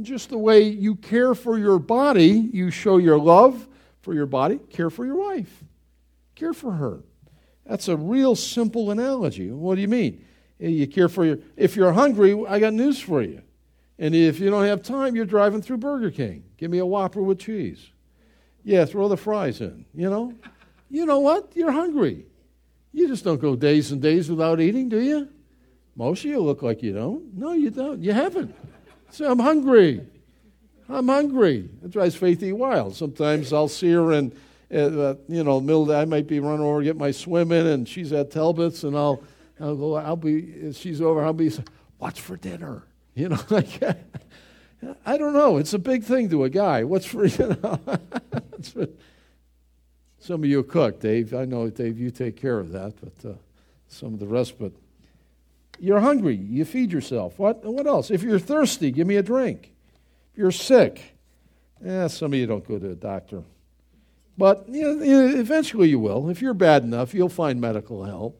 Just 0.03 0.29
the 0.29 0.37
way 0.37 0.61
you 0.61 0.93
care 0.93 1.33
for 1.33 1.57
your 1.57 1.79
body, 1.79 2.49
you 2.53 2.69
show 2.69 2.97
your 2.97 3.17
love 3.17 3.67
for 4.01 4.13
your 4.13 4.27
body. 4.27 4.59
Care 4.69 4.91
for 4.91 5.07
your 5.07 5.15
wife. 5.15 5.63
Care 6.35 6.53
for 6.53 6.73
her. 6.73 6.99
That's 7.65 7.87
a 7.87 7.97
real 7.97 8.35
simple 8.35 8.91
analogy. 8.91 9.49
What 9.49 9.73
do 9.73 9.81
you 9.81 9.87
mean? 9.87 10.23
You 10.59 10.87
care 10.87 11.07
for 11.07 11.25
your. 11.25 11.39
If 11.55 11.75
you're 11.75 11.93
hungry, 11.93 12.37
I 12.47 12.59
got 12.59 12.73
news 12.73 12.99
for 12.99 13.21
you. 13.21 13.41
And 13.97 14.13
if 14.13 14.39
you 14.39 14.49
don't 14.49 14.65
have 14.65 14.83
time, 14.83 15.15
you're 15.15 15.25
driving 15.25 15.61
through 15.61 15.77
Burger 15.77 16.11
King. 16.11 16.43
Give 16.57 16.69
me 16.69 16.79
a 16.79 16.85
Whopper 16.85 17.21
with 17.21 17.39
cheese. 17.39 17.89
Yeah, 18.63 18.85
throw 18.85 19.07
the 19.07 19.17
fries 19.17 19.61
in. 19.61 19.85
You 19.93 20.09
know, 20.09 20.33
you 20.89 21.05
know 21.05 21.19
what? 21.19 21.51
You're 21.55 21.71
hungry. 21.71 22.25
You 22.91 23.07
just 23.07 23.23
don't 23.23 23.39
go 23.39 23.55
days 23.55 23.91
and 23.91 24.01
days 24.01 24.29
without 24.29 24.59
eating, 24.59 24.89
do 24.89 24.99
you? 24.99 25.29
Most 25.95 26.23
of 26.25 26.31
you 26.31 26.39
look 26.39 26.61
like 26.61 26.81
you 26.81 26.93
don't. 26.93 27.33
No, 27.35 27.53
you 27.53 27.69
don't. 27.69 28.01
You 28.01 28.13
haven't. 28.13 28.55
Say, 29.11 29.25
I'm 29.25 29.39
hungry. 29.39 30.01
I'm 30.87 31.07
hungry. 31.07 31.69
That 31.81 31.91
drives 31.91 32.17
Faithy 32.17 32.53
wild. 32.53 32.95
Sometimes 32.95 33.53
I'll 33.53 33.67
see 33.67 33.91
her 33.91 34.11
and 34.11 34.35
uh, 34.71 35.15
you 35.27 35.43
know, 35.43 35.59
middle 35.59 35.91
I 35.91 36.05
might 36.05 36.27
be 36.27 36.39
running 36.39 36.65
over 36.65 36.79
to 36.79 36.85
get 36.85 36.97
my 36.97 37.11
swim 37.11 37.51
in, 37.51 37.65
and 37.65 37.87
she's 37.87 38.13
at 38.13 38.29
Talbot's, 38.31 38.83
and 38.83 38.95
I'll, 38.95 39.23
I'll 39.59 39.75
go, 39.75 39.95
I'll 39.95 40.15
be, 40.15 40.71
she's 40.73 41.01
over, 41.01 41.23
I'll 41.23 41.33
be, 41.33 41.51
what's 41.97 42.19
for 42.19 42.37
dinner? 42.37 42.83
You 43.15 43.29
know, 43.29 43.39
like, 43.49 43.81
I 45.05 45.17
don't 45.17 45.33
know. 45.33 45.57
It's 45.57 45.73
a 45.73 45.79
big 45.79 46.03
thing 46.03 46.29
to 46.29 46.45
a 46.45 46.49
guy. 46.49 46.83
What's 46.83 47.05
for, 47.05 47.25
you 47.25 47.57
know, 47.61 47.79
some 50.19 50.43
of 50.43 50.49
you 50.49 50.63
cook, 50.63 50.99
Dave. 50.99 51.33
I 51.33 51.45
know, 51.45 51.69
Dave, 51.69 51.99
you 51.99 52.11
take 52.11 52.37
care 52.37 52.59
of 52.59 52.71
that, 52.71 52.93
but 53.01 53.29
uh, 53.29 53.33
some 53.87 54.13
of 54.13 54.19
the 54.19 54.27
rest, 54.27 54.57
but 54.59 54.71
you're 55.79 55.99
hungry, 55.99 56.35
you 56.35 56.65
feed 56.65 56.91
yourself. 56.91 57.39
What, 57.39 57.63
what 57.65 57.87
else? 57.87 58.11
If 58.11 58.23
you're 58.23 58.39
thirsty, 58.39 58.91
give 58.91 59.07
me 59.07 59.15
a 59.15 59.23
drink. 59.23 59.73
If 60.31 60.37
you're 60.37 60.51
sick, 60.51 61.15
eh, 61.85 62.07
some 62.07 62.33
of 62.33 62.39
you 62.39 62.45
don't 62.45 62.67
go 62.67 62.79
to 62.79 62.91
a 62.91 62.95
doctor. 62.95 63.43
But 64.37 64.69
you 64.69 64.95
know, 64.95 65.27
eventually 65.37 65.89
you 65.89 65.99
will. 65.99 66.29
If 66.29 66.41
you're 66.41 66.53
bad 66.53 66.83
enough, 66.83 67.13
you'll 67.13 67.27
find 67.27 67.59
medical 67.59 68.05
help. 68.05 68.39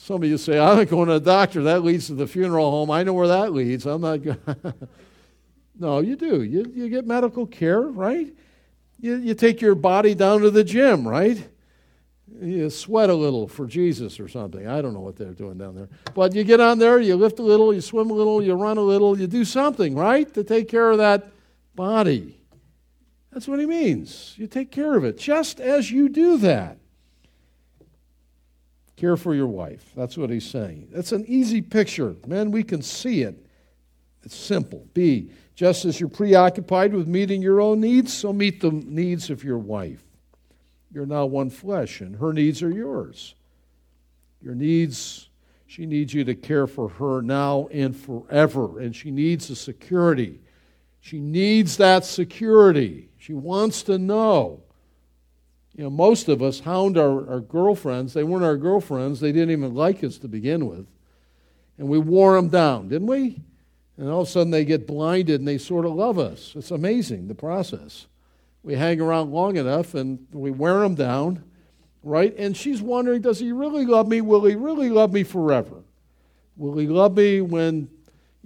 Some 0.00 0.22
of 0.22 0.28
you 0.28 0.38
say, 0.38 0.60
I'm 0.60 0.76
not 0.76 0.88
going 0.88 1.08
to 1.08 1.14
a 1.14 1.20
doctor. 1.20 1.64
That 1.64 1.82
leads 1.82 2.06
to 2.06 2.14
the 2.14 2.28
funeral 2.28 2.70
home. 2.70 2.88
I 2.88 3.02
know 3.02 3.12
where 3.14 3.26
that 3.28 3.52
leads. 3.52 3.84
I'm 3.84 4.00
not 4.00 4.22
going. 4.22 4.38
no, 5.78 5.98
you 5.98 6.14
do. 6.14 6.42
You, 6.44 6.70
you 6.72 6.88
get 6.88 7.04
medical 7.04 7.46
care, 7.46 7.82
right? 7.82 8.32
You, 9.00 9.16
you 9.16 9.34
take 9.34 9.60
your 9.60 9.74
body 9.74 10.14
down 10.14 10.40
to 10.42 10.50
the 10.52 10.62
gym, 10.62 11.06
right? 11.06 11.46
You 12.40 12.70
sweat 12.70 13.10
a 13.10 13.14
little 13.14 13.48
for 13.48 13.66
Jesus 13.66 14.20
or 14.20 14.28
something. 14.28 14.68
I 14.68 14.80
don't 14.80 14.94
know 14.94 15.00
what 15.00 15.16
they're 15.16 15.34
doing 15.34 15.58
down 15.58 15.74
there. 15.74 15.88
But 16.14 16.32
you 16.32 16.44
get 16.44 16.60
on 16.60 16.78
there, 16.78 17.00
you 17.00 17.16
lift 17.16 17.40
a 17.40 17.42
little, 17.42 17.74
you 17.74 17.80
swim 17.80 18.10
a 18.10 18.14
little, 18.14 18.40
you 18.40 18.54
run 18.54 18.78
a 18.78 18.82
little, 18.82 19.18
you 19.18 19.26
do 19.26 19.44
something, 19.44 19.96
right? 19.96 20.32
To 20.34 20.44
take 20.44 20.68
care 20.68 20.90
of 20.90 20.98
that 20.98 21.26
body. 21.74 22.38
That's 23.32 23.48
what 23.48 23.58
he 23.58 23.66
means. 23.66 24.34
You 24.36 24.46
take 24.46 24.70
care 24.70 24.96
of 24.96 25.04
it 25.04 25.18
just 25.18 25.58
as 25.58 25.90
you 25.90 26.08
do 26.08 26.38
that. 26.38 26.78
Care 28.98 29.16
for 29.16 29.32
your 29.32 29.46
wife. 29.46 29.92
That's 29.94 30.16
what 30.16 30.28
he's 30.28 30.50
saying. 30.50 30.88
That's 30.90 31.12
an 31.12 31.24
easy 31.28 31.62
picture. 31.62 32.16
Men, 32.26 32.50
we 32.50 32.64
can 32.64 32.82
see 32.82 33.22
it. 33.22 33.46
It's 34.24 34.34
simple. 34.34 34.88
B, 34.92 35.30
just 35.54 35.84
as 35.84 36.00
you're 36.00 36.08
preoccupied 36.08 36.92
with 36.92 37.06
meeting 37.06 37.40
your 37.40 37.60
own 37.60 37.78
needs, 37.80 38.12
so 38.12 38.32
meet 38.32 38.60
the 38.60 38.72
needs 38.72 39.30
of 39.30 39.44
your 39.44 39.58
wife. 39.58 40.02
You're 40.92 41.06
now 41.06 41.26
one 41.26 41.48
flesh, 41.48 42.00
and 42.00 42.16
her 42.16 42.32
needs 42.32 42.60
are 42.60 42.72
yours. 42.72 43.36
Your 44.42 44.56
needs, 44.56 45.28
she 45.68 45.86
needs 45.86 46.12
you 46.12 46.24
to 46.24 46.34
care 46.34 46.66
for 46.66 46.88
her 46.88 47.22
now 47.22 47.68
and 47.70 47.96
forever, 47.96 48.80
and 48.80 48.96
she 48.96 49.12
needs 49.12 49.46
the 49.46 49.54
security. 49.54 50.40
She 51.00 51.20
needs 51.20 51.76
that 51.76 52.04
security. 52.04 53.10
She 53.16 53.32
wants 53.32 53.84
to 53.84 53.96
know. 53.96 54.64
You 55.78 55.84
know, 55.84 55.90
most 55.90 56.28
of 56.28 56.42
us 56.42 56.58
hound 56.58 56.98
our, 56.98 57.30
our 57.30 57.38
girlfriends. 57.38 58.12
They 58.12 58.24
weren't 58.24 58.44
our 58.44 58.56
girlfriends, 58.56 59.20
they 59.20 59.30
didn't 59.30 59.52
even 59.52 59.74
like 59.74 60.02
us 60.02 60.18
to 60.18 60.28
begin 60.28 60.66
with. 60.66 60.88
And 61.78 61.88
we 61.88 62.00
wore 62.00 62.34
them 62.34 62.48
down, 62.48 62.88
didn't 62.88 63.06
we? 63.06 63.40
And 63.96 64.10
all 64.10 64.22
of 64.22 64.28
a 64.28 64.30
sudden 64.30 64.50
they 64.50 64.64
get 64.64 64.88
blinded 64.88 65.40
and 65.40 65.46
they 65.46 65.56
sort 65.56 65.86
of 65.86 65.92
love 65.92 66.18
us. 66.18 66.52
It's 66.56 66.72
amazing, 66.72 67.28
the 67.28 67.34
process. 67.36 68.08
We 68.64 68.74
hang 68.74 69.00
around 69.00 69.30
long 69.30 69.56
enough 69.56 69.94
and 69.94 70.26
we 70.32 70.50
wear 70.50 70.80
them 70.80 70.96
down, 70.96 71.44
right? 72.02 72.34
And 72.36 72.56
she's 72.56 72.82
wondering, 72.82 73.22
does 73.22 73.38
he 73.38 73.52
really 73.52 73.86
love 73.86 74.08
me? 74.08 74.20
Will 74.20 74.44
he 74.46 74.56
really 74.56 74.90
love 74.90 75.12
me 75.12 75.22
forever? 75.22 75.84
Will 76.56 76.76
he 76.76 76.88
love 76.88 77.16
me 77.16 77.40
when, 77.40 77.88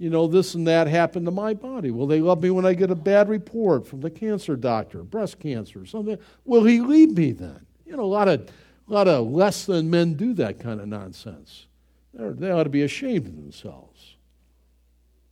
you 0.03 0.09
know, 0.09 0.27
this 0.27 0.53
and 0.53 0.67
that 0.67 0.87
happened 0.87 1.25
to 1.25 1.31
my 1.31 1.53
body? 1.53 1.89
Will 1.89 2.07
they 2.07 2.19
love 2.19 2.43
me 2.43 2.49
when 2.49 2.65
I 2.65 2.73
get 2.73 2.91
a 2.91 2.95
bad 2.95 3.29
report 3.29 3.87
from 3.87 4.01
the 4.01 4.09
cancer 4.09 4.57
doctor, 4.57 5.01
breast 5.01 5.39
cancer, 5.39 5.85
something? 5.85 6.17
Will 6.43 6.65
he 6.65 6.81
leave 6.81 7.15
me 7.15 7.31
then? 7.31 7.65
You 7.85 7.95
know, 7.95 8.03
a 8.03 8.11
lot 8.11 8.27
of, 8.27 8.41
a 8.89 8.93
lot 8.93 9.07
of 9.07 9.27
less 9.27 9.65
than 9.65 9.89
men 9.89 10.15
do 10.15 10.33
that 10.33 10.59
kind 10.59 10.81
of 10.81 10.89
nonsense. 10.89 11.67
They're, 12.13 12.33
they 12.33 12.51
ought 12.51 12.65
to 12.65 12.69
be 12.69 12.81
ashamed 12.81 13.27
of 13.27 13.35
themselves. 13.37 14.17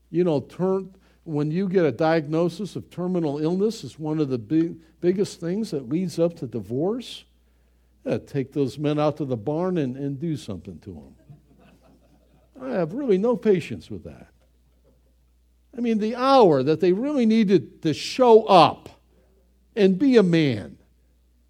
You 0.10 0.24
know, 0.24 0.40
turn, 0.40 0.96
when 1.26 1.52
you 1.52 1.68
get 1.68 1.84
a 1.84 1.92
diagnosis 1.92 2.78
of 2.78 2.90
terminal 2.90 3.40
illness, 3.40 3.84
it's 3.84 4.00
one 4.00 4.20
of 4.20 4.30
the 4.30 4.38
big, 4.38 4.78
biggest 5.02 5.42
things 5.42 5.72
that 5.72 5.90
leads 5.90 6.18
up 6.18 6.38
to 6.38 6.48
divorce. 6.48 7.26
Yeah, 8.06 8.20
take 8.20 8.54
those 8.54 8.80
men 8.80 9.00
out 9.00 9.18
to 9.18 9.26
the 9.26 9.36
barn 9.36 9.78
and, 9.78 9.98
and 9.98 10.18
do 10.18 10.38
something 10.38 10.80
to 10.80 10.94
them. 10.94 11.16
I 12.62 12.70
have 12.70 12.94
really 12.94 13.18
no 13.18 13.36
patience 13.36 13.92
with 13.92 14.06
that. 14.06 14.31
I 15.76 15.82
mean, 15.82 16.00
the 16.00 16.16
hour 16.16 16.64
that 16.64 16.80
they 16.80 16.92
really 16.92 17.26
needed 17.26 17.82
to 17.84 17.94
show 17.94 18.44
up 18.44 18.90
and 19.76 19.98
be 19.98 20.18
a 20.18 20.24
man, 20.24 20.78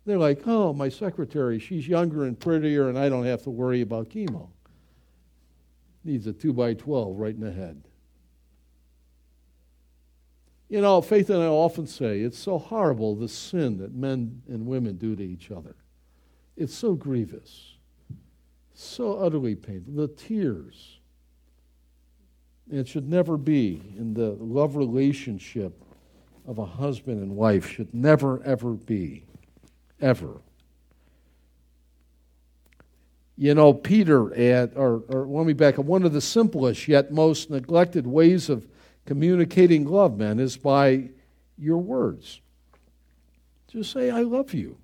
they're 0.06 0.18
like, 0.18 0.48
oh, 0.48 0.74
my 0.74 0.90
secretary, 0.90 1.60
she's 1.60 1.88
younger 1.88 2.26
and 2.26 2.40
prettier, 2.40 2.90
and 2.90 2.98
I 2.98 3.10
don't 3.10 3.26
have 3.26 3.44
to 3.44 3.50
worry 3.50 3.82
about 3.82 4.10
chemo. 4.10 4.50
Needs 6.04 6.28
a 6.28 6.34
2 6.34 6.54
by 6.54 6.74
12 6.74 7.18
right 7.18 7.36
in 7.36 7.42
the 7.42 7.52
head. 7.52 7.84
You 10.70 10.80
know, 10.80 11.02
Faith 11.02 11.30
and 11.30 11.44
I 11.44 11.48
often 11.48 11.86
say 11.86 12.22
it's 12.22 12.40
so 12.40 12.58
horrible 12.58 13.14
the 13.16 13.28
sin 13.28 13.78
that 13.80 13.94
men 13.94 14.42
and 14.48 14.66
women 14.66 14.96
do 14.96 15.18
to 15.18 15.24
each 15.24 15.52
other. 15.52 15.76
It's 16.56 16.74
so 16.74 16.94
grievous, 16.94 17.76
so 18.74 19.18
utterly 19.18 19.56
painful. 19.56 19.94
The 19.94 20.08
tears, 20.08 21.01
it 22.70 22.88
should 22.88 23.10
never 23.10 23.38
be 23.38 23.82
in 23.98 24.14
the 24.14 24.32
love 24.40 24.76
relationship 24.76 25.82
of 26.48 26.58
a 26.58 26.66
husband 26.66 27.22
and 27.22 27.36
wife, 27.36 27.68
should 27.68 27.94
never, 27.94 28.42
ever 28.44 28.72
be. 28.72 29.26
Ever. 30.00 30.42
You 33.38 33.56
know, 33.56 33.74
Peter, 33.74 34.34
at, 34.36 34.76
or, 34.76 35.04
or 35.08 35.26
let 35.26 35.46
me 35.46 35.54
back 35.54 35.80
up, 35.80 35.86
one 35.86 36.04
of 36.04 36.14
the 36.14 36.22
simplest 36.22 36.88
yet 36.88 37.12
most 37.12 37.50
neglected 37.50 38.06
ways 38.06 38.50
of 38.50 38.68
communicating 39.06 39.86
love, 39.86 40.18
man, 40.18 40.40
is 40.40 40.58
by 40.58 41.10
your 41.58 41.78
words. 41.78 42.42
Just 43.68 43.92
say, 43.92 44.12
I 44.12 44.22
love 44.22 44.54
you. 44.54 44.78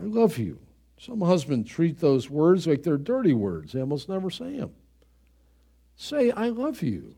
I 0.00 0.04
love 0.04 0.38
you. 0.38 0.58
Some 0.98 1.20
husbands 1.20 1.70
treat 1.70 2.00
those 2.00 2.28
words 2.28 2.66
like 2.66 2.82
they're 2.82 2.96
dirty 2.96 3.32
words, 3.32 3.72
they 3.72 3.80
almost 3.80 4.08
never 4.08 4.30
say 4.30 4.58
them. 4.58 4.72
Say, 5.96 6.30
I 6.30 6.48
love 6.48 6.82
you. 6.82 7.14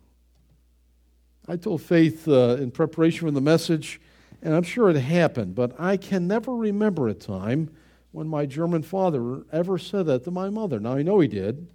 I 1.48 1.56
told 1.56 1.82
Faith 1.82 2.28
uh, 2.28 2.56
in 2.60 2.70
preparation 2.70 3.26
for 3.26 3.30
the 3.30 3.40
message, 3.40 4.00
and 4.42 4.54
I'm 4.54 4.62
sure 4.62 4.90
it 4.90 4.96
happened, 4.96 5.54
but 5.54 5.78
I 5.80 5.96
can 5.96 6.28
never 6.28 6.54
remember 6.54 7.08
a 7.08 7.14
time 7.14 7.70
when 8.12 8.28
my 8.28 8.46
German 8.46 8.82
father 8.82 9.42
ever 9.52 9.78
said 9.78 10.06
that 10.06 10.24
to 10.24 10.30
my 10.30 10.50
mother. 10.50 10.78
Now, 10.78 10.94
I 10.94 11.02
know 11.02 11.20
he 11.20 11.28
did. 11.28 11.66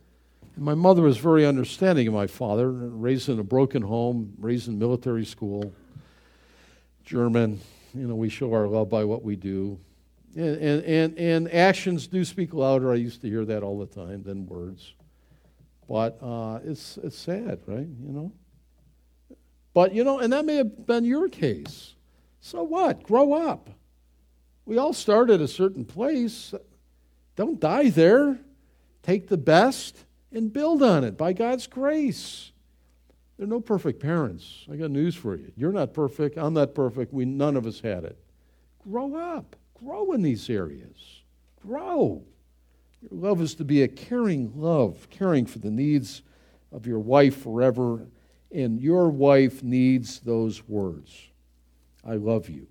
And 0.55 0.63
my 0.63 0.75
mother 0.75 1.01
was 1.01 1.17
very 1.17 1.45
understanding 1.45 2.07
of 2.07 2.13
my 2.13 2.27
father, 2.27 2.71
raised 2.71 3.29
in 3.29 3.39
a 3.39 3.43
broken 3.43 3.81
home, 3.81 4.33
raised 4.39 4.67
in 4.67 4.77
military 4.77 5.25
school, 5.25 5.73
German. 7.03 7.59
You 7.93 8.07
know, 8.07 8.15
we 8.15 8.29
show 8.29 8.53
our 8.53 8.67
love 8.67 8.89
by 8.89 9.03
what 9.03 9.23
we 9.23 9.35
do. 9.35 9.79
And, 10.35 10.57
and, 10.57 10.83
and, 10.83 11.17
and 11.17 11.53
actions 11.53 12.07
do 12.07 12.23
speak 12.23 12.53
louder. 12.53 12.91
I 12.91 12.95
used 12.95 13.21
to 13.21 13.29
hear 13.29 13.45
that 13.45 13.63
all 13.63 13.79
the 13.79 13.85
time 13.85 14.23
than 14.23 14.45
words. 14.47 14.93
But 15.87 16.17
uh, 16.21 16.59
it's, 16.63 16.97
it's 17.03 17.17
sad, 17.17 17.59
right? 17.65 17.87
You 17.87 18.11
know? 18.11 18.31
But, 19.73 19.93
you 19.93 20.03
know, 20.03 20.19
and 20.19 20.31
that 20.33 20.45
may 20.45 20.55
have 20.57 20.85
been 20.85 21.05
your 21.05 21.29
case. 21.29 21.95
So 22.39 22.63
what? 22.63 23.03
Grow 23.03 23.33
up. 23.33 23.69
We 24.65 24.77
all 24.77 24.93
start 24.93 25.29
at 25.29 25.41
a 25.41 25.47
certain 25.47 25.85
place. 25.85 26.53
Don't 27.35 27.59
die 27.59 27.89
there. 27.89 28.39
Take 29.01 29.27
the 29.27 29.37
best 29.37 30.05
and 30.31 30.51
build 30.53 30.81
on 30.81 31.03
it 31.03 31.17
by 31.17 31.33
God's 31.33 31.67
grace. 31.67 32.51
There 33.37 33.45
are 33.45 33.49
no 33.49 33.59
perfect 33.59 33.99
parents. 33.99 34.65
I 34.71 34.75
got 34.75 34.91
news 34.91 35.15
for 35.15 35.35
you. 35.35 35.51
You're 35.57 35.71
not 35.71 35.93
perfect. 35.93 36.37
I'm 36.37 36.53
not 36.53 36.75
perfect. 36.75 37.11
We 37.11 37.25
none 37.25 37.57
of 37.57 37.65
us 37.65 37.79
had 37.79 38.03
it. 38.03 38.17
Grow 38.83 39.15
up. 39.15 39.55
Grow 39.83 40.11
in 40.13 40.21
these 40.21 40.49
areas. 40.49 41.23
Grow. 41.61 42.23
Your 43.09 43.19
love 43.19 43.41
is 43.41 43.55
to 43.55 43.65
be 43.65 43.83
a 43.83 43.87
caring 43.87 44.53
love, 44.55 45.07
caring 45.09 45.45
for 45.45 45.59
the 45.59 45.71
needs 45.71 46.21
of 46.71 46.87
your 46.87 46.99
wife 46.99 47.41
forever, 47.41 48.07
and 48.51 48.79
your 48.79 49.09
wife 49.09 49.61
needs 49.63 50.19
those 50.19 50.67
words. 50.67 51.13
I 52.05 52.15
love 52.15 52.49
you. 52.49 52.67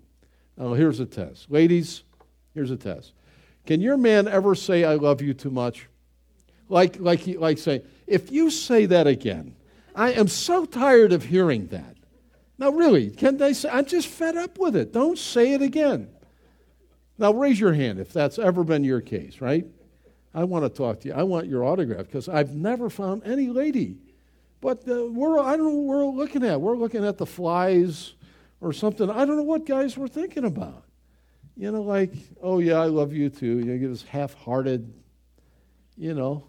Now, 0.57 0.73
here's 0.73 0.99
a 0.99 1.05
test. 1.05 1.51
Ladies, 1.51 2.03
here's 2.53 2.71
a 2.71 2.77
test. 2.77 3.13
Can 3.65 3.81
your 3.81 3.97
man 3.97 4.27
ever 4.27 4.55
say, 4.55 4.83
I 4.83 4.95
love 4.95 5.21
you 5.21 5.33
too 5.33 5.49
much? 5.49 5.87
Like, 6.69 6.99
like, 6.99 7.27
like 7.27 7.57
saying, 7.57 7.81
if 8.07 8.31
you 8.31 8.49
say 8.49 8.85
that 8.87 9.07
again, 9.07 9.55
I 9.95 10.13
am 10.13 10.27
so 10.27 10.65
tired 10.65 11.13
of 11.13 11.23
hearing 11.23 11.67
that. 11.67 11.95
Now, 12.57 12.69
really, 12.69 13.09
can 13.09 13.37
they 13.37 13.53
say, 13.53 13.69
I'm 13.69 13.85
just 13.85 14.07
fed 14.07 14.37
up 14.37 14.57
with 14.57 14.75
it. 14.75 14.93
Don't 14.93 15.17
say 15.17 15.53
it 15.53 15.61
again. 15.61 16.09
Now, 17.17 17.33
raise 17.33 17.59
your 17.59 17.73
hand 17.73 17.99
if 17.99 18.11
that's 18.11 18.39
ever 18.39 18.63
been 18.63 18.83
your 18.83 19.01
case, 19.01 19.39
right? 19.41 19.65
I 20.33 20.43
want 20.43 20.65
to 20.65 20.69
talk 20.69 21.01
to 21.01 21.09
you. 21.09 21.13
I 21.13 21.23
want 21.23 21.47
your 21.47 21.63
autograph 21.63 22.05
because 22.05 22.27
I've 22.27 22.55
never 22.55 22.89
found 22.89 23.23
any 23.25 23.47
lady. 23.47 23.97
But 24.61 24.83
we're, 24.85 25.39
I 25.39 25.57
don't 25.57 25.65
know 25.65 25.73
what 25.73 25.97
we're 25.97 26.05
looking 26.05 26.43
at. 26.43 26.59
We're 26.59 26.77
looking 26.77 27.05
at 27.05 27.17
the 27.17 27.25
flies 27.25 28.13
or 28.61 28.73
something. 28.73 29.09
I 29.09 29.25
don't 29.25 29.35
know 29.35 29.43
what 29.43 29.65
guys 29.65 29.97
were 29.97 30.07
thinking 30.07 30.45
about. 30.45 30.85
You 31.55 31.71
know, 31.71 31.81
like, 31.81 32.13
oh, 32.41 32.59
yeah, 32.59 32.79
I 32.79 32.85
love 32.85 33.13
you 33.13 33.29
too. 33.29 33.59
You 33.59 33.65
know, 33.65 33.77
give 33.77 33.91
us 33.91 34.03
half 34.03 34.33
hearted, 34.33 34.91
you 35.97 36.13
know. 36.13 36.47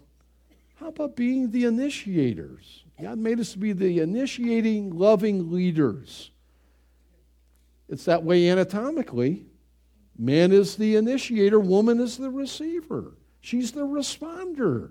How 0.75 0.87
about 0.87 1.15
being 1.15 1.51
the 1.51 1.65
initiators? 1.65 2.83
God 3.01 3.17
made 3.17 3.39
us 3.39 3.51
to 3.51 3.57
be 3.57 3.73
the 3.73 3.99
initiating, 3.99 4.97
loving 4.97 5.51
leaders. 5.51 6.31
It's 7.87 8.05
that 8.05 8.23
way 8.23 8.49
anatomically. 8.49 9.45
Man 10.17 10.51
is 10.51 10.75
the 10.75 10.95
initiator, 10.95 11.59
woman 11.59 11.99
is 11.99 12.17
the 12.17 12.29
receiver. 12.29 13.13
She's 13.45 13.73
the 13.73 13.81
responder. 13.81 14.89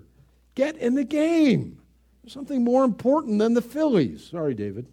Get 0.55 0.77
in 0.77 0.95
the 0.95 1.03
game. 1.03 1.81
There's 2.23 2.31
something 2.31 2.63
more 2.63 2.85
important 2.85 3.37
than 3.37 3.53
the 3.53 3.61
Phillies. 3.61 4.29
Sorry, 4.31 4.53
David. 4.53 4.87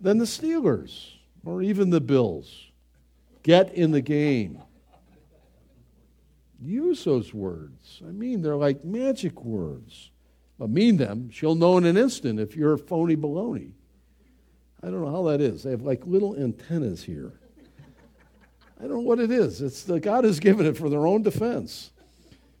than 0.00 0.18
the 0.18 0.24
Steelers 0.24 1.12
or 1.44 1.62
even 1.62 1.90
the 1.90 2.00
Bills. 2.00 2.72
Get 3.44 3.72
in 3.74 3.92
the 3.92 4.00
game. 4.00 4.60
Use 6.60 7.04
those 7.04 7.32
words. 7.32 8.02
I 8.04 8.10
mean, 8.10 8.42
they're 8.42 8.56
like 8.56 8.84
magic 8.84 9.44
words. 9.44 10.10
But 10.58 10.70
mean 10.70 10.96
them. 10.96 11.30
She'll 11.30 11.54
know 11.54 11.78
in 11.78 11.84
an 11.84 11.96
instant 11.96 12.40
if 12.40 12.56
you're 12.56 12.76
phony 12.78 13.16
baloney. 13.16 13.74
I 14.82 14.88
don't 14.88 15.04
know 15.04 15.12
how 15.12 15.22
that 15.30 15.40
is. 15.40 15.62
They 15.62 15.70
have 15.70 15.82
like 15.82 16.04
little 16.04 16.34
antennas 16.34 17.04
here. 17.04 17.38
I 18.82 18.86
don't 18.88 18.96
know 18.96 19.00
what 19.00 19.20
it 19.20 19.30
is. 19.30 19.62
It's 19.62 19.84
the, 19.84 20.00
God 20.00 20.24
has 20.24 20.40
given 20.40 20.66
it 20.66 20.76
for 20.76 20.90
their 20.90 21.06
own 21.06 21.22
defense. 21.22 21.92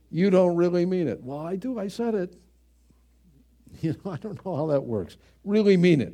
You 0.08 0.30
don't 0.30 0.54
really 0.54 0.86
mean 0.86 1.08
it. 1.08 1.20
Well, 1.20 1.40
I 1.40 1.56
do. 1.56 1.78
I 1.78 1.88
said 1.88 2.14
it. 2.14 2.34
You 3.80 3.96
know, 4.04 4.12
I 4.12 4.16
don't 4.18 4.44
know 4.44 4.54
how 4.54 4.66
that 4.66 4.82
works. 4.82 5.16
Really 5.44 5.78
mean 5.78 6.02
it. 6.02 6.12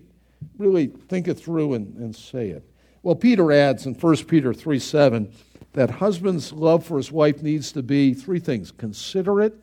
Really 0.57 0.87
think 0.87 1.27
it 1.27 1.35
through 1.35 1.75
and, 1.75 1.95
and 1.97 2.15
say 2.15 2.51
it. 2.51 2.65
Well, 3.03 3.17
Peter 3.17 3.51
adds 3.53 3.85
in 3.85 3.95
1 3.95 4.17
Peter 4.27 4.55
3 4.55 4.79
7 4.79 5.33
that 5.73 5.91
husband's 5.91 6.53
love 6.53 6.87
for 6.87 6.97
his 6.97 7.11
wife 7.11 7.43
needs 7.43 7.73
to 7.73 7.83
be 7.83 8.15
three 8.15 8.39
things 8.39 8.71
considerate, 8.71 9.55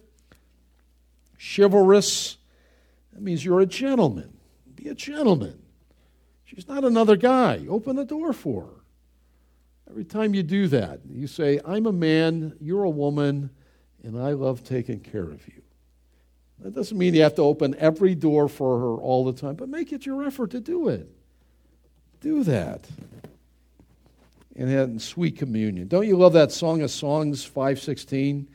chivalrous. 1.40 2.38
That 3.14 3.22
means 3.24 3.44
you're 3.44 3.62
a 3.62 3.66
gentleman. 3.66 4.38
Be 4.76 4.90
a 4.90 4.94
gentleman. 4.94 5.58
She's 6.44 6.68
not 6.68 6.84
another 6.84 7.16
guy. 7.16 7.66
Open 7.68 7.96
the 7.96 8.06
door 8.06 8.34
for 8.34 8.64
her. 8.64 8.75
Every 9.90 10.04
time 10.04 10.34
you 10.34 10.44
do 10.44 10.68
that, 10.70 11.02
you 11.10 11.28
say, 11.28 11.60
I'm 11.66 11.86
a 11.86 11.92
man, 11.92 12.56
you're 12.60 12.84
a 12.84 12.90
woman, 12.90 13.50
and 14.04 14.20
I 14.20 14.32
love 14.32 14.64
taking 14.64 15.00
care 15.00 15.30
of 15.30 15.48
you. 15.48 15.62
That 16.60 16.74
doesn't 16.74 16.98
mean 16.98 17.14
you 17.14 17.22
have 17.22 17.36
to 17.36 17.42
open 17.42 17.76
every 17.78 18.16
door 18.16 18.48
for 18.48 18.80
her 18.80 18.96
all 18.96 19.26
the 19.26 19.34
time, 19.34 19.56
but 19.56 19.70
make 19.70 19.92
it 19.92 20.06
your 20.06 20.24
effort 20.24 20.52
to 20.52 20.60
do 20.60 20.88
it. 20.88 21.10
Do 22.22 22.44
that 22.44 22.88
and 24.56 24.70
had 24.70 25.02
sweet 25.02 25.38
communion. 25.38 25.88
Don't 25.88 26.08
you 26.08 26.18
love 26.18 26.34
that 26.34 26.52
song 26.52 26.82
of 26.82 26.90
Songs 26.90 27.44
516? 27.44 28.48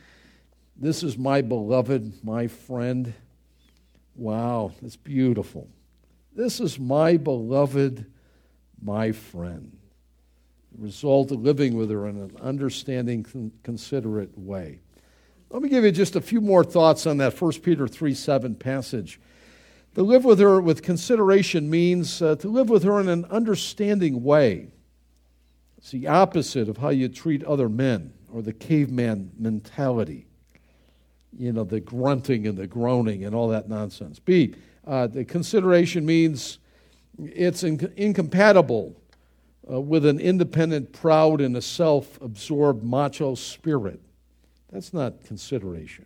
This 0.75 1.03
is 1.03 1.17
my 1.17 1.41
beloved, 1.41 2.23
my 2.25 2.47
friend. 2.47 3.13
Wow, 4.15 4.71
it's 4.81 4.95
beautiful. 4.95 5.69
This 6.35 6.59
is 6.59 6.79
my 6.79 7.17
beloved, 7.17 8.05
my 8.81 9.11
friend. 9.11 9.77
Result 10.77 11.31
of 11.31 11.41
living 11.41 11.75
with 11.75 11.89
her 11.89 12.07
in 12.07 12.17
an 12.17 12.35
understanding, 12.41 13.51
considerate 13.63 14.37
way. 14.37 14.79
Let 15.49 15.61
me 15.61 15.69
give 15.69 15.83
you 15.83 15.91
just 15.91 16.15
a 16.15 16.21
few 16.21 16.39
more 16.39 16.63
thoughts 16.63 17.05
on 17.05 17.17
that 17.17 17.39
1 17.39 17.51
Peter 17.61 17.87
3 17.87 18.13
7 18.13 18.55
passage. 18.55 19.19
To 19.95 20.03
live 20.03 20.23
with 20.23 20.39
her 20.39 20.61
with 20.61 20.81
consideration 20.81 21.69
means 21.69 22.21
uh, 22.21 22.35
to 22.37 22.47
live 22.47 22.69
with 22.69 22.83
her 22.83 23.01
in 23.01 23.09
an 23.09 23.25
understanding 23.25 24.23
way. 24.23 24.69
It's 25.77 25.91
the 25.91 26.07
opposite 26.07 26.69
of 26.69 26.77
how 26.77 26.89
you 26.89 27.09
treat 27.09 27.43
other 27.43 27.67
men 27.67 28.13
or 28.31 28.41
the 28.41 28.53
caveman 28.53 29.31
mentality. 29.37 30.27
You 31.37 31.51
know, 31.51 31.65
the 31.65 31.81
grunting 31.81 32.47
and 32.47 32.57
the 32.57 32.67
groaning 32.67 33.25
and 33.25 33.35
all 33.35 33.49
that 33.49 33.67
nonsense. 33.67 34.19
B, 34.19 34.55
uh, 34.87 35.07
the 35.07 35.25
consideration 35.25 36.05
means 36.05 36.59
it's 37.17 37.63
in- 37.63 37.91
incompatible 37.97 39.00
uh, 39.69 39.79
with 39.79 40.05
an 40.05 40.19
independent, 40.19 40.91
proud, 40.91 41.41
and 41.41 41.55
a 41.55 41.61
self 41.61 42.19
absorbed 42.21 42.83
macho 42.83 43.35
spirit. 43.35 44.01
That's 44.71 44.93
not 44.93 45.23
consideration. 45.25 46.05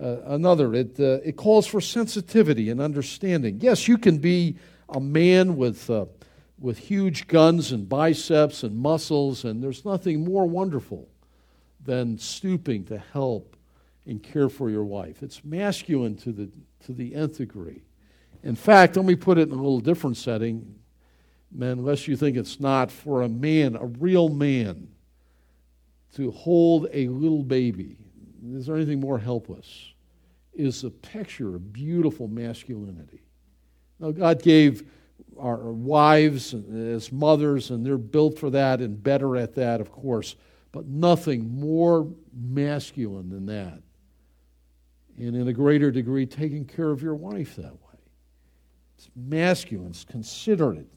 Uh, 0.00 0.18
another, 0.26 0.74
it, 0.74 0.98
uh, 1.00 1.20
it 1.24 1.36
calls 1.36 1.66
for 1.66 1.80
sensitivity 1.80 2.68
and 2.70 2.80
understanding. 2.80 3.58
Yes, 3.60 3.88
you 3.88 3.96
can 3.96 4.18
be 4.18 4.56
a 4.90 5.00
man 5.00 5.56
with, 5.56 5.88
uh, 5.88 6.06
with 6.58 6.78
huge 6.78 7.26
guns 7.28 7.72
and 7.72 7.88
biceps 7.88 8.62
and 8.62 8.76
muscles, 8.76 9.44
and 9.44 9.62
there's 9.62 9.84
nothing 9.84 10.22
more 10.22 10.46
wonderful 10.46 11.08
than 11.82 12.18
stooping 12.18 12.84
to 12.84 12.98
help 12.98 13.56
and 14.06 14.22
care 14.22 14.48
for 14.48 14.68
your 14.70 14.84
wife. 14.84 15.22
It's 15.22 15.44
masculine 15.44 16.16
to 16.18 16.32
the, 16.32 16.50
to 16.84 16.92
the 16.92 17.14
nth 17.14 17.38
degree. 17.38 17.82
In 18.42 18.54
fact, 18.54 18.96
let 18.96 19.06
me 19.06 19.16
put 19.16 19.38
it 19.38 19.48
in 19.48 19.52
a 19.52 19.56
little 19.56 19.80
different 19.80 20.16
setting, 20.16 20.76
unless 21.60 22.06
you 22.06 22.16
think 22.16 22.36
it's 22.36 22.60
not, 22.60 22.90
for 22.90 23.22
a 23.22 23.28
man, 23.28 23.76
a 23.76 23.86
real 23.86 24.28
man, 24.28 24.88
to 26.14 26.30
hold 26.30 26.88
a 26.92 27.08
little 27.08 27.42
baby. 27.42 27.96
Is 28.52 28.66
there 28.66 28.76
anything 28.76 29.00
more 29.00 29.18
helpless? 29.18 29.92
Is 30.54 30.84
a 30.84 30.90
picture 30.90 31.56
of 31.56 31.72
beautiful 31.72 32.28
masculinity. 32.28 33.22
Now, 33.98 34.10
God 34.10 34.42
gave 34.42 34.88
our 35.38 35.72
wives 35.72 36.54
as 36.54 37.12
mothers, 37.12 37.70
and 37.70 37.84
they're 37.84 37.98
built 37.98 38.38
for 38.38 38.50
that 38.50 38.80
and 38.80 39.02
better 39.02 39.36
at 39.36 39.54
that, 39.54 39.80
of 39.80 39.92
course, 39.92 40.36
but 40.72 40.86
nothing 40.86 41.58
more 41.60 42.08
masculine 42.34 43.28
than 43.28 43.46
that. 43.46 43.80
And 45.18 45.34
in 45.34 45.48
a 45.48 45.52
greater 45.52 45.90
degree, 45.90 46.26
taking 46.26 46.64
care 46.64 46.90
of 46.90 47.02
your 47.02 47.14
wife 47.14 47.56
that 47.56 47.72
way. 47.72 47.98
It's 48.96 49.10
masculine, 49.14 49.90
it's 49.90 50.04
considerate, 50.04 50.88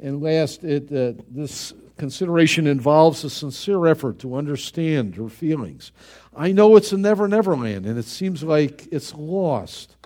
and 0.00 0.22
last, 0.22 0.64
it, 0.64 0.92
uh, 0.92 1.20
this 1.28 1.72
consideration 1.96 2.66
involves 2.66 3.24
a 3.24 3.30
sincere 3.30 3.86
effort 3.86 4.18
to 4.20 4.34
understand 4.34 5.16
her 5.16 5.28
feelings. 5.28 5.92
I 6.34 6.52
know 6.52 6.76
it's 6.76 6.92
a 6.92 6.96
never, 6.96 7.28
never 7.28 7.56
land, 7.56 7.86
and 7.86 7.98
it 7.98 8.06
seems 8.06 8.42
like 8.42 8.88
it's 8.90 9.14
lost. 9.14 9.96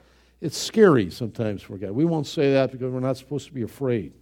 It's 0.40 0.58
scary 0.58 1.10
sometimes 1.10 1.62
for 1.62 1.78
God. 1.78 1.92
We 1.92 2.04
won't 2.04 2.26
say 2.26 2.52
that 2.52 2.72
because 2.72 2.92
we're 2.92 3.00
not 3.00 3.16
supposed 3.16 3.46
to 3.46 3.54
be 3.54 3.62
afraid. 3.62 4.12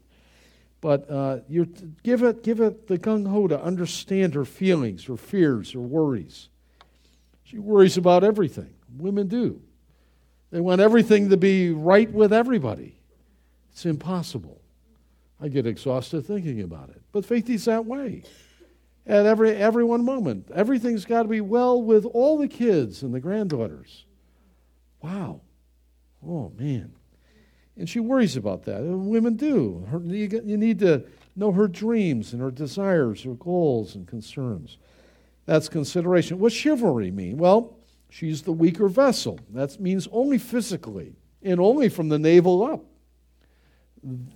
But 0.81 1.09
uh, 1.11 1.39
you 1.49 1.67
give 2.03 2.23
it, 2.23 2.43
give 2.43 2.61
it 2.61 2.89
the 2.89 2.99
gung 2.99 3.27
ho 3.27 3.47
to 3.49 3.61
understand 3.61 4.35
her 4.35 4.45
feelings, 4.45 5.05
her 5.07 5.17
fears, 5.17 5.73
her 5.73 5.81
worries. 5.81 6.49
She 7.45 7.59
worries 7.59 7.97
about 7.97 8.25
everything. 8.25 8.75
Women 8.99 9.29
do. 9.29 9.63
They 10.51 10.61
want 10.61 10.81
everything 10.81 11.31
to 11.31 11.37
be 11.37 11.71
right 11.71 12.11
with 12.11 12.33
everybody. 12.33 12.97
It's 13.71 13.87
impossible. 13.87 14.62
I 15.43 15.49
get 15.49 15.67
exhausted 15.67 16.25
thinking 16.25 16.61
about 16.61 16.91
it. 16.91 17.03
But 17.11 17.25
Faith 17.25 17.51
is 17.51 17.65
that 17.65 17.85
way. 17.85 18.23
At 19.05 19.27
every, 19.27 19.51
every 19.51 19.83
one 19.83 20.05
moment. 20.05 20.49
Everything's 20.55 21.05
got 21.05 21.25
to 21.25 21.29
be 21.29 21.41
well 21.41 21.83
with 21.83 22.05
all 22.07 22.39
the 22.39 22.47
kids 22.47 23.03
and 23.03 23.13
the 23.13 23.19
granddaughters. 23.19 24.05
Wow. 25.03 25.41
Oh, 26.25 26.53
man. 26.57 26.93
And 27.77 27.89
she 27.89 27.99
worries 27.99 28.37
about 28.37 28.63
that. 28.67 28.83
And 28.83 29.09
women 29.09 29.35
do. 29.35 29.85
Her, 29.91 29.99
you, 29.99 30.29
get, 30.29 30.45
you 30.45 30.57
need 30.57 30.79
to 30.79 31.05
know 31.35 31.51
her 31.51 31.67
dreams 31.67 32.33
and 32.33 32.41
her 32.41 32.53
desires, 32.53 33.25
her 33.25 33.35
goals 33.35 33.97
and 33.97 34.07
concerns. 34.07 34.79
That's 35.45 35.69
consideration. 35.69 36.39
What's 36.39 36.55
chivalry 36.55 37.11
mean? 37.11 37.37
Well, 37.39 37.77
she's 38.11 38.43
the 38.43 38.53
weaker 38.53 38.87
vessel. 38.87 39.41
That 39.51 39.81
means 39.81 40.07
only 40.13 40.39
physically 40.39 41.17
and 41.43 41.59
only 41.59 41.89
from 41.89 42.11
the 42.11 42.19
navel 42.21 42.63
up 42.63 42.85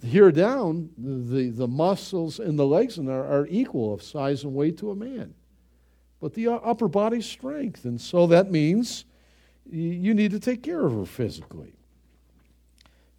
here 0.04 0.30
down, 0.30 0.90
the, 0.96 1.50
the 1.50 1.66
muscles 1.66 2.38
in 2.38 2.56
the 2.56 2.66
legs 2.66 2.98
and 2.98 3.08
are, 3.08 3.26
are 3.26 3.46
equal 3.48 3.92
of 3.92 4.02
size 4.02 4.44
and 4.44 4.54
weight 4.54 4.78
to 4.78 4.90
a 4.90 4.94
man. 4.94 5.34
But 6.20 6.34
the 6.34 6.48
upper 6.48 6.88
body 6.88 7.20
strength. 7.20 7.84
And 7.84 8.00
so 8.00 8.26
that 8.28 8.50
means 8.50 9.04
you 9.70 10.14
need 10.14 10.30
to 10.30 10.40
take 10.40 10.62
care 10.62 10.86
of 10.86 10.92
her 10.92 11.04
physically. 11.04 11.74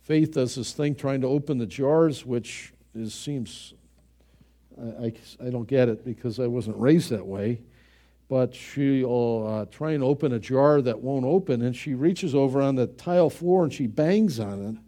Faith 0.02 0.34
does 0.34 0.56
this 0.56 0.72
thing 0.72 0.96
trying 0.96 1.20
to 1.22 1.28
open 1.28 1.58
the 1.58 1.66
jars, 1.66 2.26
which 2.26 2.74
is, 2.96 3.14
seems, 3.14 3.74
I, 4.82 5.06
I, 5.06 5.14
I 5.48 5.50
don't 5.50 5.68
get 5.68 5.90
it 5.90 6.06
because 6.06 6.40
I 6.40 6.48
wasn't 6.48 6.78
raised 6.78 7.10
that 7.10 7.26
way. 7.26 7.60
But 8.30 8.56
she'll 8.56 9.48
uh, 9.48 9.66
try 9.66 9.92
and 9.92 10.04
open 10.04 10.34
a 10.34 10.40
jar 10.40 10.82
that 10.82 11.00
won't 11.00 11.26
open, 11.26 11.62
and 11.62 11.76
she 11.76 11.94
reaches 11.94 12.36
over 12.36 12.62
on 12.62 12.76
the 12.76 12.88
tile 12.88 13.30
floor 13.30 13.64
and 13.64 13.74
she 13.74 13.88
bangs 13.88 14.40
on 14.40 14.66
it 14.66 14.87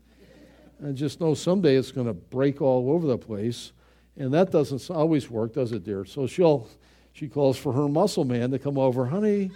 and 0.79 0.95
just 0.95 1.19
know 1.19 1.33
someday 1.33 1.75
it's 1.75 1.91
going 1.91 2.07
to 2.07 2.13
break 2.13 2.61
all 2.61 2.91
over 2.91 3.07
the 3.07 3.17
place. 3.17 3.71
And 4.17 4.33
that 4.33 4.51
doesn't 4.51 4.89
always 4.89 5.29
work, 5.29 5.53
does 5.53 5.71
it, 5.71 5.83
dear? 5.83 6.05
So 6.05 6.27
she'll, 6.27 6.67
she 7.13 7.27
calls 7.27 7.57
for 7.57 7.73
her 7.73 7.87
muscle 7.87 8.25
man 8.25 8.51
to 8.51 8.59
come 8.59 8.77
over. 8.77 9.05
Honey, 9.05 9.51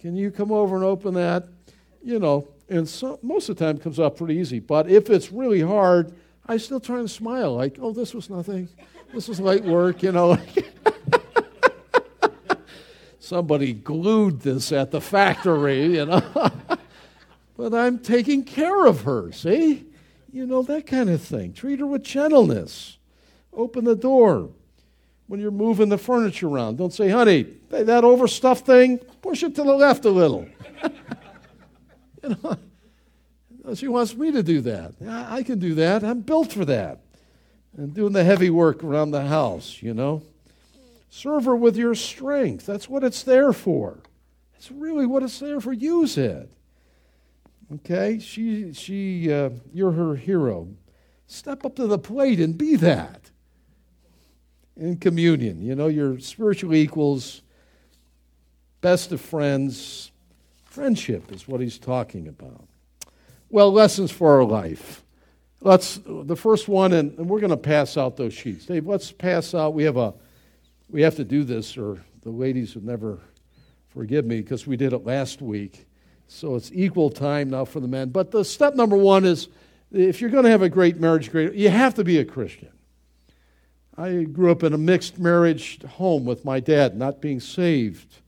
can 0.00 0.16
you 0.16 0.30
come 0.30 0.52
over 0.52 0.76
and 0.76 0.84
open 0.84 1.14
that? 1.14 1.48
You 2.02 2.18
know, 2.18 2.48
and 2.68 2.88
so, 2.88 3.18
most 3.22 3.48
of 3.48 3.56
the 3.56 3.64
time 3.64 3.76
it 3.76 3.82
comes 3.82 3.98
up 3.98 4.16
pretty 4.16 4.34
easy. 4.34 4.58
But 4.58 4.90
if 4.90 5.10
it's 5.10 5.32
really 5.32 5.60
hard, 5.60 6.14
I 6.46 6.56
still 6.56 6.80
try 6.80 6.98
and 6.98 7.10
smile 7.10 7.54
like, 7.54 7.78
oh, 7.80 7.92
this 7.92 8.14
was 8.14 8.30
nothing. 8.30 8.68
This 9.12 9.28
was 9.28 9.40
light 9.40 9.64
work, 9.64 10.02
you 10.02 10.12
know. 10.12 10.38
Somebody 13.18 13.72
glued 13.72 14.40
this 14.40 14.70
at 14.72 14.90
the 14.90 15.00
factory, 15.00 15.96
you 15.96 16.06
know. 16.06 16.22
but 17.56 17.72
I'm 17.72 17.98
taking 17.98 18.44
care 18.44 18.86
of 18.86 19.02
her, 19.02 19.32
see? 19.32 19.86
You 20.34 20.46
know, 20.46 20.62
that 20.62 20.88
kind 20.88 21.10
of 21.10 21.22
thing. 21.22 21.52
Treat 21.52 21.78
her 21.78 21.86
with 21.86 22.02
gentleness. 22.02 22.98
Open 23.52 23.84
the 23.84 23.94
door 23.94 24.50
when 25.28 25.38
you're 25.38 25.52
moving 25.52 25.90
the 25.90 25.96
furniture 25.96 26.48
around. 26.48 26.76
Don't 26.76 26.92
say, 26.92 27.08
honey, 27.08 27.46
that 27.70 28.02
overstuffed 28.02 28.66
thing, 28.66 28.98
push 29.22 29.44
it 29.44 29.54
to 29.54 29.62
the 29.62 29.72
left 29.72 30.04
a 30.04 30.10
little. 30.10 30.48
you 32.24 32.36
know, 32.42 32.58
she 33.76 33.86
wants 33.86 34.16
me 34.16 34.32
to 34.32 34.42
do 34.42 34.60
that. 34.62 34.94
I 35.08 35.44
can 35.44 35.60
do 35.60 35.76
that. 35.76 36.02
I'm 36.02 36.22
built 36.22 36.52
for 36.52 36.64
that. 36.64 36.98
And 37.76 37.94
doing 37.94 38.12
the 38.12 38.24
heavy 38.24 38.50
work 38.50 38.82
around 38.82 39.12
the 39.12 39.26
house, 39.26 39.80
you 39.82 39.94
know. 39.94 40.22
Serve 41.10 41.44
her 41.44 41.54
with 41.54 41.76
your 41.76 41.94
strength. 41.94 42.66
That's 42.66 42.88
what 42.88 43.04
it's 43.04 43.22
there 43.22 43.52
for. 43.52 43.98
It's 44.56 44.72
really 44.72 45.06
what 45.06 45.22
it's 45.22 45.38
there 45.38 45.60
for. 45.60 45.72
Use 45.72 46.18
it. 46.18 46.50
Okay? 47.74 48.18
She, 48.18 48.72
she, 48.72 49.32
uh, 49.32 49.50
you're 49.72 49.92
her 49.92 50.16
hero. 50.16 50.68
Step 51.26 51.64
up 51.64 51.76
to 51.76 51.86
the 51.86 51.98
plate 51.98 52.40
and 52.40 52.56
be 52.56 52.76
that. 52.76 53.30
In 54.76 54.96
communion, 54.96 55.62
you 55.62 55.76
know, 55.76 55.86
your 55.86 56.18
spiritual 56.18 56.74
equals, 56.74 57.42
best 58.80 59.12
of 59.12 59.20
friends. 59.20 60.10
Friendship 60.64 61.30
is 61.30 61.46
what 61.46 61.60
he's 61.60 61.78
talking 61.78 62.26
about. 62.26 62.66
Well, 63.48 63.72
lessons 63.72 64.10
for 64.10 64.34
our 64.34 64.44
life. 64.44 65.04
Let's 65.60 66.00
the 66.04 66.34
first 66.34 66.66
one, 66.66 66.92
and, 66.92 67.16
and 67.18 67.28
we're 67.28 67.38
going 67.38 67.50
to 67.50 67.56
pass 67.56 67.96
out 67.96 68.16
those 68.16 68.34
sheets. 68.34 68.66
Dave, 68.66 68.86
let's 68.86 69.12
pass 69.12 69.54
out. 69.54 69.74
We 69.74 69.84
have 69.84 69.96
a, 69.96 70.12
we 70.90 71.02
have 71.02 71.14
to 71.16 71.24
do 71.24 71.44
this, 71.44 71.78
or 71.78 72.04
the 72.22 72.30
ladies 72.30 72.74
would 72.74 72.84
never 72.84 73.20
forgive 73.90 74.26
me 74.26 74.40
because 74.40 74.66
we 74.66 74.76
did 74.76 74.92
it 74.92 75.06
last 75.06 75.40
week. 75.40 75.86
So 76.26 76.56
it's 76.56 76.70
equal 76.72 77.10
time 77.10 77.50
now 77.50 77.64
for 77.64 77.80
the 77.80 77.88
men. 77.88 78.10
But 78.10 78.30
the 78.30 78.44
step 78.44 78.74
number 78.74 78.96
one 78.96 79.24
is 79.24 79.48
if 79.92 80.20
you're 80.20 80.30
going 80.30 80.44
to 80.44 80.50
have 80.50 80.62
a 80.62 80.68
great 80.68 80.98
marriage, 80.98 81.30
great, 81.30 81.54
you 81.54 81.68
have 81.68 81.94
to 81.94 82.04
be 82.04 82.18
a 82.18 82.24
Christian. 82.24 82.70
I 83.96 84.24
grew 84.24 84.50
up 84.50 84.64
in 84.64 84.72
a 84.72 84.78
mixed 84.78 85.18
marriage 85.18 85.80
home 85.82 86.24
with 86.24 86.44
my 86.44 86.58
dad, 86.58 86.96
not 86.96 87.20
being 87.20 87.38
saved 87.38 88.20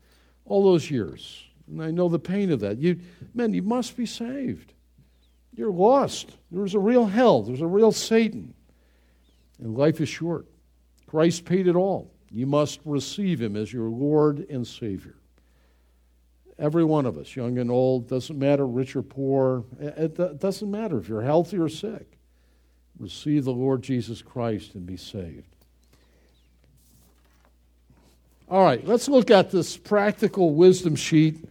all 0.44 0.62
those 0.62 0.90
years. 0.90 1.42
And 1.66 1.82
I 1.82 1.90
know 1.90 2.08
the 2.08 2.20
pain 2.20 2.52
of 2.52 2.60
that. 2.60 2.78
You, 2.78 3.00
men, 3.34 3.52
you 3.52 3.62
must 3.62 3.96
be 3.96 4.06
saved. 4.06 4.72
You're 5.54 5.72
lost. 5.72 6.30
There's 6.52 6.74
a 6.74 6.78
real 6.78 7.06
hell, 7.06 7.42
there's 7.42 7.62
a 7.62 7.66
real 7.66 7.90
Satan. 7.90 8.54
And 9.58 9.76
life 9.76 10.00
is 10.00 10.08
short. 10.08 10.46
Christ 11.06 11.44
paid 11.44 11.66
it 11.66 11.74
all. 11.74 12.12
You 12.30 12.46
must 12.46 12.80
receive 12.84 13.40
him 13.40 13.56
as 13.56 13.72
your 13.72 13.88
Lord 13.88 14.46
and 14.50 14.66
Savior 14.66 15.16
Every 16.58 16.84
one 16.84 17.04
of 17.04 17.18
us, 17.18 17.36
young 17.36 17.58
and 17.58 17.70
old, 17.70 18.08
doesn't 18.08 18.38
matter, 18.38 18.66
rich 18.66 18.96
or 18.96 19.02
poor, 19.02 19.64
it, 19.78 20.40
doesn't 20.40 20.70
matter 20.70 20.98
if 20.98 21.08
you're 21.08 21.22
healthy 21.22 21.58
or 21.58 21.68
sick. 21.68 22.18
Receive 22.98 23.44
the 23.44 23.52
Lord 23.52 23.82
Jesus 23.82 24.22
Christ 24.22 24.74
and 24.74 24.86
be 24.86 24.96
saved. 24.96 25.54
All 28.48 28.64
right, 28.64 28.86
let's 28.86 29.08
look 29.08 29.30
at 29.30 29.50
this 29.50 29.76
practical 29.76 30.54
wisdom 30.54 30.96
sheet. 30.96 31.44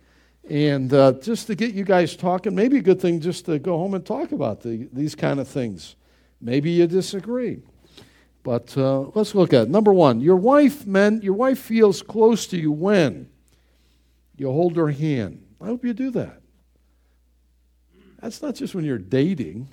And 0.50 0.94
uh, 0.94 1.14
just 1.14 1.48
to 1.48 1.56
get 1.56 1.74
you 1.74 1.84
guys 1.84 2.16
talking, 2.16 2.56
maybe 2.56 2.78
a 2.78 2.82
good 2.82 3.02
thing 3.02 3.20
just 3.20 3.46
to 3.46 3.60
go 3.60 3.78
home 3.78 3.94
and 3.94 4.06
talk 4.06 4.32
about 4.32 4.62
the, 4.62 4.88
these 4.92 5.14
kind 5.14 5.40
of 5.40 5.48
things. 5.48 5.96
Maybe 6.42 6.72
you 6.72 6.88
disagree. 6.88 7.62
But 8.44 8.76
uh, 8.78 9.02
let's 9.14 9.36
look 9.36 9.54
at 9.54 9.64
it. 9.64 9.70
Number 9.70 9.92
one, 9.92 10.22
your 10.22 10.36
wife, 10.36 10.86
men, 10.86 11.22
your 11.22 11.34
wife 11.34 11.60
feels 11.60 12.02
close 12.02 12.48
to 12.48 12.58
you 12.58 12.72
when 12.72 13.28
you 14.38 14.52
hold 14.52 14.76
her 14.76 14.90
hand. 14.90 15.46
I 15.62 15.66
hope 15.66 15.86
you 15.86 15.94
do 15.94 16.12
that. 16.12 16.42
That's 18.22 18.42
not 18.42 18.56
just 18.56 18.76
when 18.76 18.86
you're 18.86 18.98
dating, 18.98 19.70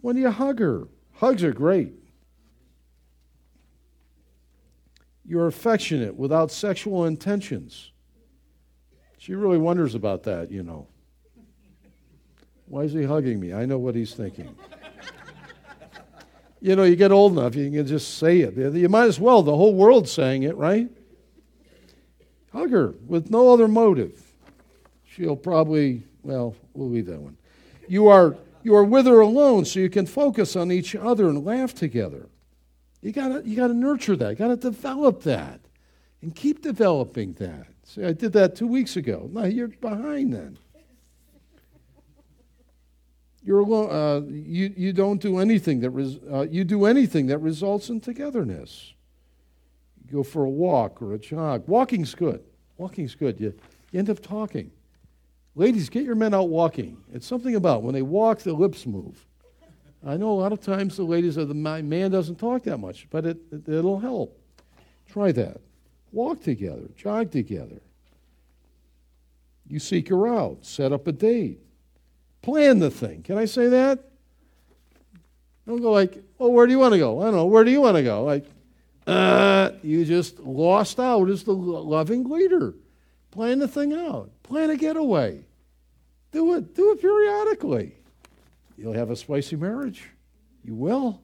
when 0.00 0.16
you 0.16 0.30
hug 0.30 0.58
her. 0.58 0.88
Hugs 1.12 1.44
are 1.44 1.52
great. 1.52 1.92
You're 5.24 5.46
affectionate 5.46 6.16
without 6.16 6.50
sexual 6.50 7.06
intentions. 7.06 7.92
She 9.16 9.34
really 9.34 9.58
wonders 9.58 9.94
about 9.94 10.24
that, 10.24 10.50
you 10.50 10.62
know. 10.62 10.88
Why 12.66 12.82
is 12.82 12.92
he 12.92 13.04
hugging 13.04 13.40
me? 13.40 13.54
I 13.54 13.64
know 13.64 13.78
what 13.78 13.94
he's 13.94 14.14
thinking. 14.14 14.54
you 16.60 16.76
know, 16.76 16.82
you 16.82 16.96
get 16.96 17.12
old 17.12 17.38
enough, 17.38 17.54
you 17.54 17.70
can 17.70 17.86
just 17.86 18.18
say 18.18 18.40
it. 18.40 18.56
You 18.74 18.88
might 18.88 19.06
as 19.06 19.20
well, 19.20 19.42
the 19.42 19.56
whole 19.56 19.74
world's 19.74 20.12
saying 20.12 20.42
it, 20.42 20.56
right? 20.56 20.90
Hug 22.54 22.70
her 22.70 22.94
with 23.06 23.30
no 23.30 23.52
other 23.52 23.66
motive. 23.66 24.22
She'll 25.04 25.36
probably, 25.36 26.04
well, 26.22 26.54
we'll 26.72 26.88
leave 26.88 27.06
that 27.06 27.20
one. 27.20 27.36
You 27.88 28.08
are, 28.08 28.36
you 28.62 28.76
are 28.76 28.84
with 28.84 29.06
her 29.06 29.20
alone 29.20 29.64
so 29.64 29.80
you 29.80 29.90
can 29.90 30.06
focus 30.06 30.54
on 30.54 30.70
each 30.70 30.94
other 30.94 31.28
and 31.28 31.44
laugh 31.44 31.74
together. 31.74 32.28
You 33.02 33.12
gotta, 33.12 33.42
you 33.44 33.56
gotta 33.56 33.74
nurture 33.74 34.16
that. 34.16 34.30
You 34.30 34.36
gotta 34.36 34.56
develop 34.56 35.24
that. 35.24 35.60
And 36.22 36.34
keep 36.34 36.62
developing 36.62 37.34
that. 37.34 37.66
See, 37.82 38.04
I 38.04 38.12
did 38.12 38.32
that 38.32 38.56
two 38.56 38.68
weeks 38.68 38.96
ago. 38.96 39.28
No, 39.32 39.44
you're 39.44 39.68
behind 39.68 40.32
then. 40.32 40.56
You're 43.42 43.60
alone, 43.60 43.90
uh, 43.90 44.26
you, 44.30 44.72
you 44.74 44.92
don't 44.94 45.20
do 45.20 45.38
anything 45.38 45.80
that 45.80 45.90
res, 45.90 46.18
uh, 46.32 46.46
you 46.48 46.64
do 46.64 46.86
anything 46.86 47.26
that 47.26 47.38
results 47.38 47.90
in 47.90 48.00
togetherness. 48.00 48.93
Go 50.14 50.22
for 50.22 50.44
a 50.44 50.48
walk 50.48 51.02
or 51.02 51.12
a 51.14 51.18
jog. 51.18 51.66
Walking's 51.66 52.14
good. 52.14 52.40
Walking's 52.78 53.16
good. 53.16 53.40
You, 53.40 53.52
end 53.92 54.08
up 54.08 54.20
talking. 54.20 54.70
Ladies, 55.56 55.88
get 55.88 56.04
your 56.04 56.14
men 56.14 56.32
out 56.32 56.48
walking. 56.48 56.98
It's 57.12 57.26
something 57.26 57.56
about 57.56 57.82
when 57.82 57.94
they 57.94 58.02
walk, 58.02 58.42
their 58.42 58.52
lips 58.52 58.86
move. 58.86 59.26
I 60.06 60.16
know 60.16 60.30
a 60.30 60.38
lot 60.38 60.52
of 60.52 60.60
times 60.60 60.96
the 60.96 61.02
ladies 61.02 61.36
are 61.36 61.44
the 61.44 61.54
my 61.54 61.82
man 61.82 62.12
doesn't 62.12 62.36
talk 62.36 62.62
that 62.62 62.78
much, 62.78 63.08
but 63.10 63.26
it, 63.26 63.38
it 63.50 63.68
it'll 63.68 63.98
help. 63.98 64.40
Try 65.08 65.32
that. 65.32 65.60
Walk 66.12 66.42
together, 66.42 66.88
jog 66.96 67.32
together. 67.32 67.80
You 69.66 69.80
seek 69.80 70.08
her 70.10 70.28
out, 70.28 70.64
set 70.64 70.92
up 70.92 71.08
a 71.08 71.12
date, 71.12 71.58
plan 72.40 72.78
the 72.78 72.90
thing. 72.90 73.22
Can 73.22 73.36
I 73.36 73.46
say 73.46 73.66
that? 73.68 73.98
Don't 75.66 75.82
go 75.82 75.90
like, 75.90 76.22
oh, 76.38 76.50
where 76.50 76.66
do 76.66 76.72
you 76.72 76.78
want 76.78 76.92
to 76.92 76.98
go? 76.98 77.20
I 77.20 77.24
don't 77.24 77.34
know. 77.34 77.46
Where 77.46 77.64
do 77.64 77.72
you 77.72 77.80
want 77.80 77.96
to 77.96 78.02
go? 78.04 78.22
Like, 78.22 78.44
uh, 79.06 79.70
you 79.82 80.04
just 80.04 80.40
lost 80.40 80.98
out 80.98 81.28
as 81.28 81.44
the 81.44 81.52
loving 81.52 82.24
leader. 82.24 82.74
Plan 83.30 83.58
the 83.58 83.68
thing 83.68 83.92
out. 83.92 84.30
Plan 84.42 84.70
a 84.70 84.76
getaway. 84.76 85.44
Do 86.32 86.54
it. 86.54 86.74
Do 86.74 86.92
it 86.92 87.00
periodically. 87.00 87.96
You'll 88.76 88.94
have 88.94 89.10
a 89.10 89.16
spicy 89.16 89.56
marriage. 89.56 90.08
You 90.64 90.74
will. 90.74 91.22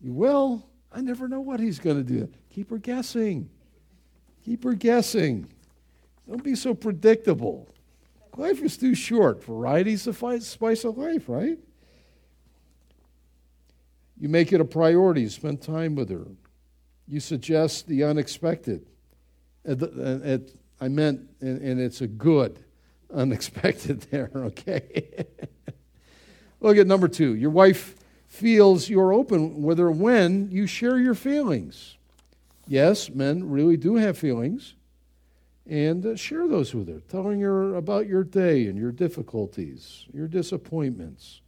You 0.00 0.12
will. 0.12 0.66
I 0.92 1.00
never 1.00 1.28
know 1.28 1.40
what 1.40 1.60
he's 1.60 1.78
going 1.78 1.96
to 1.96 2.02
do. 2.02 2.28
Keep 2.50 2.70
her 2.70 2.78
guessing. 2.78 3.48
Keep 4.44 4.64
her 4.64 4.74
guessing. 4.74 5.48
Don't 6.28 6.44
be 6.44 6.54
so 6.54 6.74
predictable. 6.74 7.68
Life 8.36 8.62
is 8.62 8.76
too 8.76 8.94
short. 8.94 9.44
Variety's 9.44 10.04
the 10.04 10.40
spice 10.40 10.84
of 10.84 10.98
life, 10.98 11.28
right? 11.28 11.58
You 14.18 14.28
make 14.28 14.52
it 14.52 14.60
a 14.60 14.64
priority. 14.64 15.28
Spend 15.28 15.62
time 15.62 15.94
with 15.94 16.10
her. 16.10 16.26
You 17.06 17.20
suggest 17.20 17.86
the 17.86 18.04
unexpected. 18.04 18.86
I 19.66 20.88
meant, 20.88 21.28
and 21.40 21.80
it's 21.80 22.00
a 22.00 22.06
good 22.06 22.58
unexpected 23.14 24.02
there, 24.10 24.30
okay? 24.36 25.26
Look 26.60 26.76
at 26.76 26.86
number 26.86 27.08
two. 27.08 27.34
Your 27.34 27.50
wife 27.50 27.96
feels 28.26 28.88
you're 28.88 29.12
open 29.12 29.62
with 29.62 29.78
her 29.78 29.90
when 29.90 30.50
you 30.50 30.66
share 30.66 30.98
your 30.98 31.14
feelings. 31.14 31.96
Yes, 32.66 33.10
men 33.10 33.50
really 33.50 33.76
do 33.76 33.96
have 33.96 34.16
feelings. 34.16 34.74
And 35.68 36.04
uh, 36.04 36.16
share 36.16 36.48
those 36.48 36.74
with 36.74 36.88
her, 36.88 37.00
telling 37.08 37.40
her 37.40 37.76
about 37.76 38.08
your 38.08 38.24
day 38.24 38.66
and 38.66 38.76
your 38.76 38.90
difficulties, 38.90 40.06
your 40.12 40.26
disappointments. 40.26 41.40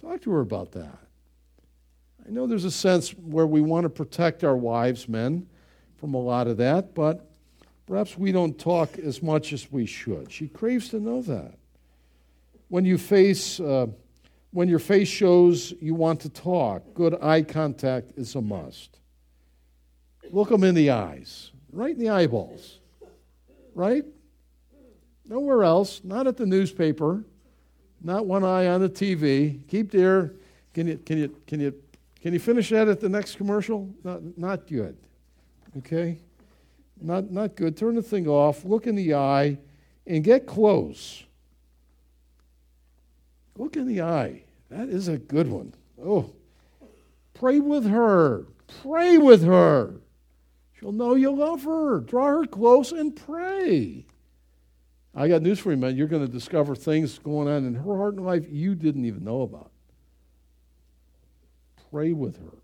Talk 0.00 0.20
to 0.22 0.30
her 0.32 0.40
about 0.40 0.72
that. 0.72 0.98
I 2.26 2.30
know 2.30 2.46
there's 2.46 2.64
a 2.64 2.70
sense 2.70 3.10
where 3.10 3.46
we 3.46 3.60
want 3.60 3.84
to 3.84 3.90
protect 3.90 4.44
our 4.44 4.56
wives, 4.56 5.08
men, 5.08 5.46
from 5.96 6.14
a 6.14 6.20
lot 6.20 6.46
of 6.46 6.56
that, 6.58 6.94
but 6.94 7.30
perhaps 7.86 8.16
we 8.16 8.32
don't 8.32 8.58
talk 8.58 8.98
as 8.98 9.22
much 9.22 9.52
as 9.52 9.70
we 9.70 9.84
should. 9.86 10.32
She 10.32 10.48
craves 10.48 10.88
to 10.90 11.00
know 11.00 11.22
that. 11.22 11.54
When 12.68 12.84
you 12.84 12.98
face 12.98 13.58
uh, 13.60 13.88
when 14.52 14.68
your 14.68 14.78
face 14.78 15.08
shows 15.08 15.72
you 15.80 15.94
want 15.94 16.20
to 16.20 16.28
talk, 16.28 16.82
good 16.94 17.16
eye 17.22 17.42
contact 17.42 18.12
is 18.16 18.34
a 18.34 18.40
must. 18.40 18.98
Look 20.30 20.48
them 20.48 20.64
in 20.64 20.74
the 20.74 20.90
eyes, 20.90 21.52
right 21.72 21.94
in 21.94 21.98
the 21.98 22.08
eyeballs, 22.08 22.78
right? 23.74 24.04
Nowhere 25.24 25.62
else, 25.62 26.00
not 26.02 26.26
at 26.26 26.36
the 26.36 26.46
newspaper, 26.46 27.24
not 28.02 28.26
one 28.26 28.44
eye 28.44 28.66
on 28.66 28.80
the 28.80 28.88
TV. 28.88 29.66
Keep 29.68 29.92
there. 29.92 30.32
Can 30.74 30.88
you, 30.88 30.98
can 30.98 31.18
you, 31.18 31.36
can 31.46 31.60
you, 31.60 31.74
can 32.22 32.32
you 32.32 32.38
finish 32.38 32.70
that 32.70 32.88
at 32.88 33.00
the 33.00 33.08
next 33.08 33.36
commercial? 33.36 33.88
Not, 34.04 34.38
not 34.38 34.66
good. 34.66 34.96
Okay? 35.78 36.18
Not, 37.00 37.30
not 37.30 37.56
good. 37.56 37.76
Turn 37.76 37.94
the 37.94 38.02
thing 38.02 38.28
off, 38.28 38.64
look 38.64 38.86
in 38.86 38.94
the 38.94 39.14
eye, 39.14 39.58
and 40.06 40.22
get 40.22 40.46
close. 40.46 41.24
Look 43.56 43.76
in 43.76 43.86
the 43.86 44.02
eye. 44.02 44.44
That 44.70 44.88
is 44.88 45.08
a 45.08 45.18
good 45.18 45.48
one. 45.48 45.74
Oh, 46.02 46.32
pray 47.34 47.60
with 47.60 47.86
her. 47.86 48.46
Pray 48.82 49.18
with 49.18 49.42
her. 49.44 50.00
She'll 50.78 50.92
know 50.92 51.14
you 51.14 51.30
love 51.30 51.64
her. 51.64 52.00
Draw 52.00 52.26
her 52.26 52.46
close 52.46 52.92
and 52.92 53.14
pray. 53.14 54.06
I 55.14 55.28
got 55.28 55.42
news 55.42 55.58
for 55.58 55.72
you, 55.72 55.76
man. 55.76 55.96
You're 55.96 56.06
going 56.06 56.24
to 56.24 56.32
discover 56.32 56.74
things 56.74 57.18
going 57.18 57.48
on 57.48 57.66
in 57.66 57.74
her 57.74 57.96
heart 57.96 58.14
and 58.14 58.24
life 58.24 58.46
you 58.48 58.74
didn't 58.74 59.04
even 59.04 59.24
know 59.24 59.42
about. 59.42 59.72
Pray 61.90 62.12
with 62.12 62.36
her. 62.36 62.56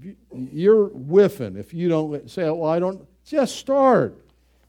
If 0.00 0.14
you, 0.52 0.72
are 0.72 0.88
whiffing 0.88 1.56
if 1.56 1.74
you 1.74 1.88
don't 1.88 2.30
say, 2.30 2.44
well, 2.44 2.66
I 2.66 2.78
don't, 2.78 3.06
just 3.24 3.56
start. 3.56 4.16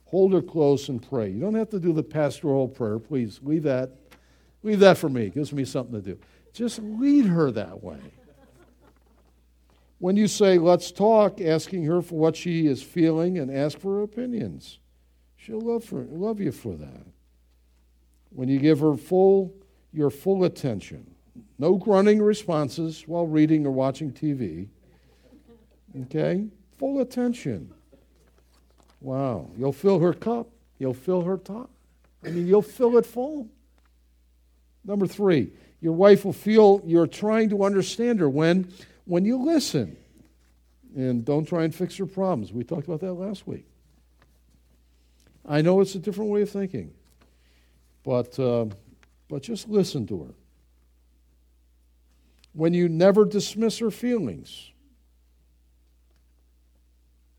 Hold 0.06 0.32
her 0.32 0.42
close 0.42 0.88
and 0.88 1.00
pray. 1.00 1.30
You 1.30 1.40
don't 1.40 1.54
have 1.54 1.70
to 1.70 1.78
do 1.78 1.92
the 1.92 2.02
pastoral 2.02 2.66
prayer. 2.66 2.98
Please 2.98 3.38
leave 3.42 3.62
that 3.62 3.92
Leave 4.62 4.80
that 4.80 4.98
for 4.98 5.08
me. 5.08 5.24
It 5.26 5.34
gives 5.34 5.52
me 5.52 5.64
something 5.64 5.94
to 5.94 6.14
do. 6.14 6.18
Just 6.52 6.80
lead 6.80 7.26
her 7.26 7.50
that 7.52 7.82
way. 7.82 8.00
When 9.98 10.16
you 10.16 10.28
say, 10.28 10.58
let's 10.58 10.90
talk, 10.90 11.40
asking 11.40 11.84
her 11.84 12.00
for 12.00 12.14
what 12.14 12.36
she 12.36 12.66
is 12.66 12.82
feeling 12.82 13.38
and 13.38 13.54
ask 13.54 13.78
for 13.78 13.96
her 13.96 14.02
opinions, 14.02 14.78
she'll 15.36 15.60
love, 15.60 15.84
for, 15.84 16.04
love 16.10 16.40
you 16.40 16.52
for 16.52 16.74
that. 16.74 17.06
When 18.30 18.48
you 18.48 18.58
give 18.58 18.80
her 18.80 18.96
full, 18.96 19.54
your 19.92 20.10
full 20.10 20.44
attention, 20.44 21.09
no 21.60 21.76
grunting 21.76 22.22
responses 22.22 23.04
while 23.06 23.26
reading 23.26 23.66
or 23.66 23.70
watching 23.70 24.10
TV. 24.10 24.66
Okay? 26.04 26.46
Full 26.78 27.00
attention. 27.02 27.70
Wow. 29.02 29.50
You'll 29.58 29.74
fill 29.74 29.98
her 29.98 30.14
cup. 30.14 30.48
You'll 30.78 30.94
fill 30.94 31.20
her 31.22 31.36
top. 31.36 31.68
I 32.24 32.30
mean, 32.30 32.46
you'll 32.46 32.62
fill 32.62 32.96
it 32.96 33.04
full. 33.04 33.46
Number 34.86 35.06
three, 35.06 35.52
your 35.82 35.92
wife 35.92 36.24
will 36.24 36.32
feel 36.32 36.80
you're 36.86 37.06
trying 37.06 37.50
to 37.50 37.62
understand 37.62 38.20
her 38.20 38.28
when, 38.30 38.72
when 39.04 39.26
you 39.26 39.36
listen. 39.36 39.98
And 40.96 41.26
don't 41.26 41.46
try 41.46 41.64
and 41.64 41.74
fix 41.74 41.94
her 41.98 42.06
problems. 42.06 42.54
We 42.54 42.64
talked 42.64 42.86
about 42.86 43.00
that 43.00 43.12
last 43.12 43.46
week. 43.46 43.66
I 45.46 45.60
know 45.60 45.82
it's 45.82 45.94
a 45.94 45.98
different 45.98 46.30
way 46.30 46.40
of 46.40 46.48
thinking, 46.48 46.94
but, 48.02 48.38
uh, 48.38 48.66
but 49.28 49.42
just 49.42 49.68
listen 49.68 50.06
to 50.06 50.24
her. 50.24 50.34
When 52.52 52.74
you 52.74 52.88
never 52.88 53.24
dismiss 53.24 53.78
her 53.78 53.90
feelings, 53.90 54.72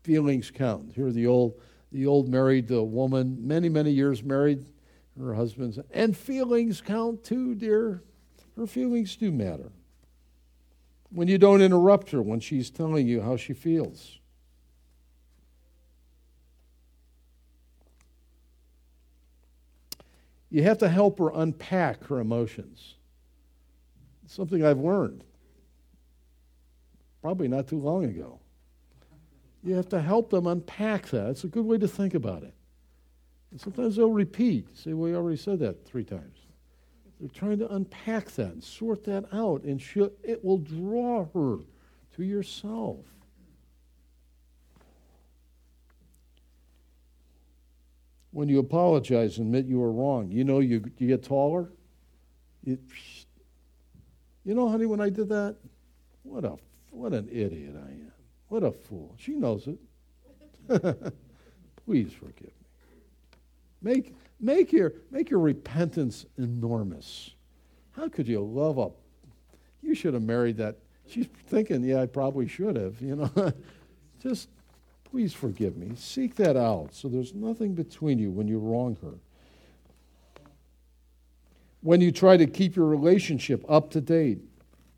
feelings 0.02 0.50
count. 0.50 0.92
Here 0.94 1.10
the 1.10 1.26
old, 1.26 1.60
the 1.90 2.06
old 2.06 2.28
married 2.28 2.70
uh, 2.72 2.82
woman, 2.82 3.46
many, 3.46 3.68
many 3.68 3.90
years 3.90 4.22
married, 4.22 4.64
her 5.18 5.34
husband's, 5.34 5.78
and 5.90 6.16
feelings 6.16 6.80
count 6.80 7.24
too, 7.24 7.54
dear. 7.54 8.02
Her 8.56 8.66
feelings 8.66 9.16
do 9.16 9.30
matter. 9.30 9.72
When 11.10 11.28
you 11.28 11.38
don't 11.38 11.60
interrupt 11.60 12.10
her 12.10 12.22
when 12.22 12.40
she's 12.40 12.70
telling 12.70 13.06
you 13.06 13.20
how 13.20 13.36
she 13.36 13.52
feels. 13.52 14.18
You 20.48 20.62
have 20.64 20.78
to 20.78 20.88
help 20.88 21.18
her 21.18 21.30
unpack 21.34 22.04
her 22.04 22.18
emotions. 22.18 22.96
Something 24.32 24.64
I've 24.64 24.78
learned 24.78 25.24
probably 27.20 27.48
not 27.48 27.68
too 27.68 27.78
long 27.78 28.06
ago. 28.06 28.40
You 29.62 29.74
have 29.74 29.90
to 29.90 30.00
help 30.00 30.30
them 30.30 30.46
unpack 30.46 31.08
that. 31.08 31.28
It's 31.28 31.44
a 31.44 31.48
good 31.48 31.66
way 31.66 31.76
to 31.76 31.86
think 31.86 32.14
about 32.14 32.42
it. 32.42 32.54
And 33.50 33.60
sometimes 33.60 33.96
they'll 33.96 34.10
repeat. 34.10 34.74
Say, 34.74 34.94
well, 34.94 35.10
we 35.10 35.14
already 35.14 35.36
said 35.36 35.58
that 35.58 35.86
three 35.86 36.02
times. 36.02 36.38
They're 37.20 37.28
trying 37.28 37.58
to 37.58 37.70
unpack 37.74 38.30
that 38.30 38.52
and 38.52 38.64
sort 38.64 39.04
that 39.04 39.26
out, 39.34 39.64
and 39.64 39.80
she 39.80 40.00
it 40.22 40.42
will 40.42 40.58
draw 40.58 41.26
her 41.34 41.58
to 42.16 42.24
yourself. 42.24 43.04
When 48.30 48.48
you 48.48 48.60
apologize 48.60 49.36
and 49.36 49.46
admit 49.48 49.66
you 49.66 49.78
were 49.78 49.92
wrong, 49.92 50.30
you 50.30 50.42
know 50.42 50.60
you, 50.60 50.90
you 50.96 51.06
get 51.06 51.22
taller. 51.22 51.70
You, 52.64 52.78
you 54.44 54.54
know, 54.54 54.68
honey, 54.68 54.86
when 54.86 55.00
I 55.00 55.08
did 55.08 55.28
that, 55.28 55.56
what 56.22 56.44
a 56.44 56.56
what 56.90 57.12
an 57.14 57.28
idiot 57.30 57.74
I 57.76 57.90
am. 57.90 58.12
What 58.48 58.62
a 58.62 58.70
fool. 58.70 59.14
She 59.18 59.32
knows 59.32 59.66
it. 59.66 59.78
Please 61.86 62.12
forgive 62.12 62.42
me. 62.42 62.52
Make, 63.80 64.14
make, 64.38 64.72
your, 64.72 64.92
make 65.10 65.30
your 65.30 65.40
repentance 65.40 66.26
enormous. 66.36 67.30
How 67.92 68.08
could 68.08 68.28
you 68.28 68.40
love 68.40 68.78
a. 68.78 68.90
You 69.80 69.94
should 69.94 70.14
have 70.14 70.22
married 70.22 70.58
that. 70.58 70.76
She's 71.06 71.26
thinking, 71.46 71.82
yeah, 71.82 72.02
I 72.02 72.06
probably 72.06 72.46
should 72.46 72.76
have, 72.76 73.00
you 73.00 73.16
know. 73.16 73.52
Just 74.22 74.50
please 75.04 75.32
forgive 75.32 75.76
me. 75.76 75.92
Seek 75.96 76.36
that 76.36 76.56
out 76.56 76.90
so 76.92 77.08
there's 77.08 77.34
nothing 77.34 77.74
between 77.74 78.18
you 78.18 78.30
when 78.30 78.46
you 78.46 78.58
wrong 78.58 78.96
her. 79.02 79.14
When 81.82 82.00
you 82.00 82.12
try 82.12 82.36
to 82.36 82.46
keep 82.46 82.76
your 82.76 82.86
relationship 82.86 83.64
up 83.68 83.90
to 83.90 84.00
date, 84.00 84.38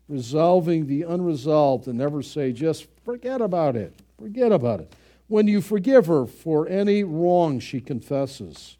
resolving 0.07 0.87
the 0.87 1.01
unresolved 1.01 1.87
and 1.87 1.97
never 1.97 2.21
say, 2.21 2.51
just 2.51 2.87
forget 3.03 3.41
about 3.41 3.75
it. 3.75 3.93
Forget 4.19 4.51
about 4.51 4.79
it. 4.79 4.93
When 5.27 5.47
you 5.47 5.61
forgive 5.61 6.05
her 6.05 6.27
for 6.27 6.67
any 6.67 7.03
wrong 7.03 7.59
she 7.59 7.81
confesses, 7.81 8.77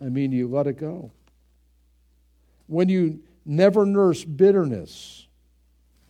I 0.00 0.06
mean, 0.06 0.32
you 0.32 0.48
let 0.48 0.66
it 0.66 0.78
go. 0.78 1.12
When 2.66 2.88
you 2.88 3.22
never 3.44 3.84
nurse 3.84 4.24
bitterness, 4.24 5.26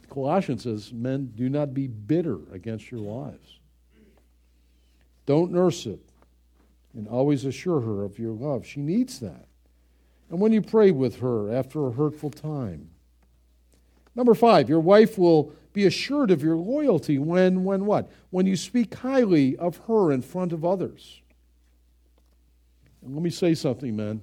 Colossians 0.08 0.62
says, 0.62 0.92
men, 0.92 1.32
do 1.34 1.48
not 1.48 1.74
be 1.74 1.88
bitter 1.88 2.38
against 2.52 2.92
your 2.92 3.02
wives. 3.02 3.58
Don't 5.26 5.50
nurse 5.50 5.86
it. 5.86 6.00
And 6.94 7.08
always 7.08 7.44
assure 7.44 7.80
her 7.80 8.04
of 8.04 8.20
your 8.20 8.32
love. 8.32 8.64
She 8.64 8.78
needs 8.78 9.18
that. 9.18 9.46
And 10.30 10.40
when 10.40 10.52
you 10.52 10.62
pray 10.62 10.90
with 10.90 11.20
her 11.20 11.52
after 11.52 11.86
a 11.86 11.92
hurtful 11.92 12.30
time, 12.30 12.90
Number 14.14 14.34
five, 14.34 14.68
your 14.68 14.80
wife 14.80 15.18
will 15.18 15.52
be 15.72 15.86
assured 15.86 16.30
of 16.30 16.42
your 16.42 16.56
loyalty 16.56 17.18
when, 17.18 17.64
when 17.64 17.84
what? 17.84 18.10
When 18.30 18.46
you 18.46 18.56
speak 18.56 18.94
highly 18.94 19.56
of 19.56 19.78
her 19.88 20.12
in 20.12 20.22
front 20.22 20.52
of 20.52 20.64
others. 20.64 21.20
And 23.04 23.14
let 23.14 23.22
me 23.22 23.30
say 23.30 23.54
something, 23.54 23.96
men. 23.96 24.22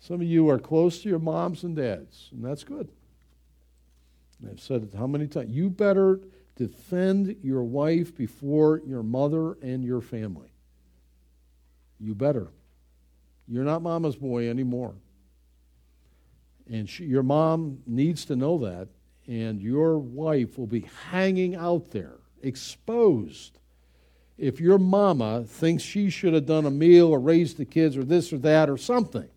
Some 0.00 0.16
of 0.16 0.26
you 0.26 0.48
are 0.48 0.58
close 0.58 1.02
to 1.02 1.08
your 1.08 1.18
moms 1.18 1.62
and 1.62 1.76
dads, 1.76 2.30
and 2.32 2.44
that's 2.44 2.64
good. 2.64 2.88
And 4.40 4.50
I've 4.50 4.60
said 4.60 4.82
it 4.82 4.94
how 4.96 5.06
many 5.06 5.26
times? 5.26 5.50
You 5.50 5.68
better 5.68 6.20
defend 6.56 7.36
your 7.42 7.64
wife 7.64 8.16
before 8.16 8.80
your 8.86 9.02
mother 9.02 9.54
and 9.62 9.84
your 9.84 10.00
family. 10.00 10.52
You 11.98 12.14
better. 12.14 12.48
You're 13.48 13.64
not 13.64 13.82
mama's 13.82 14.16
boy 14.16 14.48
anymore. 14.48 14.94
And 16.68 16.88
she, 16.88 17.04
your 17.04 17.22
mom 17.22 17.78
needs 17.86 18.24
to 18.26 18.36
know 18.36 18.58
that, 18.58 18.88
and 19.28 19.60
your 19.60 19.98
wife 19.98 20.58
will 20.58 20.66
be 20.66 20.88
hanging 21.10 21.54
out 21.54 21.90
there, 21.90 22.16
exposed. 22.42 23.58
If 24.36 24.60
your 24.60 24.78
mama 24.78 25.44
thinks 25.44 25.82
she 25.82 26.10
should 26.10 26.34
have 26.34 26.46
done 26.46 26.66
a 26.66 26.70
meal 26.70 27.08
or 27.08 27.20
raised 27.20 27.56
the 27.56 27.64
kids 27.64 27.96
or 27.96 28.04
this 28.04 28.32
or 28.32 28.38
that 28.38 28.68
or 28.68 28.76
something 28.76 29.28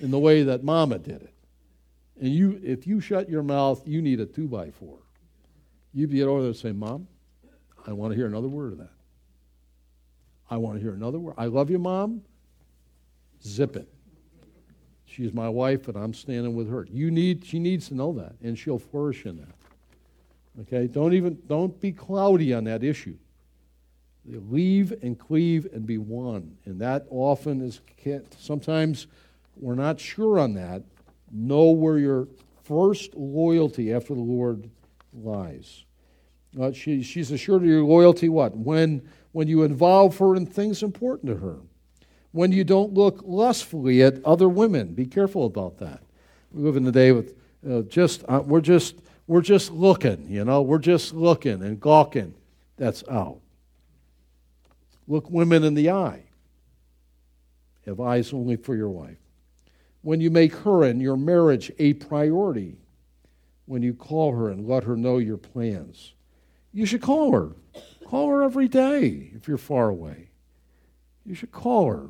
in 0.00 0.10
the 0.10 0.18
way 0.18 0.42
that 0.42 0.64
mama 0.64 0.98
did 0.98 1.22
it, 1.22 1.34
and 2.20 2.32
you, 2.32 2.60
if 2.62 2.86
you 2.86 3.00
shut 3.00 3.28
your 3.28 3.42
mouth, 3.42 3.86
you 3.86 4.00
need 4.00 4.20
a 4.20 4.26
two 4.26 4.48
by 4.48 4.70
four. 4.70 4.98
You 5.92 6.06
get 6.06 6.26
over 6.26 6.40
there 6.40 6.48
and 6.48 6.56
say, 6.56 6.72
Mom, 6.72 7.08
I 7.86 7.92
want 7.92 8.12
to 8.12 8.16
hear 8.16 8.26
another 8.26 8.48
word 8.48 8.72
of 8.72 8.78
that. 8.78 8.92
I 10.48 10.56
want 10.56 10.76
to 10.76 10.82
hear 10.82 10.94
another 10.94 11.18
word. 11.18 11.34
I 11.36 11.46
love 11.46 11.70
you, 11.70 11.78
Mom. 11.78 12.22
Zip 13.44 13.76
it. 13.76 13.88
She's 15.04 15.34
my 15.34 15.48
wife, 15.48 15.88
and 15.88 15.96
I'm 15.96 16.14
standing 16.14 16.54
with 16.54 16.70
her. 16.70 16.86
You 16.90 17.10
need, 17.10 17.44
she 17.44 17.58
needs 17.58 17.88
to 17.88 17.94
know 17.94 18.12
that, 18.14 18.32
and 18.42 18.58
she'll 18.58 18.78
flourish 18.78 19.26
in 19.26 19.36
that. 19.36 20.62
Okay? 20.62 20.86
Don't 20.86 21.12
even, 21.12 21.38
don't 21.46 21.78
be 21.80 21.92
cloudy 21.92 22.54
on 22.54 22.64
that 22.64 22.82
issue. 22.82 23.16
Leave 24.24 24.92
and 25.02 25.18
cleave 25.18 25.66
and 25.72 25.84
be 25.84 25.98
one. 25.98 26.56
And 26.64 26.80
that 26.80 27.06
often 27.10 27.60
is, 27.60 27.80
sometimes 28.38 29.06
we're 29.56 29.74
not 29.74 30.00
sure 30.00 30.38
on 30.38 30.54
that. 30.54 30.82
Know 31.30 31.70
where 31.70 31.98
your 31.98 32.28
first 32.64 33.14
loyalty 33.14 33.92
after 33.92 34.14
the 34.14 34.20
Lord 34.20 34.70
lies. 35.12 35.84
Uh, 36.58 36.72
she, 36.72 37.02
she's 37.02 37.30
assured 37.30 37.62
of 37.62 37.68
your 37.68 37.82
loyalty 37.82 38.28
what? 38.28 38.56
When, 38.56 39.06
when 39.32 39.48
you 39.48 39.62
involve 39.62 40.16
her 40.18 40.36
in 40.36 40.46
things 40.46 40.82
important 40.82 41.32
to 41.32 41.36
her 41.44 41.58
when 42.32 42.50
you 42.50 42.64
don't 42.64 42.92
look 42.94 43.22
lustfully 43.24 44.02
at 44.02 44.24
other 44.24 44.48
women. 44.48 44.94
Be 44.94 45.06
careful 45.06 45.46
about 45.46 45.78
that. 45.78 46.02
We 46.50 46.62
live 46.62 46.76
in 46.76 46.84
the 46.84 46.92
day 46.92 47.12
with 47.12 47.34
uh, 47.68 47.82
just 47.82 48.24
uh, 48.28 48.42
we're 48.44 48.60
just 48.60 48.96
we're 49.26 49.42
just 49.42 49.70
looking, 49.70 50.26
you 50.28 50.44
know, 50.44 50.62
we're 50.62 50.78
just 50.78 51.14
looking 51.14 51.62
and 51.62 51.78
gawking. 51.78 52.34
That's 52.76 53.04
out. 53.08 53.38
Look 55.06 55.30
women 55.30 55.62
in 55.62 55.74
the 55.74 55.90
eye. 55.90 56.24
Have 57.86 58.00
eyes 58.00 58.32
only 58.32 58.56
for 58.56 58.74
your 58.74 58.88
wife. 58.88 59.18
When 60.02 60.20
you 60.20 60.30
make 60.30 60.54
her 60.54 60.82
and 60.82 61.00
your 61.00 61.16
marriage 61.16 61.70
a 61.78 61.94
priority, 61.94 62.78
when 63.66 63.82
you 63.82 63.94
call 63.94 64.34
her 64.34 64.48
and 64.48 64.66
let 64.66 64.84
her 64.84 64.96
know 64.96 65.18
your 65.18 65.36
plans, 65.36 66.14
you 66.72 66.86
should 66.86 67.02
call 67.02 67.32
her. 67.32 67.52
Call 68.06 68.28
her 68.28 68.42
every 68.42 68.68
day 68.68 69.30
if 69.34 69.46
you're 69.46 69.58
far 69.58 69.88
away. 69.88 70.30
You 71.24 71.34
should 71.34 71.52
call 71.52 71.88
her. 71.88 72.08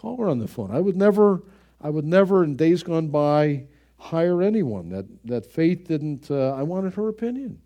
Call 0.00 0.16
her 0.16 0.30
on 0.30 0.38
the 0.38 0.48
phone. 0.48 0.70
I 0.70 0.80
would 0.80 0.96
never, 0.96 1.42
I 1.78 1.90
would 1.90 2.06
never 2.06 2.42
in 2.42 2.56
days 2.56 2.82
gone 2.82 3.08
by 3.08 3.66
hire 3.98 4.40
anyone 4.40 4.88
that, 4.88 5.04
that 5.26 5.44
Faith 5.44 5.86
didn't, 5.88 6.30
uh, 6.30 6.54
I 6.54 6.62
wanted 6.62 6.94
her 6.94 7.08
opinion. 7.08 7.60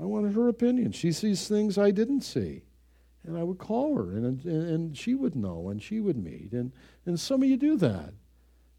I 0.00 0.04
wanted 0.04 0.32
her 0.32 0.48
opinion. 0.48 0.92
She 0.92 1.12
sees 1.12 1.46
things 1.46 1.76
I 1.76 1.90
didn't 1.90 2.22
see. 2.22 2.62
And 3.26 3.36
I 3.36 3.42
would 3.42 3.58
call 3.58 3.96
her, 3.96 4.12
and, 4.12 4.42
and, 4.46 4.70
and 4.70 4.96
she 4.96 5.14
would 5.14 5.36
know, 5.36 5.68
and 5.68 5.82
she 5.82 6.00
would 6.00 6.16
meet. 6.16 6.52
And, 6.52 6.72
and 7.04 7.20
some 7.20 7.42
of 7.42 7.50
you 7.50 7.58
do 7.58 7.76
that. 7.76 8.14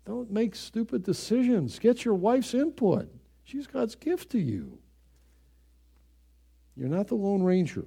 Don't 0.07 0.31
make 0.31 0.55
stupid 0.55 1.03
decisions. 1.03 1.77
Get 1.77 2.05
your 2.05 2.15
wife's 2.15 2.55
input. 2.55 3.07
She's 3.43 3.67
God's 3.67 3.93
gift 3.93 4.31
to 4.31 4.39
you. 4.39 4.79
You're 6.75 6.89
not 6.89 7.07
the 7.07 7.13
Lone 7.13 7.43
Ranger. 7.43 7.85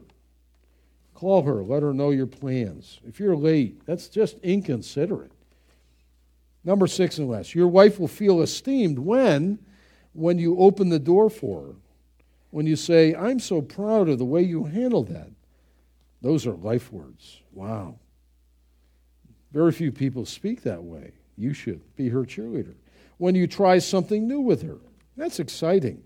Call 1.21 1.43
her, 1.43 1.62
let 1.62 1.83
her 1.83 1.93
know 1.93 2.09
your 2.09 2.27
plans. 2.27 2.99
If 3.07 3.21
you're 3.21 3.37
late, 3.37 3.85
that's 3.85 4.09
just 4.09 4.39
inconsiderate. 4.39 5.33
Number 6.64 6.87
six 6.87 7.18
and 7.18 7.29
last, 7.29 7.55
your 7.55 7.68
wife 7.68 8.01
will 8.01 8.09
feel 8.09 8.41
esteemed 8.41 8.99
when, 8.99 9.59
when 10.14 10.39
you 10.39 10.59
open 10.59 10.89
the 10.89 10.99
door 10.99 11.29
for 11.29 11.62
her. 11.62 11.75
When 12.49 12.66
you 12.66 12.75
say, 12.75 13.14
I'm 13.14 13.39
so 13.39 13.61
proud 13.61 14.09
of 14.09 14.18
the 14.18 14.25
way 14.25 14.41
you 14.41 14.64
handled 14.64 15.09
that. 15.09 15.29
Those 16.23 16.47
are 16.47 16.55
life 16.55 16.91
words. 16.91 17.43
Wow. 17.53 17.99
Very 19.53 19.73
few 19.73 19.93
people 19.93 20.25
speak 20.25 20.62
that 20.62 20.83
way. 20.83 21.12
You 21.37 21.53
should 21.53 21.83
be 21.97 22.09
her 22.09 22.23
cheerleader. 22.23 22.77
When 23.18 23.35
you 23.35 23.47
try 23.47 23.79
something 23.79 24.27
new 24.27 24.41
with 24.41 24.62
her, 24.62 24.79
that's 25.18 25.39
exciting. 25.39 26.03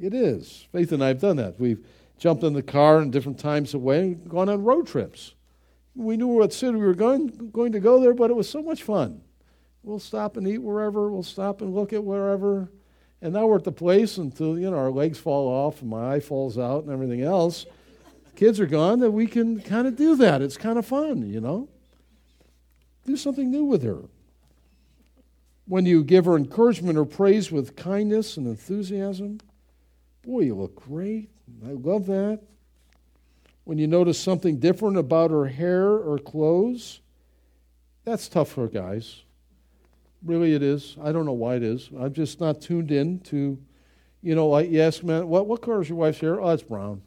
It 0.00 0.14
is. 0.14 0.66
Faith 0.72 0.90
and 0.90 1.04
I 1.04 1.08
have 1.08 1.20
done 1.20 1.36
that. 1.36 1.60
We've 1.60 1.86
jumped 2.20 2.44
in 2.44 2.52
the 2.52 2.62
car 2.62 3.00
in 3.00 3.10
different 3.10 3.38
times 3.38 3.72
away 3.72 4.00
and 4.00 4.28
gone 4.28 4.50
on 4.50 4.62
road 4.62 4.86
trips. 4.86 5.34
We 5.96 6.18
knew 6.18 6.28
what 6.28 6.52
city 6.52 6.76
we 6.76 6.84
were 6.84 6.94
going, 6.94 7.50
going 7.50 7.72
to 7.72 7.80
go 7.80 7.98
there, 7.98 8.14
but 8.14 8.30
it 8.30 8.36
was 8.36 8.48
so 8.48 8.62
much 8.62 8.82
fun. 8.82 9.22
We'll 9.82 9.98
stop 9.98 10.36
and 10.36 10.46
eat 10.46 10.58
wherever, 10.58 11.10
we'll 11.10 11.22
stop 11.22 11.62
and 11.62 11.74
look 11.74 11.94
at 11.94 12.04
wherever. 12.04 12.70
And 13.22 13.32
now 13.32 13.46
we're 13.46 13.56
at 13.56 13.64
the 13.64 13.72
place 13.72 14.18
until, 14.18 14.58
you 14.58 14.70
know, 14.70 14.76
our 14.76 14.90
legs 14.90 15.18
fall 15.18 15.48
off 15.48 15.80
and 15.80 15.90
my 15.90 16.14
eye 16.14 16.20
falls 16.20 16.58
out 16.58 16.84
and 16.84 16.92
everything 16.92 17.22
else. 17.22 17.64
kids 18.36 18.60
are 18.60 18.66
gone, 18.66 19.00
that 19.00 19.10
we 19.10 19.26
can 19.26 19.60
kind 19.60 19.86
of 19.86 19.96
do 19.96 20.14
that. 20.16 20.42
It's 20.42 20.58
kind 20.58 20.78
of 20.78 20.86
fun, 20.86 21.28
you 21.28 21.40
know? 21.40 21.68
Do 23.06 23.16
something 23.16 23.50
new 23.50 23.64
with 23.64 23.82
her. 23.82 24.02
When 25.66 25.86
you 25.86 26.04
give 26.04 26.26
her 26.26 26.36
encouragement 26.36 26.98
or 26.98 27.06
praise 27.06 27.50
with 27.50 27.76
kindness 27.76 28.36
and 28.36 28.46
enthusiasm, 28.46 29.40
boy, 30.22 30.40
you 30.40 30.54
look 30.54 30.74
great. 30.74 31.30
I 31.66 31.72
love 31.72 32.06
that. 32.06 32.40
When 33.64 33.78
you 33.78 33.86
notice 33.86 34.18
something 34.18 34.58
different 34.58 34.96
about 34.96 35.30
her 35.30 35.46
hair 35.46 35.86
or 35.86 36.18
clothes, 36.18 37.00
that's 38.04 38.28
tough 38.28 38.48
for 38.48 38.66
guys. 38.66 39.22
Really, 40.24 40.54
it 40.54 40.62
is. 40.62 40.96
I 41.02 41.12
don't 41.12 41.24
know 41.24 41.32
why 41.32 41.56
it 41.56 41.62
is. 41.62 41.90
I'm 41.98 42.12
just 42.12 42.40
not 42.40 42.60
tuned 42.60 42.90
in 42.90 43.20
to, 43.20 43.58
you 44.22 44.34
know, 44.34 44.48
like 44.48 44.70
you 44.70 44.80
ask 44.80 45.02
man, 45.02 45.28
what 45.28 45.46
what 45.46 45.62
color 45.62 45.80
is 45.80 45.88
your 45.88 45.98
wife's 45.98 46.20
hair? 46.20 46.40
Oh, 46.40 46.50
it's 46.50 46.62
brown. 46.62 47.02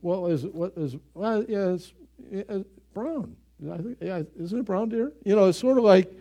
Well, 0.00 0.26
is 0.26 0.44
it 0.44 0.54
what 0.54 0.72
is? 0.76 0.96
Well, 1.14 1.44
yeah, 1.48 1.70
it's, 1.70 1.92
it's 2.30 2.68
brown. 2.94 3.36
I 3.72 3.76
think, 3.78 3.98
yeah, 4.00 4.22
isn't 4.38 4.60
it 4.60 4.64
brown, 4.64 4.88
dear? 4.88 5.12
You 5.24 5.34
know, 5.34 5.46
it's 5.48 5.58
sort 5.58 5.78
of 5.78 5.84
like, 5.84 6.12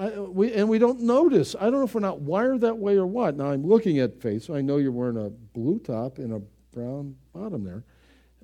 I, 0.00 0.18
we 0.18 0.52
and 0.54 0.68
we 0.68 0.78
don't 0.78 1.00
notice. 1.00 1.54
I 1.54 1.64
don't 1.64 1.74
know 1.74 1.84
if 1.84 1.94
we're 1.94 2.00
not 2.00 2.20
wired 2.20 2.62
that 2.62 2.78
way 2.78 2.96
or 2.96 3.06
what. 3.06 3.36
Now 3.36 3.50
I'm 3.50 3.66
looking 3.66 3.98
at 3.98 4.20
Faith, 4.20 4.44
so 4.44 4.54
I 4.54 4.60
know 4.62 4.78
you're 4.78 4.92
wearing 4.92 5.18
a 5.18 5.28
blue 5.28 5.78
top 5.78 6.18
and 6.18 6.32
a 6.32 6.40
brown 6.74 7.16
bottom 7.34 7.64
there, 7.64 7.84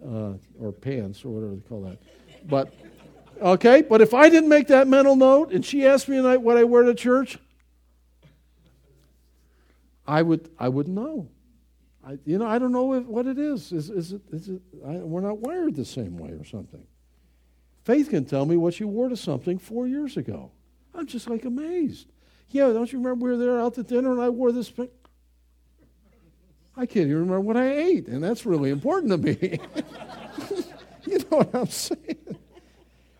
uh, 0.05 0.35
or 0.61 0.73
pants 0.73 1.25
or 1.25 1.31
whatever 1.31 1.55
they 1.55 1.61
call 1.69 1.83
that. 1.83 1.99
But 2.47 2.75
Okay? 3.41 3.83
But 3.83 4.01
if 4.01 4.15
I 4.15 4.29
didn't 4.29 4.49
make 4.49 4.69
that 4.69 4.89
mental 4.89 5.17
note 5.17 5.53
and 5.53 5.65
she 5.65 5.87
asked 5.87 6.09
me 6.09 6.17
tonight 6.17 6.39
what 6.39 6.57
I 6.57 6.65
wear 6.65 6.83
to 6.85 6.95
church, 6.95 7.39
I 10.07 10.23
would 10.23 10.51
I 10.59 10.69
would 10.69 10.89
know. 10.89 11.29
I, 12.07 12.19
you 12.25 12.39
know, 12.39 12.47
I 12.47 12.59
don't 12.59 12.71
know 12.71 12.95
if, 12.95 13.05
what 13.05 13.27
it 13.27 13.39
is. 13.39 13.73
Is, 13.73 13.91
is 13.91 14.13
it, 14.13 14.23
is 14.31 14.49
it 14.49 14.63
I, 14.87 14.93
we're 14.97 15.21
not 15.21 15.39
wired 15.39 15.75
the 15.75 15.85
same 15.85 16.17
way 16.17 16.31
or 16.31 16.45
something. 16.45 16.87
Faith 17.85 18.11
can 18.11 18.25
tell 18.25 18.47
me 18.47 18.57
what 18.57 18.75
she 18.75 18.85
wore 18.85 19.09
to 19.09 19.17
something 19.17 19.59
four 19.59 19.87
years 19.87 20.17
ago. 20.17 20.51
I'm 20.97 21.07
just 21.07 21.29
like 21.29 21.45
amazed. 21.45 22.07
Yeah, 22.49 22.69
don't 22.69 22.91
you 22.93 22.99
remember 22.99 23.27
we 23.27 23.33
were 23.33 23.37
there 23.37 23.61
out 23.61 23.75
to 23.75 23.83
dinner 23.83 24.13
and 24.13 24.21
I 24.21 24.29
wore 24.29 24.53
this? 24.53 24.73
I 26.77 26.87
can't 26.87 27.07
even 27.07 27.21
remember 27.21 27.41
what 27.41 27.57
I 27.57 27.73
ate, 27.73 28.09
and 28.09 28.23
that's 28.23 28.47
really 28.47 28.71
important 28.71 29.13
to 29.13 29.19
me. 29.19 29.61
you 31.07 31.19
know 31.19 31.39
what 31.39 31.55
I'm 31.55 31.67
saying? 31.67 32.39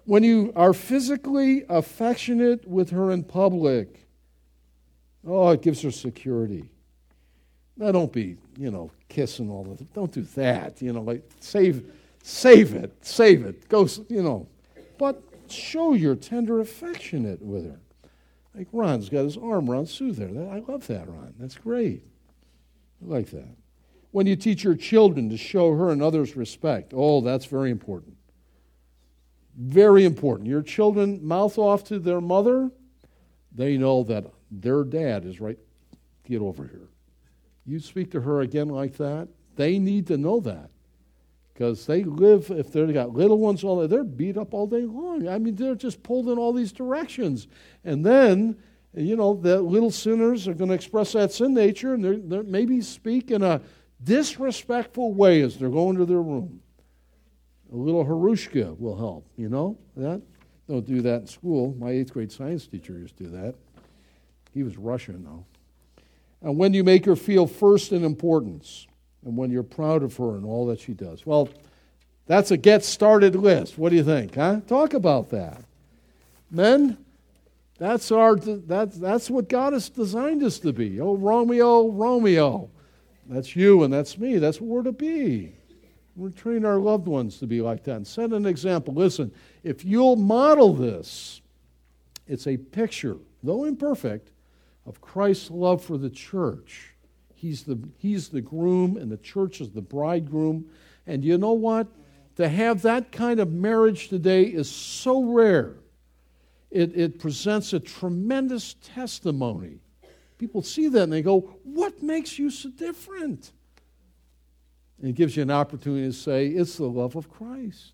when 0.07 0.23
you 0.23 0.53
are 0.57 0.73
physically 0.73 1.65
affectionate 1.69 2.67
with 2.67 2.91
her 2.91 3.11
in 3.11 3.25
public, 3.25 4.07
oh, 5.27 5.51
it 5.51 5.63
gives 5.63 5.83
her 5.83 5.91
security. 5.91 6.71
Now, 7.77 7.93
don't 7.93 8.13
be, 8.13 8.37
you 8.57 8.71
know, 8.71 8.91
kissing 9.09 9.51
all 9.51 9.65
the. 9.65 9.85
Don't 9.85 10.13
do 10.13 10.23
that. 10.37 10.81
You 10.81 10.93
know, 10.93 11.03
like 11.03 11.29
save, 11.41 11.93
save 12.23 12.75
it, 12.75 12.97
save 13.05 13.45
it. 13.45 13.69
Go, 13.69 13.87
you 14.09 14.23
know, 14.23 14.47
but 14.97 15.23
show 15.51 15.95
your 15.95 16.15
tender 16.15 16.61
affectionate 16.61 17.43
with 17.43 17.65
her. 17.65 17.81
Like 18.55 18.69
Ron's 18.73 19.09
got 19.09 19.25
his 19.25 19.37
arm 19.37 19.71
around 19.71 19.87
Sue 19.87 20.13
there. 20.13 20.51
I 20.51 20.61
love 20.61 20.87
that, 20.87 21.09
Ron. 21.09 21.35
That's 21.39 21.57
great. 21.57 22.05
I 23.03 23.07
like 23.07 23.31
that. 23.31 23.55
When 24.13 24.27
you 24.27 24.35
teach 24.35 24.65
your 24.65 24.75
children 24.75 25.29
to 25.29 25.37
show 25.37 25.75
her 25.75 25.91
and 25.91 26.03
others 26.03 26.37
respect, 26.37 26.93
oh, 26.97 27.21
that's 27.21 27.45
very 27.45 27.71
important. 27.71 28.17
Very 29.59 30.05
important. 30.05 30.49
Your 30.49 30.63
children 30.63 31.27
mouth 31.27 31.59
off 31.59 31.85
to 31.85 31.99
their 31.99 32.21
mother, 32.21 32.71
they 33.53 33.77
know 33.77 34.05
that 34.05 34.25
their 34.51 34.85
dad 34.85 35.25
is 35.27 35.41
right. 35.41 35.59
Get 36.25 36.41
over 36.41 36.65
here. 36.65 36.89
You 37.67 37.81
speak 37.81 38.11
to 38.13 38.21
her 38.23 38.41
again 38.41 38.69
like 38.69 38.97
that, 38.97 39.29
they 39.57 39.79
need 39.79 40.07
to 40.07 40.17
know 40.17 40.41
that. 40.41 40.71
Because 41.57 41.87
they 41.87 42.05
live, 42.05 42.51
if 42.51 42.71
they've 42.71 42.93
got 42.93 43.15
little 43.15 43.39
ones, 43.39 43.65
all 43.65 43.81
day, 43.81 43.87
they're 43.87 44.05
beat 44.05 44.37
up 44.37 44.53
all 44.53 44.67
day 44.67 44.83
long. 44.83 45.27
I 45.27 45.39
mean, 45.39 45.57
they're 45.57 45.75
just 45.75 46.03
pulled 46.03 46.29
in 46.29 46.37
all 46.37 46.53
these 46.53 46.71
directions. 46.71 47.49
And 47.83 48.05
then, 48.05 48.59
you 48.93 49.17
know, 49.17 49.33
the 49.33 49.63
little 49.63 49.91
sinners 49.91 50.47
are 50.47 50.53
going 50.53 50.69
to 50.69 50.75
express 50.75 51.13
that 51.13 51.33
sin 51.33 51.55
nature 51.55 51.95
and 51.95 52.05
they're, 52.05 52.19
they're 52.19 52.43
maybe 52.43 52.83
speak 52.83 53.31
in 53.31 53.43
a 53.43 53.63
disrespectful 54.05 55.15
way 55.15 55.41
as 55.41 55.57
they're 55.57 55.71
going 55.71 55.97
to 55.97 56.05
their 56.05 56.21
room. 56.21 56.61
A 57.73 57.77
little 57.77 58.05
Harushka 58.05 58.79
will 58.79 58.97
help, 58.99 59.27
you 59.39 59.49
know 59.49 59.79
that? 59.97 60.21
Don't 60.69 60.85
do 60.85 61.01
that 61.01 61.23
in 61.23 61.27
school. 61.27 61.75
My 61.79 61.91
eighth 61.91 62.13
grade 62.13 62.31
science 62.31 62.67
teacher 62.67 62.99
used 62.99 63.17
to 63.17 63.25
do 63.25 63.31
that. 63.31 63.55
He 64.53 64.63
was 64.63 64.77
Russian, 64.77 65.25
though. 65.25 65.47
And 66.43 66.59
when 66.59 66.75
you 66.75 66.85
make 66.85 67.07
her 67.07 67.17
feel 67.17 67.47
first 67.47 67.93
in 67.93 68.05
importance, 68.05 68.87
and 69.25 69.37
when 69.37 69.51
you're 69.51 69.63
proud 69.63 70.03
of 70.03 70.17
her 70.17 70.37
and 70.37 70.45
all 70.45 70.67
that 70.67 70.81
she 70.81 70.93
does. 70.93 71.27
Well, 71.27 71.49
that's 72.27 72.51
a 72.51 72.57
get 72.57 72.85
started 72.85 73.37
list. 73.37 73.79
What 73.79 73.91
do 73.91 73.97
you 73.97 74.05
think, 74.05 74.35
huh? 74.35 74.61
Talk 74.67 74.95
about 74.95 75.31
that. 75.31 75.63
Men, 76.51 76.99
that's 77.79 78.11
our 78.11 78.37
that's 78.37 78.97
that's 78.97 79.31
what 79.31 79.49
God 79.49 79.73
has 79.73 79.89
designed 79.89 80.43
us 80.43 80.59
to 80.61 80.73
be. 80.73 81.01
Oh, 81.01 81.15
Romeo, 81.15 81.89
Romeo. 81.89 82.71
That's 83.29 83.57
you 83.57 83.83
and 83.83 83.93
that's 83.93 84.19
me. 84.19 84.39
That's 84.39 84.61
what 84.61 84.69
we're 84.69 84.83
to 84.85 84.93
be. 84.93 85.53
We're 86.15 86.31
train 86.31 86.65
our 86.65 86.79
loved 86.79 87.07
ones 87.07 87.39
to 87.39 87.47
be 87.47 87.61
like 87.61 87.85
that 87.85 87.97
and 87.97 88.07
set 88.07 88.33
an 88.33 88.47
example. 88.47 88.95
Listen, 88.95 89.31
if 89.63 89.85
you'll 89.85 90.17
model 90.17 90.73
this, 90.73 91.43
it's 92.27 92.47
a 92.47 92.57
picture, 92.57 93.17
though 93.43 93.65
imperfect, 93.65 94.31
of 94.87 95.01
Christ's 95.01 95.51
love 95.51 95.85
for 95.85 95.99
the 95.99 96.09
church. 96.09 96.95
He's 97.37 97.65
the, 97.65 97.79
he's 97.99 98.31
the 98.31 98.41
groom, 98.41 98.97
and 98.97 99.13
the 99.13 99.19
church 99.19 99.61
is 99.61 99.71
the 99.71 99.83
bridegroom. 99.83 100.67
And 101.07 101.23
you 101.23 101.37
know 101.37 101.53
what? 101.53 101.87
To 102.37 102.49
have 102.49 102.83
that 102.83 103.13
kind 103.13 103.41
of 103.41 103.53
marriage 103.53 104.09
today 104.09 104.45
is 104.45 104.71
so 104.71 105.23
rare. 105.23 105.75
It, 106.71 106.97
it 106.97 107.19
presents 107.19 107.75
a 107.75 107.81
tremendous 107.81 108.75
testimony. 108.83 109.81
People 110.39 110.63
see 110.63 110.89
that 110.89 111.03
and 111.03 111.13
they 111.13 111.23
go, 111.23 111.41
What 111.63 112.03
makes 112.03 112.39
you 112.39 112.51
so 112.51 112.71
different? 112.71 113.53
And 114.99 115.11
it 115.11 115.15
gives 115.15 115.37
you 115.37 115.43
an 115.43 115.51
opportunity 115.51 116.07
to 116.07 116.13
say, 116.13 116.49
it's 116.49 116.77
the 116.77 116.87
love 116.87 117.17
of 117.17 117.29
Christ. 117.29 117.93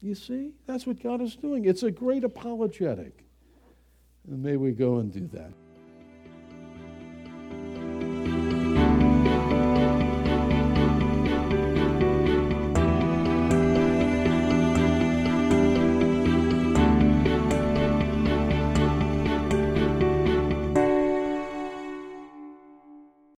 You 0.00 0.14
see? 0.14 0.52
That's 0.66 0.86
what 0.86 1.02
God 1.02 1.20
is 1.20 1.34
doing. 1.34 1.64
It's 1.64 1.82
a 1.82 1.90
great 1.90 2.22
apologetic. 2.22 3.24
And 4.28 4.42
may 4.42 4.56
we 4.56 4.72
go 4.72 4.98
and 4.98 5.12
do 5.12 5.28
that. 5.32 5.52